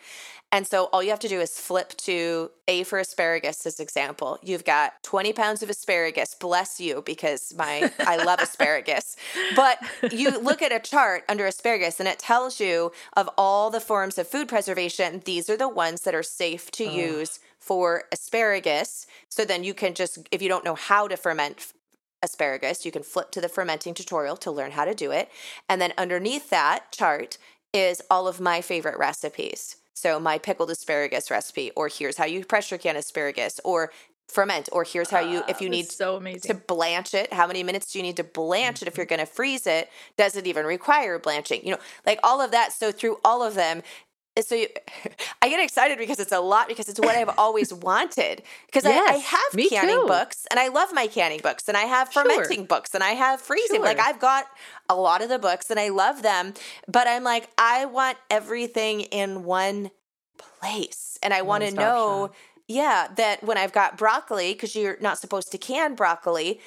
[0.52, 4.40] and so all you have to do is flip to A for asparagus as example.
[4.42, 6.34] You've got 20 pounds of asparagus.
[6.34, 9.16] Bless you because my I love asparagus.
[9.56, 9.78] But
[10.12, 14.18] you look at a chart under asparagus and it tells you of all the forms
[14.18, 16.90] of food preservation, these are the ones that are safe to Oh.
[16.96, 19.06] use for asparagus.
[19.30, 21.74] So then you can just if you don't know how to ferment
[22.22, 25.30] asparagus, you can flip to the fermenting tutorial to learn how to do it.
[25.68, 27.38] And then underneath that chart
[27.74, 29.78] is all of my favorite recipes.
[29.94, 33.92] So my pickled asparagus recipe, or here's how you pressure can asparagus, or
[34.28, 37.48] ferment, or here's how you if Ah, you that's need so to blanch it, how
[37.48, 38.98] many minutes do you need to blanch it if Mm-hmm.
[38.98, 39.90] you're going to freeze it?
[40.18, 41.66] Does it even require blanching?
[41.66, 42.72] You know, like all of that.
[42.72, 43.82] So through all of them,
[44.42, 44.68] so you,
[45.42, 48.44] I get excited because it's a lot because it's what I've always wanted.
[48.68, 50.08] Because I, I have canning too.
[50.08, 52.24] books and I love my canning books and I have Sure.
[52.24, 53.82] fermenting books and I have freezing.
[53.82, 54.46] Like I've got
[54.90, 56.54] a lot of the books and I love them,
[56.88, 59.92] but I'm like I want everything in one
[60.38, 62.36] place and I want to know shop.
[62.68, 66.60] yeah, that when I've got broccoli, because you're not supposed to can broccoli.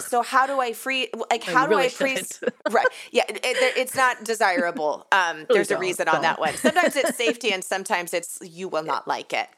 [0.00, 1.08] So how do I free?
[1.30, 2.38] Like how you do I freeze?
[2.38, 2.54] shouldn't.
[2.70, 2.86] right?
[3.12, 5.06] Yeah, it, it- it's not desirable.
[5.12, 6.54] Um, there's a don't, reason on that one.
[6.54, 9.48] Sometimes it's safety, and sometimes it's you will not like it.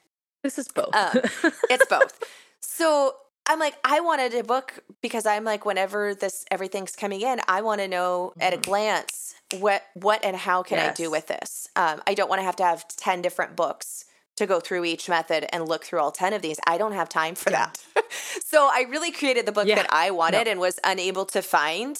[0.43, 0.95] This is both.
[0.95, 1.20] Um,
[1.70, 2.23] It's both.
[2.61, 3.15] so
[3.49, 7.62] I'm like, I wanted a book because I'm like, whenever this everything's coming in, I
[7.62, 8.62] want to know at a Mhm.
[8.62, 11.69] glance what what and how can I do with this.
[11.77, 14.05] Um, I don't want to have to have ten different books
[14.41, 16.59] to go through each method and look through all 10 of these.
[16.67, 17.71] I don't have time for Yeah.
[17.95, 18.05] that.
[18.45, 19.77] so I really created the book Yeah.
[19.77, 20.51] that I wanted No.
[20.53, 21.97] and was unable to find.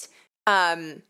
[0.47, 1.03] Um,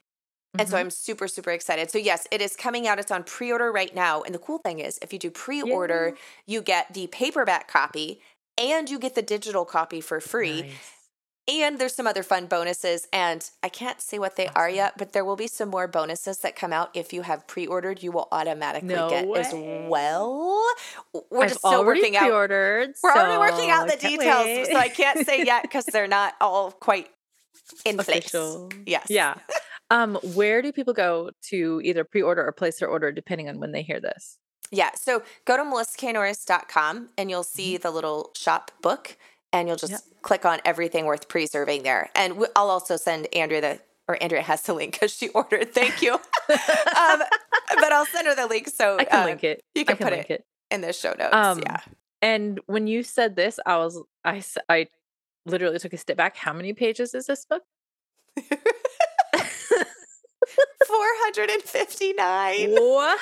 [0.60, 0.80] and so Mhm.
[0.82, 1.90] I'm super, super excited.
[1.90, 3.00] So, yes, it is coming out.
[3.00, 4.22] It's on pre order right now.
[4.24, 8.22] And the cool thing is, if you do pre order, you get the paperback copy
[8.58, 10.64] and you get the digital copy for free.
[10.64, 10.74] Nice.
[11.52, 13.08] And there's some other fun bonuses.
[13.12, 16.38] And I can't say what they are yet, but there will be some more bonuses
[16.40, 16.90] that come out.
[16.94, 20.64] If you have pre ordered, you will automatically No get as well.
[21.30, 22.22] We're I've just still working out.
[22.24, 22.92] pre-ordered.
[23.04, 24.46] We're already working out the details.
[24.46, 24.68] wait.
[24.68, 27.10] So I can't say yet because they're not all quite
[27.86, 28.70] in Official.
[28.70, 28.82] place.
[28.86, 29.08] Yes.
[29.10, 29.36] Yeah.
[29.90, 33.74] Um, where do people go to either pre-order or place their order depending on when
[33.74, 34.38] they hear this?
[34.72, 34.92] Yeah.
[34.96, 39.18] So go to melissaknorris.com and you'll see the little shop book
[39.54, 40.02] and you'll just Yep.
[40.22, 42.10] click on everything worth preserving there.
[42.16, 45.74] And we- I'll also send Andrea the, or Andrea has the link because she ordered.
[45.74, 46.14] Thank you.
[46.50, 47.22] um,
[47.80, 49.64] but I'll send her the link so I can uh, link it.
[49.76, 50.46] you can, can put it, it.
[50.70, 51.34] in the show notes.
[51.34, 51.80] Um, yeah.
[52.22, 54.88] And when you said this, I was I I
[55.46, 56.38] literally took a step back.
[56.38, 57.64] How many pages is this book?
[60.88, 62.72] 459.
[62.72, 63.20] What?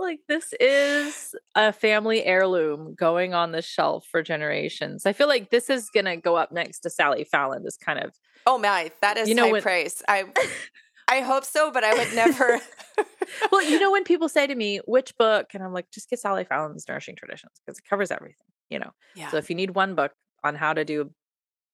[0.00, 5.04] like this is a family heirloom going on the shelf for generations.
[5.04, 7.62] I feel like this is gonna go up next to Sally Fallon.
[7.62, 8.12] This kind of
[8.46, 10.02] Oh my, that is You know high when- praise.
[10.08, 10.24] I
[11.08, 12.58] I hope so, but I would never.
[13.52, 16.20] well, you know when people say to me, "Which book?" and I'm like, "Just get
[16.20, 18.46] Sally Fallon's Nourishing Traditions" because it covers everything.
[18.70, 18.90] You know.
[19.14, 19.28] yeah.
[19.30, 21.10] So if you need one book on how to do,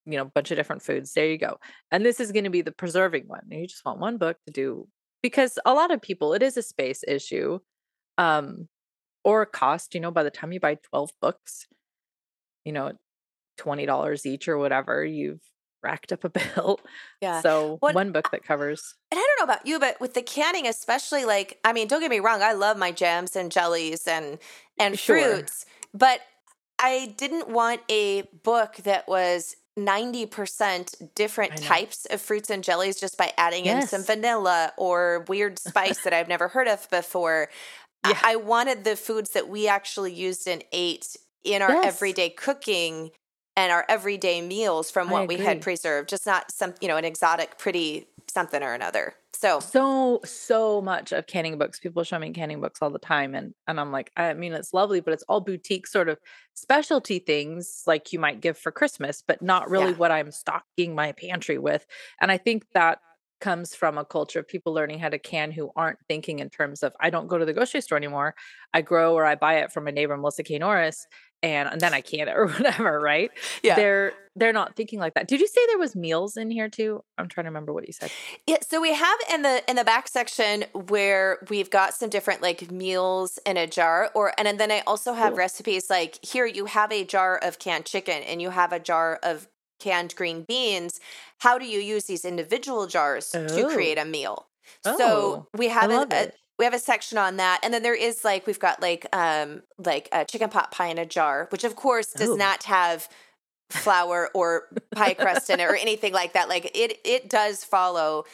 [0.06, 1.58] you know, a bunch of different foods, there you go.
[1.90, 3.42] And this is going to be the preserving one.
[3.50, 4.88] You just want one book to do
[5.22, 7.58] because a lot of people, it is a space issue,
[8.16, 8.68] um,
[9.24, 9.94] or a cost.
[9.94, 11.66] You know, by the time you buy twelve books,
[12.64, 12.92] you know,
[13.56, 15.40] twenty dollars each or whatever, you've
[15.82, 16.80] racked up a bill.
[17.20, 17.40] Yeah.
[17.40, 18.94] So What- one book that covers.
[19.10, 22.00] And I don't know about you, but with the canning, especially like I mean, don't
[22.00, 24.38] get me wrong, I love my jams and jellies and
[24.78, 25.20] and Sure.
[25.20, 26.20] fruits, but
[26.80, 33.16] I didn't want a book that was 90% different types of fruits and jellies just
[33.16, 37.48] by adding in some vanilla or weird spice that I've never heard of before.
[38.04, 38.20] I- Yeah.
[38.22, 41.86] I wanted the foods that we actually used and ate in our Yes.
[41.86, 43.10] everyday cooking
[43.56, 47.04] and our everyday meals from what we had preserved, just not some, you know, an
[47.04, 49.14] exotic, pretty something or another.
[49.40, 51.78] So, so so much of canning books.
[51.78, 54.74] People show me canning books all the time and and i'm like i mean it's
[54.74, 56.18] lovely but it's all boutique sort of
[56.54, 59.98] specialty things like you might give for christmas but not really Yeah.
[59.98, 61.86] what i'm stocking my pantry with.
[62.20, 62.98] And i think that
[63.40, 66.82] comes from a culture of people learning how to can who aren't thinking in terms
[66.82, 68.34] of i don't go to the grocery store anymore.
[68.74, 70.58] I grow or i buy it from a neighbor melissa k.
[70.58, 71.06] Norris
[71.42, 73.30] and, and then i can't or whatever right
[73.62, 73.74] yeah.
[73.76, 77.02] they're they're not thinking like that did you say there was meals in here too
[77.16, 78.10] i'm trying to remember what you said
[78.46, 82.42] Yeah, so we have in the in the back section where we've got some different
[82.42, 85.38] like meals in a jar or and and then I also have Cool.
[85.38, 89.18] recipes like here you have a jar of canned chicken and you have a jar
[89.22, 89.46] of
[89.80, 91.00] canned green beans.
[91.38, 93.68] How do you use these individual jars to Oh.
[93.72, 94.48] create a meal?
[94.84, 96.36] Oh, so we have a, love a it.
[96.58, 99.62] We have a section on that and then there is like we've got like um
[99.78, 102.36] like a chicken pot pie in a jar which of course does Oh.
[102.36, 103.08] not have
[103.70, 104.62] flour or
[104.94, 108.24] pie crust in it or anything like that like it it does follow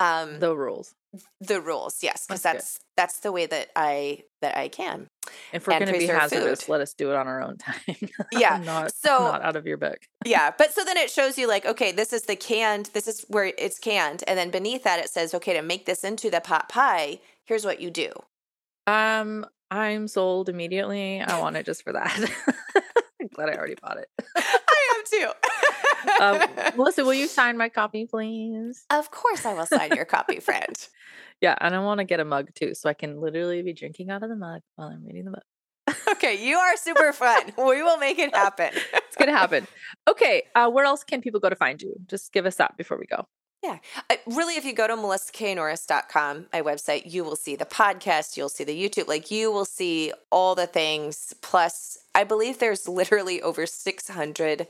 [0.00, 0.94] um the, rules
[1.40, 5.06] the rules yes because That's that's that's the way that i that i can
[5.52, 6.72] If we're going to be hazardous, food.
[6.72, 7.96] let us do it on our own time.
[8.32, 9.98] Yeah, not so- not out of your book.
[10.24, 13.24] yeah but so then it shows you like okay this is the canned this is
[13.28, 16.40] where it's canned and then beneath that it says okay to make this into the
[16.40, 17.20] pot pie
[17.50, 18.12] here's what you do
[18.86, 21.20] Um, I'm sold immediately.
[21.20, 22.16] I want it just for that.
[23.20, 24.08] I'm glad I already bought it.
[24.36, 25.28] i am too
[26.24, 28.84] Um, Melissa, will you sign my copy, please?
[28.90, 30.76] of course i will sign your copy friend
[31.40, 34.10] Yeah, and I want to get a mug too, so I can literally be drinking
[34.10, 35.96] out of the mug while I'm reading the book.
[36.12, 38.70] okay you are super fun we will make it happen
[39.08, 39.66] It's gonna happen.
[40.08, 41.94] Okay, uh, where else can people go to find you?
[42.06, 43.26] Just give us that before we go.
[43.62, 43.78] Yeah.
[44.08, 48.48] Uh, really, if you go to melissaknorris.com, my website, you will see the podcast, you'll
[48.48, 51.34] see the YouTube, like you will see all the things.
[51.42, 54.66] Plus, I believe there's literally over 600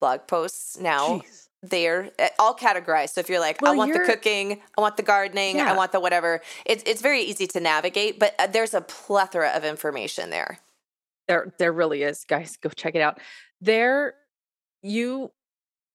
[0.00, 1.48] blog posts now Jeez.
[1.62, 3.10] there, uh, all categorized.
[3.10, 5.90] So if you're like, I want the you're- cooking, I want the gardening, I want
[5.92, 10.30] the whatever, it's, it's very easy to navigate, but uh, there's a plethora of information
[10.30, 10.60] there.
[11.26, 12.56] There, there really is, guys.
[12.56, 13.18] Go check it out.
[13.60, 14.14] There,
[14.82, 15.32] you,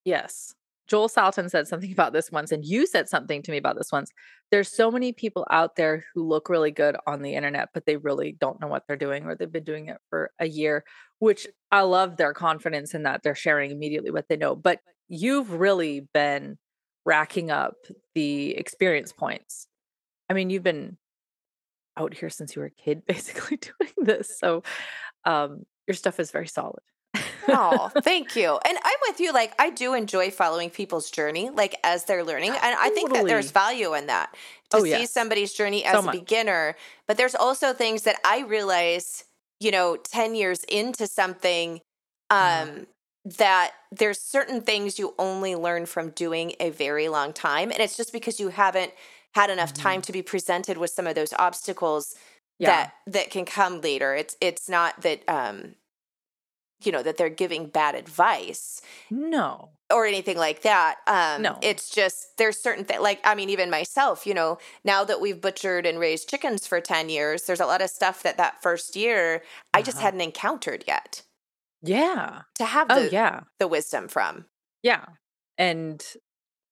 [0.03, 0.53] yes.
[0.87, 3.91] Joel Salatin said something about this once, and you said something to me about this
[3.91, 4.11] once.
[4.51, 7.97] There's so many people out there who look really good on the internet, but they
[7.97, 10.83] really don't know what they're doing, or they've been doing it for a year.
[11.19, 14.55] Which I love their confidence in that they're sharing immediately what they know.
[14.55, 16.57] But you've really been
[17.05, 17.75] racking up
[18.15, 19.67] the experience points.
[20.29, 20.97] I mean, you've been
[21.97, 24.37] out here since you were a kid, basically doing this.
[24.39, 24.63] So
[25.23, 26.81] um, your stuff is very solid.
[27.47, 28.59] Oh, thank you.
[28.67, 29.31] And I'm with you.
[29.33, 32.51] Like, I do enjoy following people's journey, like as they're learning.
[32.51, 34.33] And I think that there's value in that
[34.71, 35.11] to Oh, see yes.
[35.11, 36.13] somebody's journey So as a much.
[36.19, 36.75] beginner.
[37.07, 39.25] But there's also things that I realize,
[39.59, 41.81] you know, 10 years into something,
[42.29, 42.63] Uh-huh.
[42.63, 42.87] um,
[43.37, 47.71] that there's certain things you only learn from doing a very long time.
[47.71, 48.91] And it's just because you haven't
[49.33, 52.63] had enough time to be presented with some of those obstacles Mm-hmm.
[52.63, 52.69] yeah.
[52.69, 54.15] that that can come later.
[54.15, 55.75] It's it's not that um
[56.83, 59.77] you know that they're giving bad advice no.
[59.91, 60.97] or anything like that.
[61.07, 61.61] Um No.
[61.61, 65.39] it's just there's certain things like I mean even myself, you know, now that we've
[65.39, 68.95] butchered and raised chickens for 10 years, there's a lot of stuff that that first
[68.95, 69.43] year
[69.73, 70.01] I just Uh-huh.
[70.01, 71.21] hadn't encountered yet
[71.81, 72.43] Yeah.
[72.55, 73.43] to have Oh, the yeah.
[73.59, 74.45] the wisdom from.
[74.83, 75.05] Yeah.
[75.57, 76.03] And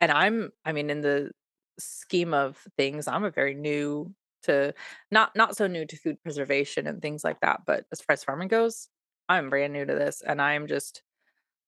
[0.01, 1.31] and I'm I mean in the
[1.79, 4.73] scheme of things, I'm a very new to
[5.11, 8.23] not not so new to food preservation and things like that, but as far as
[8.23, 8.89] farming goes,
[9.29, 11.01] I'm brand new to this and I'm just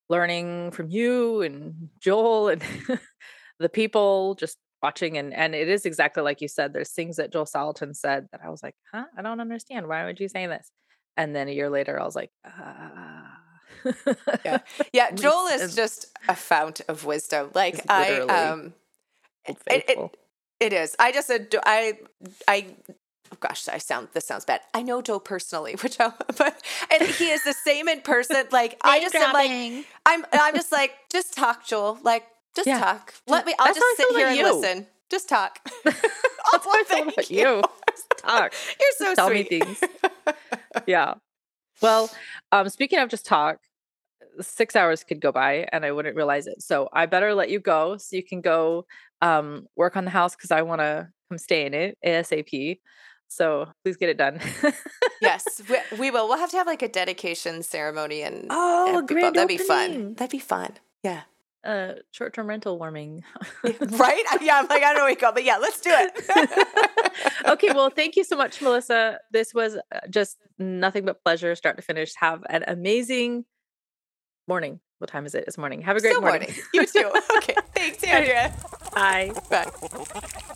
[0.09, 2.63] learning from you and Joel and
[3.59, 7.31] the people just watching and and it is exactly like you said there's things that
[7.31, 9.05] joel salatin said that i was like huh?
[9.17, 9.87] I don't understand.
[9.87, 10.69] Why would you say this?
[11.17, 13.39] And then a year later i was like ah.
[14.45, 14.59] yeah.
[14.93, 17.49] Yeah joel is just a fount of wisdom.
[17.55, 18.73] Like i um
[19.45, 20.17] it, it,
[20.59, 20.95] it is.
[20.99, 21.93] I just adore i
[22.47, 22.67] i
[23.31, 24.61] oh gosh, I sound this sounds bad.
[24.73, 26.61] I know Joe personally, which I but
[26.91, 28.35] and he is the same in person.
[28.51, 31.99] Like I just am like I'm I'm just like just talk, Joel.
[32.03, 32.23] Like
[32.55, 32.79] just yeah.
[32.79, 33.13] talk.
[33.27, 33.53] Let me.
[33.59, 34.43] I'll That's just sit here and you.
[34.43, 34.87] listen.
[35.09, 35.59] Just talk.
[35.83, 35.99] That's
[36.53, 37.37] oh, thank you.
[37.37, 37.63] you.
[37.89, 38.53] Just talk.
[38.79, 39.51] You're so just tell sweet.
[39.51, 39.81] me things.
[40.87, 41.15] yeah.
[41.81, 42.09] Well,
[42.51, 43.59] um, speaking of just talk,
[44.41, 46.61] six hours could go by and I wouldn't realize it.
[46.61, 48.85] So I better let you go so you can go
[49.21, 52.79] um, work on the house because I want to come stay in it ASAP.
[53.27, 54.39] So please get it done.
[55.21, 56.27] yes, we, we, will.
[56.27, 59.33] We'll have to have like a dedication ceremony and oh, and great!
[59.33, 60.13] That'd be fun.
[60.15, 60.73] That'd be fun.
[61.03, 61.21] Yeah.
[61.65, 63.23] Uh, short-term rental warming.
[63.63, 64.23] right?
[64.39, 67.09] Yeah, I'm like I don't know what you call, but yeah, let's do it.
[67.47, 69.17] okay, well, thank you so much, Melissa.
[69.31, 72.13] This was uh, just nothing but pleasure, start to finish.
[72.17, 73.45] Have an amazing
[74.47, 74.79] morning.
[74.99, 75.45] What time is it?
[75.47, 75.81] It's morning.
[75.81, 76.41] Have a great morning.
[76.41, 76.55] morning.
[76.73, 77.11] You too.
[77.37, 77.55] Okay.
[77.73, 78.55] Thanks, Andrea.
[78.93, 79.33] Bye.
[79.49, 80.51] Bye.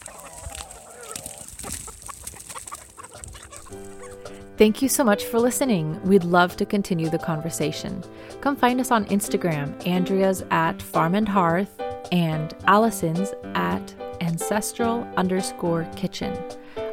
[4.60, 6.04] Thank you so much for listening.
[6.04, 8.04] We'd love to continue the conversation.
[8.42, 11.80] Come find us on Instagram, Andrea's at Farm and Hearth
[12.12, 16.38] and Allison's at ancestral underscore kitchen.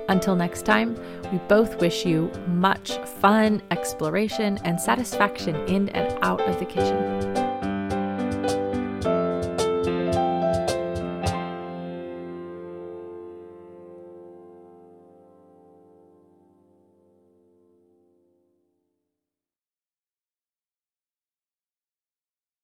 [0.09, 0.94] Until next time,
[1.32, 7.45] we both wish you much fun, exploration, and satisfaction in and out of the kitchen.